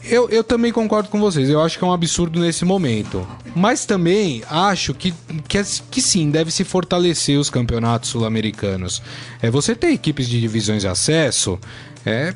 Eu, 0.09 0.29
eu 0.29 0.43
também 0.43 0.71
concordo 0.71 1.09
com 1.09 1.19
vocês. 1.19 1.49
Eu 1.49 1.61
acho 1.61 1.77
que 1.77 1.83
é 1.83 1.87
um 1.87 1.91
absurdo 1.91 2.39
nesse 2.39 2.63
momento. 2.63 3.27
Mas 3.53 3.85
também 3.85 4.41
acho 4.49 4.93
que, 4.93 5.13
que, 5.47 5.61
que 5.91 6.01
sim, 6.01 6.31
deve 6.31 6.49
se 6.49 6.63
fortalecer 6.63 7.37
os 7.37 7.49
campeonatos 7.49 8.11
sul-americanos. 8.11 9.01
É, 9.41 9.49
você 9.49 9.75
ter 9.75 9.91
equipes 9.91 10.29
de 10.29 10.39
divisões 10.39 10.81
de 10.81 10.87
acesso 10.87 11.59
é, 12.05 12.33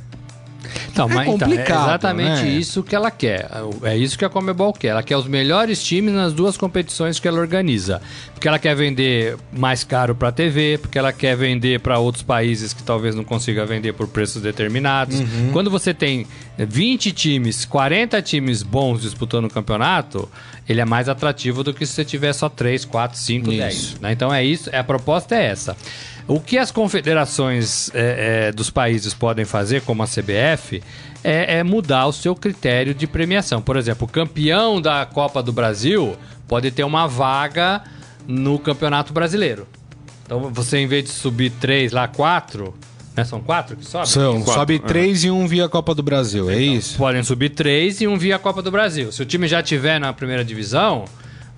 Então, 0.92 1.10
É 1.10 1.14
mas, 1.14 1.28
então, 1.28 1.40
complicado, 1.48 1.80
é 1.80 1.84
exatamente 1.84 2.42
né? 2.44 2.50
isso 2.50 2.84
que 2.84 2.96
ela 2.96 3.10
quer. 3.12 3.50
É 3.84 3.98
isso 3.98 4.18
que 4.18 4.26
a 4.26 4.30
Comebol 4.30 4.74
quer. 4.74 4.90
Ela 4.90 5.04
quer 5.04 5.18
os 5.18 5.28
melhores 5.28 5.84
times 5.84 6.14
nas 6.14 6.34
duas 6.34 6.58
competições 6.58 7.20
que 7.20 7.28
ela 7.28 7.40
organiza. 7.40 8.02
Porque 8.34 8.48
ela 8.48 8.60
quer 8.60 8.76
vender 8.76 9.38
mais 9.52 9.84
caro 9.84 10.16
para 10.16 10.32
TV, 10.32 10.78
porque 10.82 10.98
ela 10.98 11.14
quer 11.14 11.36
vender 11.36 11.80
para 11.80 12.00
outros 12.00 12.24
países 12.24 12.74
que 12.74 12.84
talvez 12.84 13.16
não 13.16 13.24
consiga 13.24 13.66
vender 13.66 13.94
por 13.94 14.08
preços 14.08 14.42
determinados. 14.42 15.20
Uhum. 15.20 15.50
Quando 15.54 15.70
você 15.70 15.94
tem 15.94 16.26
20 16.58 17.12
times, 17.12 17.66
40 17.66 18.22
times 18.22 18.64
bons 18.64 19.02
disputando 19.02 19.46
o 19.46 19.50
campeonato, 19.50 20.30
ele 20.68 20.82
é 20.82 20.86
mais 20.86 21.10
atrativo 21.10 21.64
do 21.64 21.74
que 21.74 21.86
se 21.86 21.94
você 21.94 22.06
tiver 22.06 22.34
só 22.34 22.50
3, 22.50 22.86
4, 22.86 23.18
5, 23.18 23.52
Isso. 23.52 23.60
10. 23.60 24.00
né? 24.00 24.12
Então 24.12 24.34
é 24.34 24.44
isso, 24.44 24.70
a 24.74 24.84
proposta 24.84 25.36
é 25.36 25.46
essa. 25.46 25.76
O 26.28 26.40
que 26.40 26.58
as 26.58 26.72
confederações 26.72 27.90
é, 27.94 28.48
é, 28.48 28.52
dos 28.52 28.70
países 28.70 29.14
podem 29.14 29.46
fazer, 29.46 29.82
como 29.82 30.04
a 30.04 30.08
CBF, 30.08 30.82
é, 31.24 31.58
é 31.60 31.64
mudar 31.64 32.08
o 32.08 32.14
seu 32.14 32.36
critério 32.36 32.94
de 32.94 33.08
premiação. 33.08 33.62
Por 33.62 33.76
exemplo, 33.76 34.06
o 34.06 34.10
campeão 34.10 34.82
da 34.82 35.06
Copa 35.06 35.42
do 35.42 35.52
Brasil 35.52 36.16
pode 36.48 36.72
ter 36.72 36.84
uma 36.84 37.08
vaga 37.08 37.84
no 38.28 38.60
Campeonato 38.60 39.14
Brasileiro. 39.14 39.68
Então 40.26 40.50
você, 40.52 40.78
em 40.78 40.88
vez 40.88 41.06
de 41.06 41.10
subir 41.10 41.50
três 41.52 41.92
lá, 41.92 42.08
quatro, 42.08 42.74
né? 43.16 43.26
São 43.26 43.42
quatro 43.42 43.76
que 43.76 43.86
sobem? 43.86 44.08
são, 44.08 44.36
Quatro, 44.36 44.54
sobe 44.54 44.76
é. 44.76 44.80
três 44.80 45.24
e 45.24 45.32
um 45.32 45.48
via 45.48 45.68
Copa 45.68 45.94
do 45.94 46.02
Brasil, 46.02 46.50
é 46.50 46.58
isso? 46.58 46.98
Podem 46.98 47.22
subir 47.24 47.50
três 47.50 48.00
e 48.00 48.08
um 48.08 48.18
via 48.18 48.40
Copa 48.40 48.62
do 48.62 48.72
Brasil. 48.72 49.12
Se 49.12 49.22
o 49.22 49.26
time 49.26 49.48
já 49.48 49.62
tiver 49.62 50.00
na 50.00 50.14
primeira 50.14 50.46
divisão, 50.46 51.06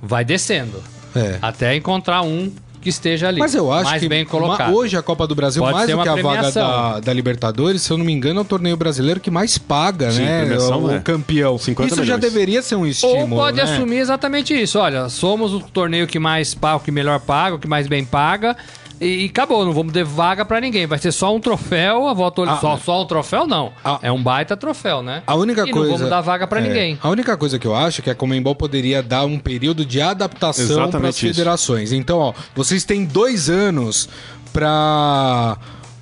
vai 0.01 0.25
descendo. 0.25 0.81
É. 1.15 1.37
Até 1.41 1.75
encontrar 1.75 2.23
um 2.23 2.51
que 2.83 2.89
esteja 2.89 3.27
ali. 3.29 3.39
Mas 3.39 3.55
eu 3.55 3.71
acho 3.71 3.89
mais 3.89 4.01
que 4.01 4.07
bem 4.09 4.23
colocado. 4.25 4.73
hoje 4.75 4.95
a 4.97 5.01
Copa 5.01 5.25
do 5.25 5.33
Brasil, 5.33 5.61
Pode 5.63 5.73
mais 5.73 5.89
do 5.89 6.01
que 6.01 6.09
a 6.09 6.15
vaga 6.15 6.51
da, 6.51 6.99
da 6.99 7.13
Libertadores, 7.13 7.81
se 7.81 7.91
eu 7.91 7.97
não 7.97 8.05
me 8.05 8.11
engano, 8.13 8.39
é 8.39 8.41
o 8.41 8.45
torneio 8.45 8.77
brasileiro 8.77 9.19
que 9.19 9.31
mais 9.31 9.57
paga, 9.57 10.11
Sim, 10.11 10.23
né? 10.23 10.41
premiação, 10.41 10.83
O, 10.83 10.91
é. 10.91 10.99
campeão. 10.99 11.57
50 11.57 11.87
Isso 11.87 11.95
já 12.03 12.15
milhões. 12.17 12.21
deveria 12.21 12.61
ser 12.61 12.75
um 12.75 12.81
Ou 12.81 12.87
estímulo. 12.87 13.35
pode 13.37 13.57
né? 13.57 13.63
assumir 13.63 13.97
exatamente 13.97 14.53
isso. 14.53 14.77
Olha, 14.77 15.09
somos 15.09 15.53
o 15.53 15.59
torneio 15.61 16.05
que 16.05 16.19
mais 16.19 16.53
paga, 16.53 16.77
o 16.77 16.79
que 16.81 16.91
melhor 16.91 17.19
paga, 17.19 17.55
o 17.55 17.59
que 17.59 17.67
mais 17.67 17.87
bem 17.87 18.03
paga. 18.05 18.55
E, 19.03 19.25
e 19.25 19.25
acabou, 19.25 19.65
não 19.65 19.73
vamos 19.73 19.91
ter 19.93 20.03
vaga 20.03 20.45
pra 20.45 20.61
ninguém. 20.61 20.85
Vai 20.87 20.97
ser 20.97 21.11
só 21.11 21.35
um 21.35 21.39
troféu, 21.39 22.07
a 22.07 22.13
volta 22.13 22.43
Ah, 22.43 22.57
só, 22.57 22.77
só 22.77 23.03
um 23.03 23.05
troféu, 23.05 23.45
não. 23.45 23.71
Ah. 23.83 23.99
é 24.01 24.11
um 24.11 24.21
baita 24.21 24.55
troféu, 24.55 25.03
né? 25.03 25.23
A 25.27 25.35
única 25.35 25.61
e 25.67 25.71
coisa. 25.71 25.89
não 25.89 25.97
vamos 25.97 26.09
dar 26.09 26.21
vaga 26.21 26.47
pra 26.47 26.59
é, 26.59 26.63
ninguém. 26.63 26.97
A 27.01 27.09
única 27.09 27.35
coisa 27.37 27.59
que 27.59 27.67
eu 27.67 27.75
acho 27.75 28.01
é 28.01 28.03
que 28.03 28.09
a 28.09 28.15
Comembol 28.15 28.55
poderia 28.55 29.03
dar 29.03 29.25
um 29.25 29.37
período 29.37 29.85
de 29.85 30.01
adaptação 30.01 30.89
para 30.89 31.09
as 31.09 31.19
federações. 31.19 31.91
Então, 31.91 32.17
ó, 32.17 32.33
vocês 32.55 32.83
têm 32.83 33.05
dois 33.05 33.49
anos 33.49 34.09
para 34.51 35.57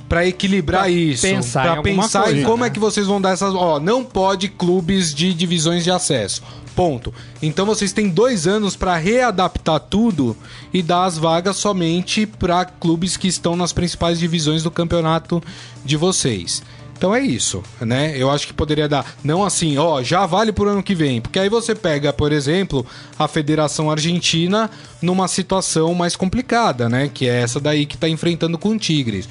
para 0.07 0.27
equilibrar 0.27 0.81
Pra 0.81 0.89
isso, 0.89 1.21
pensar 1.21 1.61
Pra 1.61 1.79
em 1.79 1.95
pensar 1.95 2.35
em 2.35 2.43
como 2.43 2.63
né? 2.63 2.67
é 2.67 2.69
que 2.69 2.79
vocês 2.79 3.07
vão 3.07 3.21
dar 3.21 3.29
essas, 3.31 3.55
ó, 3.55 3.79
não 3.79 4.03
pode 4.03 4.49
clubes 4.49 5.15
de 5.15 5.33
divisões 5.33 5.85
de 5.85 5.91
acesso. 5.91 6.43
Ponto. 6.75 7.13
Então 7.41 7.65
vocês 7.65 7.91
têm 7.91 8.09
dois 8.09 8.47
anos 8.47 8.75
para 8.75 8.95
readaptar 8.95 9.79
tudo 9.79 10.35
e 10.73 10.81
dar 10.81 11.05
as 11.05 11.17
vagas 11.17 11.57
somente 11.57 12.25
para 12.25 12.65
clubes 12.65 13.17
que 13.17 13.27
estão 13.27 13.55
nas 13.55 13.73
principais 13.73 14.19
divisões 14.19 14.63
do 14.63 14.71
campeonato 14.71 15.43
de 15.83 15.97
vocês. 15.97 16.63
Então 17.01 17.15
é 17.15 17.19
isso, 17.19 17.63
né? 17.79 18.13
Eu 18.15 18.29
acho 18.29 18.45
que 18.45 18.53
poderia 18.53 18.87
dar, 18.87 19.15
não 19.23 19.43
assim, 19.43 19.75
ó, 19.75 20.03
já 20.03 20.27
vale 20.27 20.51
pro 20.51 20.69
ano 20.69 20.83
que 20.83 20.93
vem, 20.93 21.19
porque 21.19 21.39
aí 21.39 21.49
você 21.49 21.73
pega, 21.73 22.13
por 22.13 22.31
exemplo, 22.31 22.85
a 23.17 23.27
Federação 23.27 23.89
Argentina 23.89 24.69
numa 25.01 25.27
situação 25.27 25.95
mais 25.95 26.15
complicada, 26.15 26.87
né? 26.87 27.09
Que 27.11 27.27
é 27.27 27.41
essa 27.41 27.59
daí 27.59 27.87
que 27.87 27.97
tá 27.97 28.07
enfrentando 28.07 28.55
com 28.55 28.69
o 28.69 28.77
Tigres. 28.77 29.27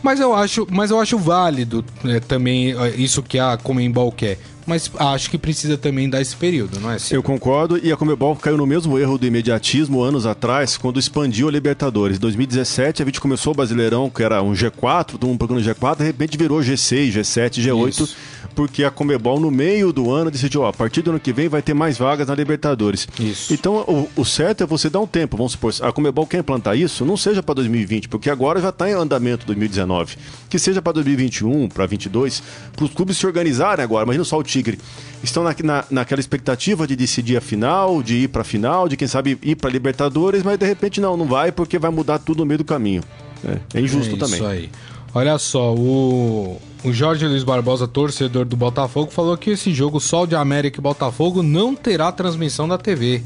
Mas 0.00 0.20
eu 0.20 0.32
acho, 0.32 0.64
mas 0.70 0.92
eu 0.92 1.00
acho 1.00 1.18
válido 1.18 1.84
né, 2.04 2.20
também 2.20 2.72
isso 2.96 3.20
que 3.20 3.36
a 3.36 3.56
Comembol 3.56 4.12
quer. 4.12 4.38
Mas 4.68 4.90
acho 4.98 5.30
que 5.30 5.38
precisa 5.38 5.78
também 5.78 6.10
dar 6.10 6.20
esse 6.20 6.36
período, 6.36 6.78
não 6.78 6.92
é? 6.92 6.98
Eu 7.10 7.22
concordo, 7.22 7.80
e 7.82 7.90
a 7.90 7.96
Comebol 7.96 8.36
caiu 8.36 8.58
no 8.58 8.66
mesmo 8.66 8.98
erro 8.98 9.16
do 9.16 9.26
imediatismo 9.26 10.02
anos 10.02 10.26
atrás, 10.26 10.76
quando 10.76 11.00
expandiu 11.00 11.48
a 11.48 11.50
Libertadores. 11.50 12.18
Em 12.18 12.20
2017, 12.20 13.02
a 13.02 13.06
gente 13.06 13.18
começou 13.18 13.54
o 13.54 13.56
Brasileirão, 13.56 14.10
que 14.10 14.22
era 14.22 14.42
um 14.42 14.52
G4, 14.52 15.26
um 15.26 15.38
programa 15.38 15.64
G4, 15.64 15.96
de 15.96 16.04
repente 16.04 16.36
virou 16.36 16.60
G6, 16.60 17.12
G7, 17.12 17.64
G8, 17.64 17.88
Isso. 17.88 18.16
porque 18.54 18.84
a 18.84 18.90
Comebol, 18.90 19.40
no 19.40 19.50
meio 19.50 19.90
do 19.90 20.10
ano, 20.10 20.30
decidiu, 20.30 20.60
ó, 20.60 20.68
a 20.68 20.72
partir 20.74 21.00
do 21.00 21.12
ano 21.12 21.18
que 21.18 21.32
vem 21.32 21.48
vai 21.48 21.62
ter 21.62 21.72
mais 21.72 21.96
vagas 21.96 22.28
na 22.28 22.34
Libertadores. 22.34 23.08
Isso. 23.18 23.54
Então, 23.54 23.76
o, 23.88 24.20
o 24.20 24.24
certo 24.26 24.62
é 24.62 24.66
você 24.66 24.90
dar 24.90 25.00
um 25.00 25.06
tempo. 25.06 25.38
Vamos 25.38 25.52
supor, 25.52 25.72
a 25.80 25.90
Comebol 25.90 26.26
quer 26.26 26.40
implantar 26.40 26.76
isso, 26.76 27.06
não 27.06 27.16
seja 27.16 27.42
para 27.42 27.54
2020, 27.54 28.06
porque 28.10 28.28
agora 28.28 28.60
já 28.60 28.68
está 28.68 28.86
em 28.86 28.92
andamento 28.92 29.46
2019. 29.46 30.16
Que 30.50 30.58
seja 30.58 30.82
para 30.82 30.92
2021, 30.92 31.68
para 31.68 31.86
2022, 31.86 32.42
para 32.76 32.84
os 32.84 32.92
clubes 32.92 33.16
se 33.16 33.26
organizarem 33.26 33.82
agora. 33.82 34.04
Imagina 34.04 34.24
só 34.24 34.38
o 34.38 34.42
time 34.42 34.57
Tigre 34.58 34.78
estão 35.22 35.42
na, 35.42 35.54
na, 35.62 35.84
naquela 35.90 36.20
expectativa 36.20 36.86
de 36.86 36.94
decidir 36.94 37.36
a 37.36 37.40
final, 37.40 38.02
de 38.02 38.16
ir 38.16 38.28
para 38.28 38.42
a 38.42 38.44
final, 38.44 38.88
de 38.88 38.96
quem 38.96 39.08
sabe 39.08 39.38
ir 39.42 39.56
para 39.56 39.70
Libertadores, 39.70 40.42
mas 40.42 40.58
de 40.58 40.66
repente 40.66 41.00
não, 41.00 41.16
não 41.16 41.26
vai 41.26 41.50
porque 41.50 41.78
vai 41.78 41.90
mudar 41.90 42.18
tudo 42.18 42.38
no 42.38 42.46
meio 42.46 42.58
do 42.58 42.64
caminho. 42.64 43.02
É, 43.44 43.78
é 43.78 43.80
injusto 43.80 44.14
é 44.14 44.18
também. 44.18 44.34
Isso 44.34 44.46
aí. 44.46 44.70
Olha 45.14 45.38
só, 45.38 45.74
o, 45.74 46.60
o 46.84 46.92
Jorge 46.92 47.26
Luiz 47.26 47.42
Barbosa, 47.42 47.88
torcedor 47.88 48.44
do 48.44 48.56
Botafogo, 48.56 49.10
falou 49.10 49.36
que 49.36 49.50
esse 49.50 49.72
jogo 49.72 50.00
Sol 50.00 50.26
de 50.26 50.36
América 50.36 50.78
e 50.78 50.82
Botafogo 50.82 51.42
não 51.42 51.74
terá 51.74 52.12
transmissão 52.12 52.68
da 52.68 52.76
TV. 52.76 53.22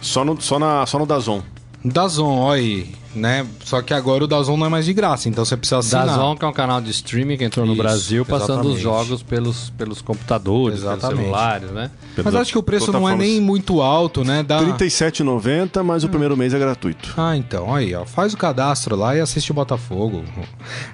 Só 0.00 0.24
no, 0.24 0.40
só 0.40 0.58
na, 0.58 0.86
só 0.86 0.98
no 0.98 1.06
Dazon. 1.06 1.42
Dazon, 1.84 2.38
olha 2.38 2.60
aí 2.60 2.94
né? 3.14 3.46
Só 3.64 3.82
que 3.82 3.92
agora 3.92 4.24
o 4.24 4.26
Dazon 4.26 4.56
não 4.56 4.66
é 4.66 4.68
mais 4.68 4.84
de 4.84 4.92
graça, 4.92 5.28
então 5.28 5.44
você 5.44 5.56
precisa 5.56 5.78
assinar. 5.78 6.06
Dazon, 6.06 6.36
que 6.36 6.44
é 6.44 6.48
um 6.48 6.52
canal 6.52 6.80
de 6.80 6.90
streaming 6.90 7.36
que 7.36 7.44
entrou 7.44 7.64
Isso, 7.64 7.74
no 7.74 7.80
Brasil, 7.80 8.24
passando 8.24 8.50
exatamente. 8.52 8.76
os 8.76 8.80
jogos 8.80 9.22
pelos, 9.22 9.70
pelos 9.70 10.02
computadores, 10.02 10.80
exatamente. 10.80 11.08
pelos 11.08 11.20
celulares, 11.20 11.70
né? 11.70 11.90
Mas 12.22 12.34
acho 12.34 12.52
que 12.52 12.58
o 12.58 12.62
preço 12.62 12.92
não 12.92 13.08
é 13.08 13.16
nem 13.16 13.40
muito 13.40 13.80
alto, 13.80 14.24
né? 14.24 14.42
Dá... 14.42 14.60
R$ 14.60 14.72
37,90, 14.72 15.82
mas 15.82 16.04
o 16.04 16.08
primeiro 16.08 16.36
mês 16.36 16.54
é 16.54 16.58
gratuito. 16.58 17.14
Ah, 17.16 17.36
então, 17.36 17.74
aí, 17.74 17.94
ó. 17.94 18.04
Faz 18.04 18.34
o 18.34 18.36
cadastro 18.36 18.96
lá 18.96 19.16
e 19.16 19.20
assiste 19.20 19.50
o 19.50 19.54
Botafogo. 19.54 20.22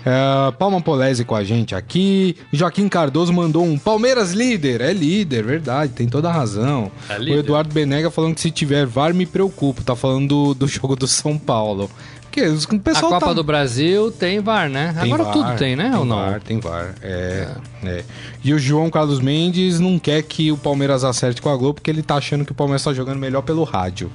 É, 0.05 0.53
Palma 0.53 0.81
Polese 0.81 1.25
com 1.25 1.35
a 1.35 1.45
gente 1.45 1.75
aqui. 1.75 2.37
Joaquim 2.53 2.89
Cardoso 2.89 3.33
mandou 3.33 3.65
um 3.65 3.79
Palmeiras 3.79 4.33
líder. 4.33 4.81
É 4.81 4.93
líder, 4.93 5.45
verdade, 5.45 5.93
tem 5.93 6.09
toda 6.09 6.29
a 6.29 6.33
razão. 6.33 6.91
É 7.09 7.19
o 7.19 7.39
Eduardo 7.39 7.73
Benega 7.73 8.11
falando 8.11 8.35
que 8.35 8.41
se 8.41 8.51
tiver 8.51 8.87
VAR 8.87 9.15
me 9.15 9.27
preocupo. 9.27 9.83
Tá 9.83 9.97
falando 9.97 10.29
do, 10.29 10.55
do 10.55 10.67
jogo 10.67 10.97
do 10.97 11.07
São 11.07 11.39
Paulo. 11.39 11.91
Porque 12.35 12.49
o 12.49 12.81
pessoal 12.81 13.13
a 13.13 13.15
Copa 13.15 13.27
tá... 13.27 13.33
do 13.33 13.45
Brasil 13.45 14.11
tem 14.11 14.41
VAR, 14.41 14.69
né? 14.69 14.93
Tem 15.01 15.05
Agora 15.05 15.23
VAR, 15.23 15.33
tudo 15.33 15.57
tem, 15.57 15.77
né? 15.77 15.91
Tem 15.91 15.99
ou 16.01 16.05
não? 16.05 16.17
VAR, 16.17 16.41
tem 16.41 16.59
VAR. 16.59 16.93
É, 17.01 17.47
é. 17.85 17.89
é, 17.89 18.05
E 18.43 18.53
o 18.53 18.59
João 18.59 18.91
Carlos 18.91 19.21
Mendes 19.21 19.79
não 19.79 20.01
quer 20.01 20.21
que 20.23 20.51
o 20.51 20.57
Palmeiras 20.57 21.05
acerte 21.05 21.41
com 21.41 21.49
a 21.49 21.57
Globo 21.57 21.75
porque 21.75 21.89
ele 21.89 22.03
tá 22.03 22.17
achando 22.17 22.45
que 22.45 22.51
o 22.51 22.55
Palmeiras 22.55 22.83
tá 22.83 22.93
jogando 22.93 23.21
melhor 23.21 23.43
pelo 23.43 23.63
rádio. 23.63 24.11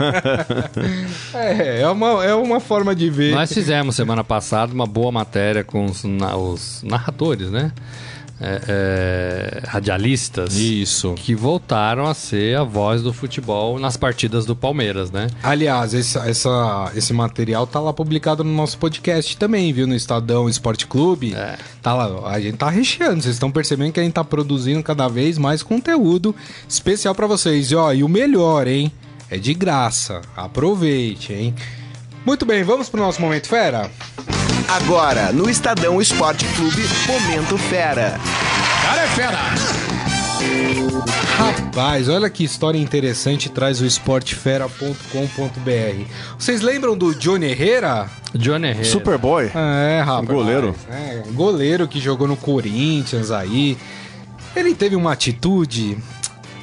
é, 1.34 1.82
é 1.82 1.88
uma, 1.88 2.24
é 2.24 2.34
uma 2.34 2.58
forma 2.58 2.94
de 2.94 3.10
ver. 3.10 3.34
Nós 3.34 3.52
fizemos 3.52 3.94
semana 3.96 4.24
passada 4.24 4.72
uma 4.72 4.86
boa 4.86 5.12
matéria 5.12 5.62
com 5.62 5.84
os, 5.84 6.02
os 6.02 6.82
narradores, 6.82 7.50
né? 7.50 7.70
É, 8.40 8.62
é, 8.68 9.66
radialistas 9.66 10.56
Isso. 10.56 11.14
que 11.14 11.34
voltaram 11.34 12.06
a 12.06 12.14
ser 12.14 12.56
a 12.56 12.64
voz 12.64 13.02
do 13.02 13.12
futebol 13.12 13.78
nas 13.78 13.96
partidas 13.96 14.46
do 14.46 14.56
Palmeiras, 14.56 15.10
né? 15.10 15.28
Aliás, 15.42 15.92
esse, 15.92 16.16
essa, 16.18 16.90
esse 16.94 17.12
material 17.12 17.66
tá 17.66 17.78
lá 17.78 17.92
publicado 17.92 18.42
no 18.42 18.52
nosso 18.52 18.78
podcast 18.78 19.36
também, 19.36 19.72
viu? 19.72 19.86
No 19.86 19.94
Estadão 19.94 20.48
Esporte 20.48 20.86
Clube. 20.86 21.34
É. 21.34 21.58
Tá 21.82 21.94
lá, 21.94 22.30
a 22.30 22.40
gente 22.40 22.56
tá 22.56 22.70
recheando. 22.70 23.22
Vocês 23.22 23.34
estão 23.34 23.50
percebendo 23.50 23.92
que 23.92 24.00
a 24.00 24.02
gente 24.02 24.14
tá 24.14 24.24
produzindo 24.24 24.82
cada 24.82 25.06
vez 25.06 25.36
mais 25.36 25.62
conteúdo 25.62 26.34
especial 26.68 27.14
para 27.14 27.26
vocês. 27.26 27.70
E, 27.70 27.76
ó, 27.76 27.92
e 27.92 28.02
o 28.02 28.08
melhor, 28.08 28.66
hein? 28.66 28.90
É 29.30 29.36
de 29.36 29.52
graça. 29.52 30.22
Aproveite, 30.36 31.32
hein? 31.32 31.54
Muito 32.24 32.44
bem, 32.44 32.62
vamos 32.62 32.88
pro 32.88 33.00
nosso 33.00 33.20
Momento 33.20 33.48
Fera? 33.48 33.90
Agora, 34.68 35.32
no 35.32 35.48
Estadão 35.48 36.00
Esporte 36.00 36.44
Clube, 36.54 36.82
Momento 37.06 37.56
Fera. 37.56 38.18
Cara 38.82 39.02
é 39.02 39.06
fera! 39.08 39.38
Rapaz, 41.36 42.08
olha 42.08 42.28
que 42.28 42.44
história 42.44 42.78
interessante 42.78 43.48
traz 43.48 43.80
o 43.80 43.86
esportefera.com.br. 43.86 46.04
Vocês 46.38 46.60
lembram 46.60 46.96
do 46.96 47.14
Johnny 47.14 47.46
Herrera? 47.46 48.08
Johnny 48.34 48.68
Herrera. 48.68 48.84
Superboy. 48.84 49.50
É, 49.54 50.00
rapaz. 50.00 50.28
Goleiro. 50.28 50.74
É, 50.90 51.22
goleiro 51.32 51.88
que 51.88 51.98
jogou 51.98 52.28
no 52.28 52.36
Corinthians 52.36 53.30
aí. 53.30 53.76
Ele 54.54 54.74
teve 54.74 54.94
uma 54.94 55.12
atitude 55.12 55.96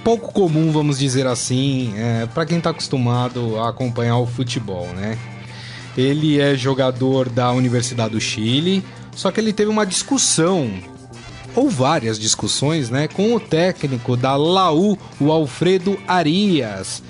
pouco 0.03 0.31
comum, 0.31 0.71
vamos 0.71 0.99
dizer 0.99 1.27
assim, 1.27 1.93
é, 1.97 2.25
para 2.27 2.45
quem 2.45 2.61
tá 2.61 2.69
acostumado 2.69 3.59
a 3.59 3.69
acompanhar 3.69 4.17
o 4.17 4.25
futebol, 4.25 4.87
né? 4.95 5.17
Ele 5.97 6.39
é 6.39 6.55
jogador 6.55 7.27
da 7.27 7.51
Universidade 7.51 8.11
do 8.11 8.21
Chile, 8.21 8.83
só 9.15 9.31
que 9.31 9.39
ele 9.39 9.51
teve 9.51 9.71
uma 9.71 9.85
discussão 9.85 10.71
ou 11.55 11.69
várias 11.71 12.19
discussões, 12.19 12.91
né, 12.91 13.07
com 13.07 13.33
o 13.33 13.39
técnico 13.39 14.15
da 14.15 14.35
Laú, 14.35 14.95
o 15.19 15.31
Alfredo 15.31 15.97
Arias. 16.07 17.01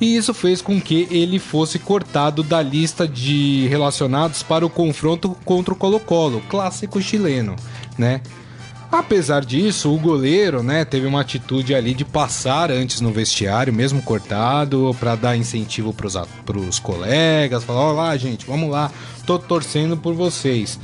E 0.00 0.16
isso 0.16 0.32
fez 0.32 0.62
com 0.62 0.80
que 0.80 1.08
ele 1.10 1.40
fosse 1.40 1.80
cortado 1.80 2.44
da 2.44 2.62
lista 2.62 3.08
de 3.08 3.66
relacionados 3.66 4.44
para 4.44 4.64
o 4.64 4.70
confronto 4.70 5.36
contra 5.44 5.74
o 5.74 5.76
Colo-Colo, 5.76 6.40
clássico 6.48 7.02
chileno, 7.02 7.56
né? 7.98 8.20
Apesar 8.90 9.44
disso, 9.44 9.94
o 9.94 9.98
goleiro, 9.98 10.62
né, 10.62 10.82
teve 10.82 11.06
uma 11.06 11.20
atitude 11.20 11.74
ali 11.74 11.92
de 11.92 12.06
passar 12.06 12.70
antes 12.70 13.02
no 13.02 13.12
vestiário, 13.12 13.70
mesmo 13.72 14.00
cortado, 14.00 14.96
para 14.98 15.14
dar 15.14 15.36
incentivo 15.36 15.92
para 15.92 16.58
os 16.58 16.78
colegas, 16.78 17.64
falar: 17.64 17.80
"Ó 17.80 17.92
lá, 17.92 18.16
gente, 18.16 18.46
vamos 18.46 18.70
lá, 18.70 18.90
tô 19.26 19.38
torcendo 19.38 19.94
por 19.94 20.14
vocês". 20.14 20.80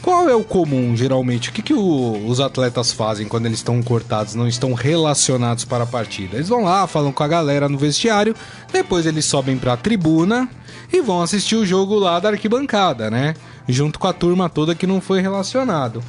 Qual 0.00 0.28
é 0.28 0.34
o 0.34 0.44
comum, 0.44 0.96
geralmente? 0.96 1.50
O 1.50 1.52
que, 1.52 1.60
que 1.60 1.74
o, 1.74 2.26
os 2.26 2.40
atletas 2.40 2.92
fazem 2.92 3.28
quando 3.28 3.44
eles 3.44 3.58
estão 3.58 3.82
cortados, 3.82 4.34
não 4.34 4.48
estão 4.48 4.72
relacionados 4.72 5.66
para 5.66 5.84
a 5.84 5.86
partida? 5.86 6.36
Eles 6.36 6.48
vão 6.48 6.64
lá, 6.64 6.86
falam 6.86 7.12
com 7.12 7.22
a 7.22 7.28
galera 7.28 7.68
no 7.68 7.76
vestiário, 7.76 8.34
depois 8.72 9.04
eles 9.04 9.24
sobem 9.26 9.58
para 9.58 9.74
a 9.74 9.76
tribuna 9.76 10.48
e 10.90 11.02
vão 11.02 11.20
assistir 11.20 11.56
o 11.56 11.66
jogo 11.66 11.96
lá 11.96 12.20
da 12.20 12.30
arquibancada, 12.30 13.10
né? 13.10 13.34
Junto 13.68 13.98
com 13.98 14.06
a 14.06 14.12
turma 14.12 14.48
toda 14.48 14.74
que 14.74 14.86
não 14.86 15.00
foi 15.00 15.20
relacionado. 15.20 16.02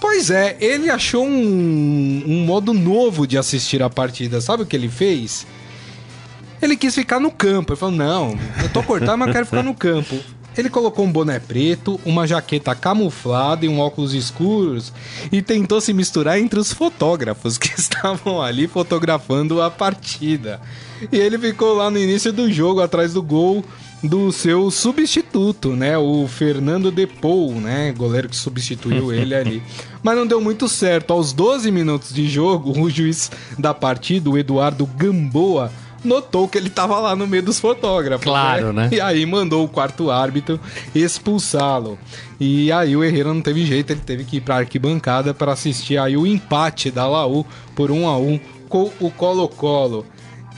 Pois 0.00 0.30
é, 0.30 0.56
ele 0.60 0.90
achou 0.90 1.26
um, 1.26 2.24
um 2.26 2.44
modo 2.44 2.72
novo 2.72 3.26
de 3.26 3.36
assistir 3.36 3.82
a 3.82 3.90
partida. 3.90 4.40
Sabe 4.40 4.62
o 4.62 4.66
que 4.66 4.74
ele 4.74 4.88
fez? 4.88 5.46
Ele 6.62 6.76
quis 6.76 6.94
ficar 6.94 7.20
no 7.20 7.30
campo. 7.30 7.72
Ele 7.72 7.78
falou: 7.78 7.94
Não, 7.94 8.38
eu 8.62 8.68
tô 8.72 8.82
cortado, 8.82 9.18
mas 9.18 9.32
quero 9.32 9.46
ficar 9.46 9.62
no 9.62 9.74
campo. 9.74 10.18
Ele 10.56 10.68
colocou 10.68 11.04
um 11.04 11.12
boné 11.12 11.38
preto, 11.38 12.00
uma 12.04 12.26
jaqueta 12.26 12.74
camuflada 12.74 13.64
e 13.64 13.68
um 13.68 13.78
óculos 13.78 14.12
escuros 14.12 14.92
e 15.30 15.40
tentou 15.40 15.80
se 15.80 15.92
misturar 15.92 16.40
entre 16.40 16.58
os 16.58 16.72
fotógrafos 16.72 17.56
que 17.56 17.68
estavam 17.78 18.42
ali 18.42 18.66
fotografando 18.66 19.62
a 19.62 19.70
partida. 19.70 20.60
E 21.12 21.16
ele 21.16 21.38
ficou 21.38 21.74
lá 21.74 21.88
no 21.88 21.98
início 21.98 22.32
do 22.32 22.50
jogo, 22.52 22.80
atrás 22.80 23.14
do 23.14 23.22
gol, 23.22 23.64
do 24.02 24.32
seu 24.32 24.70
substituto, 24.70 25.70
né? 25.70 25.96
O 25.98 26.26
Fernando 26.26 26.90
Depou, 26.90 27.52
né? 27.54 27.92
Goleiro 27.92 28.28
que 28.28 28.36
substituiu 28.36 29.12
ele 29.14 29.34
ali. 29.34 29.62
Mas 30.02 30.16
não 30.16 30.26
deu 30.26 30.40
muito 30.40 30.68
certo. 30.68 31.12
Aos 31.12 31.32
12 31.32 31.70
minutos 31.70 32.12
de 32.12 32.28
jogo, 32.28 32.78
o 32.80 32.88
juiz 32.88 33.30
da 33.58 33.74
partida, 33.74 34.30
o 34.30 34.38
Eduardo 34.38 34.86
Gamboa, 34.86 35.70
notou 36.04 36.48
que 36.48 36.56
ele 36.56 36.68
estava 36.68 36.98
lá 36.98 37.14
no 37.14 37.26
meio 37.26 37.42
dos 37.42 37.60
fotógrafos. 37.60 38.24
Claro, 38.24 38.72
né? 38.72 38.84
né? 38.84 38.96
E 38.96 39.00
aí 39.00 39.24
mandou 39.26 39.64
o 39.64 39.68
quarto 39.68 40.10
árbitro 40.10 40.58
expulsá-lo. 40.94 41.98
E 42.38 42.72
aí 42.72 42.96
o 42.96 43.04
Herrera 43.04 43.34
não 43.34 43.42
teve 43.42 43.66
jeito, 43.66 43.92
ele 43.92 44.00
teve 44.00 44.24
que 44.24 44.38
ir 44.38 44.40
para 44.40 44.56
arquibancada 44.56 45.34
para 45.34 45.52
assistir 45.52 45.98
aí 45.98 46.16
o 46.16 46.26
empate 46.26 46.90
da 46.90 47.06
Laú 47.06 47.44
por 47.74 47.90
um 47.90 48.08
a 48.08 48.16
um 48.16 48.40
com 48.68 48.90
o 49.00 49.10
Colo-Colo. 49.10 50.06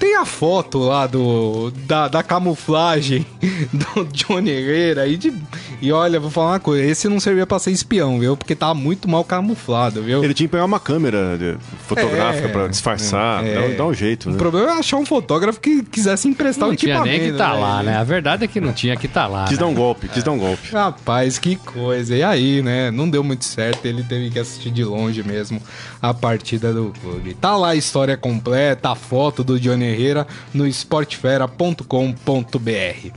Tem 0.03 0.17
a 0.17 0.25
foto 0.25 0.81
lá 0.81 1.07
do 1.07 1.71
da, 1.87 2.09
da 2.09 2.25
camuflagem 2.25 3.25
do 3.73 4.05
Johnny 4.07 4.51
Herrera 4.51 5.07
e, 5.07 5.17
de, 5.17 5.33
e 5.81 5.93
olha, 5.93 6.19
vou 6.19 6.29
falar 6.29 6.55
uma 6.55 6.59
coisa, 6.59 6.85
esse 6.85 7.09
não 7.09 7.21
servia 7.21 7.47
pra 7.47 7.61
ser 7.61 7.71
espião, 7.71 8.19
viu? 8.19 8.37
Porque 8.37 8.57
tava 8.57 8.75
muito 8.75 9.09
mal 9.09 9.23
camuflado, 9.23 10.03
viu? 10.03 10.25
Ele 10.25 10.35
tinha 10.35 10.49
que 10.49 10.51
pegar 10.51 10.65
uma 10.65 10.81
câmera 10.81 11.39
de- 11.39 11.57
fotográfica 11.87 12.49
É, 12.49 12.51
pra 12.51 12.67
disfarçar, 12.67 13.47
é. 13.47 13.55
dá, 13.71 13.77
dá 13.77 13.87
um 13.87 13.95
jeito, 13.95 14.29
O 14.29 14.33
né? 14.33 14.39
problema 14.39 14.73
é 14.73 14.79
achar 14.81 14.97
um 14.97 15.07
fotógrafo 15.07 15.61
que 15.61 15.85
quisesse 15.85 16.27
emprestar 16.27 16.67
Não 16.67 16.75
o 16.75 16.77
tinha 16.77 16.95
equipamento. 16.97 17.23
nem 17.23 17.31
que 17.31 17.39
tá 17.39 17.53
lá, 17.53 17.81
né? 17.85 17.97
A 17.97 18.03
verdade 18.03 18.45
é 18.45 18.49
que 18.49 18.61
não 18.61 18.73
tinha 18.73 18.97
que 18.97 19.07
tá 19.07 19.29
lá. 19.29 19.45
Quis 19.45 19.57
né? 19.57 19.61
dar 19.61 19.67
um 19.71 19.75
golpe, 19.75 20.09
quis 20.09 20.25
dar 20.25 20.33
um 20.33 20.39
golpe. 20.39 20.69
Rapaz, 20.73 21.39
que 21.39 21.55
coisa. 21.55 22.17
E 22.17 22.25
aí, 22.25 22.61
né? 22.61 22.91
Não 22.91 23.09
deu 23.09 23.23
muito 23.23 23.45
certo. 23.45 23.87
Ele 23.87 24.03
teve 24.03 24.31
que 24.31 24.39
assistir 24.41 24.73
de 24.73 24.83
longe 24.83 25.23
mesmo 25.23 25.63
a 26.03 26.13
partida 26.13 26.73
do 26.73 26.93
clube. 27.01 27.35
Tá 27.35 27.57
lá 27.57 27.69
a 27.69 27.77
história 27.77 28.17
completa, 28.17 28.91
a 28.91 28.97
foto 28.97 29.45
do 29.45 29.61
Johnny 29.61 29.92
Herrera 29.93 30.27
no 30.53 30.67
esportefera.com.br. 30.67 33.11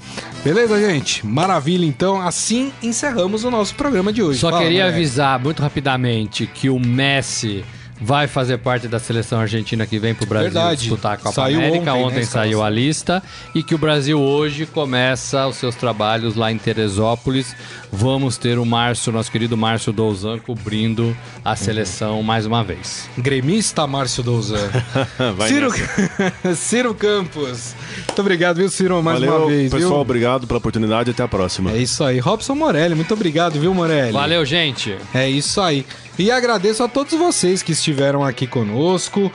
Beleza, 0.43 0.80
gente? 0.80 1.26
Maravilha. 1.26 1.86
Então, 1.86 2.21
assim 2.21 2.71
encerramos 2.82 3.43
o 3.43 3.51
nosso 3.51 3.76
programa 3.76 4.13
de 4.13 4.21
hoje. 4.21 4.39
Só 4.39 4.49
Fala, 4.49 4.63
queria 4.63 4.84
moleque. 4.84 4.97
avisar 4.97 5.39
muito 5.39 5.61
rapidamente 5.61 6.47
que 6.47 6.69
o 6.69 6.80
Messi 6.80 7.63
vai 8.00 8.28
fazer 8.28 8.58
parte 8.58 8.88
da 8.88 9.00
seleção 9.00 9.39
argentina 9.39 9.86
que 9.86 9.98
vem 9.98 10.14
pro 10.14 10.26
Brasil 10.26 10.52
Verdade. 10.52 10.82
disputar 10.82 11.14
a 11.14 11.18
Copa 11.18 11.32
Saiu 11.34 11.60
América. 11.60 11.93
ontem, 11.93 12.06
Ontem, 12.06 12.20
né, 12.20 12.26
saiu 12.26 12.62
a 12.62 12.70
lista 12.70 13.24
e 13.54 13.64
que 13.64 13.74
o 13.74 13.78
Brasil 13.78 14.20
hoje 14.20 14.66
começa 14.66 15.48
os 15.48 15.56
seus 15.56 15.76
trabalhos 15.76 16.36
lá 16.36 16.52
em 16.52 16.58
Teresópolis. 16.58 17.56
Vamos 17.91 18.38
ter 18.38 18.60
o 18.60 18.66
Márcio, 18.66 19.12
nosso 19.12 19.32
querido 19.32 19.56
Márcio 19.56 19.93
Douzan, 19.93 20.39
cobrindo 20.39 21.16
a 21.43 21.56
seleção 21.56 22.22
mais 22.22 22.46
uma 22.46 22.64
vez. 22.64 23.10
Gremista 23.18 23.88
Márcio 23.88 24.22
Douzan. 24.24 24.70
Ciro... 25.48 25.70
Ciro 26.56 26.93
Campos. 26.93 27.74
Muito 28.16 28.22
obrigado, 28.22 28.55
viu, 28.55 28.70
Ciro, 28.70 29.03
mais 29.03 29.20
Valeu, 29.20 29.36
uma 29.39 29.47
vez. 29.47 29.70
pessoal, 29.70 29.91
viu? 29.91 29.99
obrigado 29.99 30.47
pela 30.47 30.57
oportunidade 30.57 31.09
e 31.09 31.11
até 31.11 31.22
a 31.22 31.28
próxima. 31.28 31.72
É 31.74 31.78
isso 31.80 32.01
aí. 32.01 32.18
Robson 32.18 32.55
Morelli, 32.55 32.95
muito 32.95 33.13
obrigado, 33.13 33.59
viu, 33.59 33.74
Morelli? 33.74 34.13
Valeu, 34.13 34.45
gente! 34.45 34.95
É 35.13 35.30
isso 35.30 35.59
aí. 35.59 35.86
E 36.18 36.32
agradeço 36.32 36.82
a 36.82 36.88
todos 36.88 37.11
vocês 37.13 37.61
que 37.61 37.74
estiveram 37.74 38.24
aqui 38.24 38.47
conosco. 38.47 39.30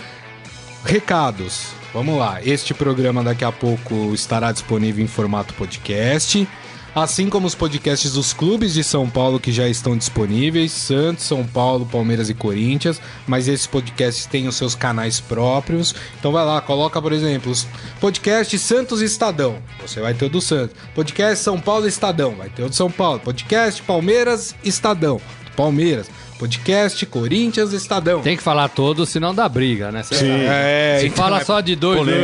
Recados. 0.83 1.73
Vamos 1.93 2.19
lá. 2.19 2.39
Este 2.43 2.73
programa 2.73 3.23
daqui 3.23 3.45
a 3.45 3.53
pouco 3.53 4.15
estará 4.15 4.51
disponível 4.51 5.05
em 5.05 5.09
formato 5.09 5.53
podcast. 5.53 6.49
Assim 6.95 7.29
como 7.29 7.47
os 7.47 7.55
podcasts 7.55 8.13
dos 8.15 8.33
clubes 8.33 8.75
de 8.75 8.83
São 8.83 9.09
Paulo 9.09 9.39
que 9.39 9.53
já 9.53 9.69
estão 9.69 9.97
disponíveis, 9.97 10.73
Santos, 10.73 11.25
São 11.25 11.47
Paulo, 11.47 11.87
Palmeiras 11.87 12.29
e 12.29 12.35
Corinthians, 12.35 13.01
mas 13.29 13.47
esses 13.47 13.67
podcasts 13.67 14.27
têm 14.27 14.49
os 14.49 14.57
seus 14.57 14.75
canais 14.75 15.21
próprios. 15.21 15.95
Então 16.19 16.33
vai 16.33 16.45
lá, 16.45 16.61
coloca, 16.61 17.01
por 17.01 17.13
exemplo, 17.13 17.53
os 17.53 17.67
podcasts 18.01 18.61
Santos 18.61 19.01
Estadão. 19.01 19.59
Você 19.81 20.01
vai 20.01 20.15
ter 20.15 20.25
o 20.25 20.29
do 20.29 20.41
Santos. 20.41 20.77
Podcast 20.95 21.45
São 21.45 21.61
Paulo 21.61 21.87
Estadão, 21.87 22.35
vai 22.35 22.49
ter 22.49 22.65
o 22.65 22.69
do 22.69 22.75
São 22.75 22.91
Paulo. 22.91 23.21
Podcast 23.21 23.81
Palmeiras 23.83 24.55
Estadão. 24.65 25.21
Palmeiras. 25.57 26.11
Podcast 26.41 27.05
Corinthians 27.05 27.75
Estadão. 27.75 28.23
Tem 28.23 28.35
que 28.35 28.43
falar 28.43 28.71
todos, 28.71 29.11
senão 29.11 29.35
dá 29.35 29.47
briga, 29.47 29.93
né? 29.93 30.03
Cê 30.03 30.15
Sim. 30.15 30.31
É, 30.31 30.97
Se 31.01 31.07
então 31.09 31.23
fala 31.23 31.43
é- 31.43 31.45
só 31.45 31.61
de 31.61 31.77
dois, 31.77 32.07
né? 32.07 32.15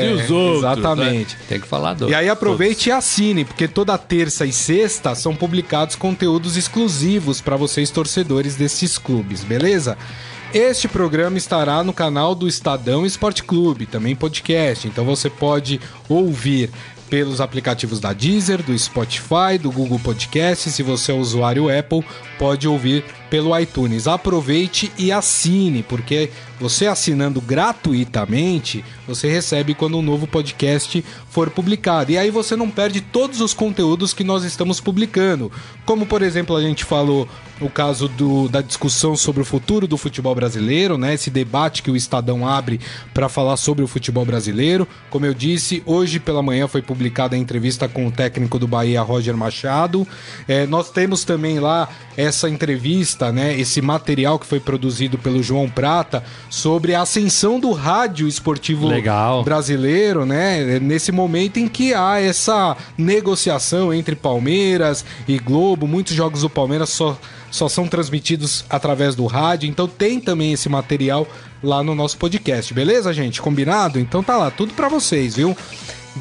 mas 0.00 0.04
e 0.04 0.12
os 0.24 0.30
outros? 0.30 0.58
exatamente. 0.60 1.34
né? 1.34 1.40
Tem 1.50 1.60
que 1.60 1.66
falar 1.68 1.92
dois. 1.92 2.10
E 2.10 2.14
aí 2.14 2.30
aproveite 2.30 2.88
e 2.88 2.92
assine, 2.92 3.44
porque 3.44 3.68
toda 3.68 3.98
terça 3.98 4.46
e 4.46 4.52
sexta 4.54 5.14
são 5.14 5.36
publicados 5.36 5.96
conteúdos 5.96 6.56
exclusivos 6.56 7.42
para 7.42 7.56
vocês 7.56 7.90
torcedores 7.90 8.56
desses 8.56 8.96
clubes, 8.96 9.44
beleza? 9.44 9.98
Este 10.54 10.88
programa 10.88 11.36
estará 11.36 11.84
no 11.84 11.92
canal 11.92 12.34
do 12.34 12.48
Estadão 12.48 13.04
Esporte 13.04 13.42
Clube, 13.44 13.84
também 13.84 14.16
podcast. 14.16 14.88
Então 14.88 15.04
você 15.04 15.28
pode 15.28 15.78
ouvir 16.08 16.70
pelos 17.10 17.40
aplicativos 17.40 18.00
da 18.00 18.12
Deezer, 18.14 18.62
do 18.62 18.78
Spotify, 18.78 19.58
do 19.60 19.70
Google 19.70 19.98
Podcast. 19.98 20.70
Se 20.70 20.82
você 20.82 21.12
é 21.12 21.14
usuário 21.14 21.68
Apple, 21.68 22.04
pode 22.38 22.66
ouvir 22.66 23.04
pelo 23.30 23.58
iTunes. 23.58 24.06
Aproveite 24.06 24.92
e 24.98 25.12
assine, 25.12 25.82
porque 25.82 26.30
você 26.60 26.86
assinando 26.86 27.40
gratuitamente, 27.40 28.84
você 29.06 29.28
recebe 29.28 29.74
quando 29.74 29.98
um 29.98 30.02
novo 30.02 30.26
podcast 30.26 31.04
for 31.30 31.50
publicado. 31.50 32.10
E 32.10 32.18
aí 32.18 32.30
você 32.30 32.56
não 32.56 32.70
perde 32.70 33.00
todos 33.00 33.40
os 33.40 33.54
conteúdos 33.54 34.12
que 34.12 34.24
nós 34.24 34.44
estamos 34.44 34.80
publicando. 34.80 35.52
Como, 35.84 36.04
por 36.04 36.22
exemplo, 36.22 36.56
a 36.56 36.60
gente 36.60 36.84
falou 36.84 37.28
o 37.60 37.68
caso 37.68 38.08
do, 38.08 38.48
da 38.48 38.60
discussão 38.60 39.16
sobre 39.16 39.42
o 39.42 39.44
futuro 39.44 39.86
do 39.86 39.96
futebol 39.96 40.34
brasileiro, 40.34 40.96
né? 40.96 41.14
Esse 41.14 41.30
debate 41.30 41.82
que 41.82 41.90
o 41.90 41.96
Estadão 41.96 42.46
abre 42.46 42.80
para 43.12 43.28
falar 43.28 43.56
sobre 43.56 43.84
o 43.84 43.88
futebol 43.88 44.24
brasileiro. 44.24 44.86
Como 45.10 45.26
eu 45.26 45.34
disse, 45.34 45.82
hoje 45.84 46.20
pela 46.20 46.42
manhã 46.42 46.68
foi 46.68 46.82
publicada 46.82 47.34
a 47.34 47.38
entrevista 47.38 47.88
com 47.88 48.06
o 48.06 48.12
técnico 48.12 48.58
do 48.58 48.68
Bahia, 48.68 49.02
Roger 49.02 49.36
Machado. 49.36 50.06
É, 50.46 50.66
nós 50.66 50.90
temos 50.90 51.24
também 51.24 51.58
lá 51.58 51.88
essa 52.16 52.48
entrevista, 52.48 53.17
né? 53.32 53.58
Esse 53.58 53.82
material 53.82 54.38
que 54.38 54.46
foi 54.46 54.60
produzido 54.60 55.18
pelo 55.18 55.42
João 55.42 55.68
Prata 55.68 56.22
sobre 56.48 56.94
a 56.94 57.02
ascensão 57.02 57.58
do 57.58 57.72
rádio 57.72 58.28
esportivo 58.28 58.86
Legal. 58.86 59.42
brasileiro, 59.44 60.24
né? 60.24 60.78
Nesse 60.78 61.10
momento 61.12 61.58
em 61.58 61.68
que 61.68 61.92
há 61.92 62.20
essa 62.20 62.76
negociação 62.96 63.92
entre 63.92 64.14
Palmeiras 64.14 65.04
e 65.26 65.38
Globo, 65.38 65.86
muitos 65.86 66.14
jogos 66.14 66.42
do 66.42 66.50
Palmeiras 66.50 66.90
só, 66.90 67.18
só 67.50 67.68
são 67.68 67.86
transmitidos 67.88 68.64
através 68.70 69.14
do 69.14 69.26
rádio, 69.26 69.68
então 69.68 69.88
tem 69.88 70.20
também 70.20 70.52
esse 70.52 70.68
material 70.68 71.26
lá 71.62 71.82
no 71.82 71.94
nosso 71.94 72.16
podcast, 72.16 72.72
beleza, 72.72 73.12
gente? 73.12 73.42
Combinado? 73.42 73.98
Então 73.98 74.22
tá 74.22 74.36
lá, 74.36 74.50
tudo 74.50 74.74
pra 74.74 74.88
vocês, 74.88 75.36
viu? 75.36 75.56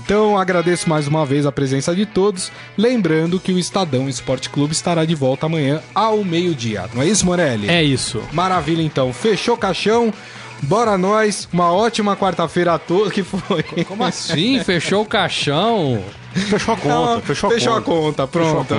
Então 0.04 0.38
agradeço 0.38 0.88
mais 0.90 1.08
uma 1.08 1.26
vez 1.26 1.46
a 1.46 1.52
presença 1.52 1.96
de 1.96 2.06
todos, 2.06 2.52
lembrando 2.78 3.40
que 3.40 3.52
o 3.52 3.58
Estadão 3.60 4.08
Esporte 4.08 4.50
Clube 4.50 4.74
estará 4.74 5.06
de 5.06 5.16
volta 5.16 5.46
amanhã 5.48 5.82
ao 5.96 6.24
meio-dia. 6.24 6.86
Não 6.94 7.02
é 7.02 7.08
isso, 7.08 7.26
Morelli? 7.26 7.68
É 7.70 7.84
isso. 7.84 8.22
Maravilha, 8.32 8.82
então. 8.82 9.12
Fechou 9.12 9.56
o 9.56 9.58
caixão. 9.58 10.14
Bora 10.62 10.98
nós. 10.98 11.48
Uma 11.52 11.72
ótima 11.72 12.16
quarta-feira 12.16 12.74
a 12.76 12.80
todos. 12.80 13.12
que 13.12 13.24
foi? 13.24 13.64
Como 13.86 14.04
assim? 14.04 14.62
Fechou 14.66 15.02
o 15.02 15.06
caixão? 15.06 16.04
Fechou 16.34 16.74
a 16.76 16.78
conta, 16.78 16.96
Não, 17.16 17.22
fechou 17.22 17.50
a 17.50 17.54
fechou 17.54 17.82
conta. 17.82 18.24
a 18.24 18.28
conta, 18.28 18.28
pronto. 18.28 18.76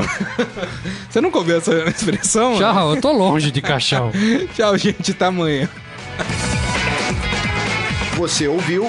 Você 1.11 1.21
nunca 1.21 1.39
ouviu 1.39 1.57
essa 1.57 1.73
expressão? 1.89 2.57
Tchau, 2.57 2.95
eu 2.95 3.01
tô 3.01 3.13
longe 3.13 3.51
de 3.51 3.61
caixão. 3.61 4.13
Tchau, 4.55 4.77
gente. 4.79 5.11
Até 5.11 5.25
amanhã. 5.27 5.69
Você 8.17 8.47
ouviu 8.49 8.89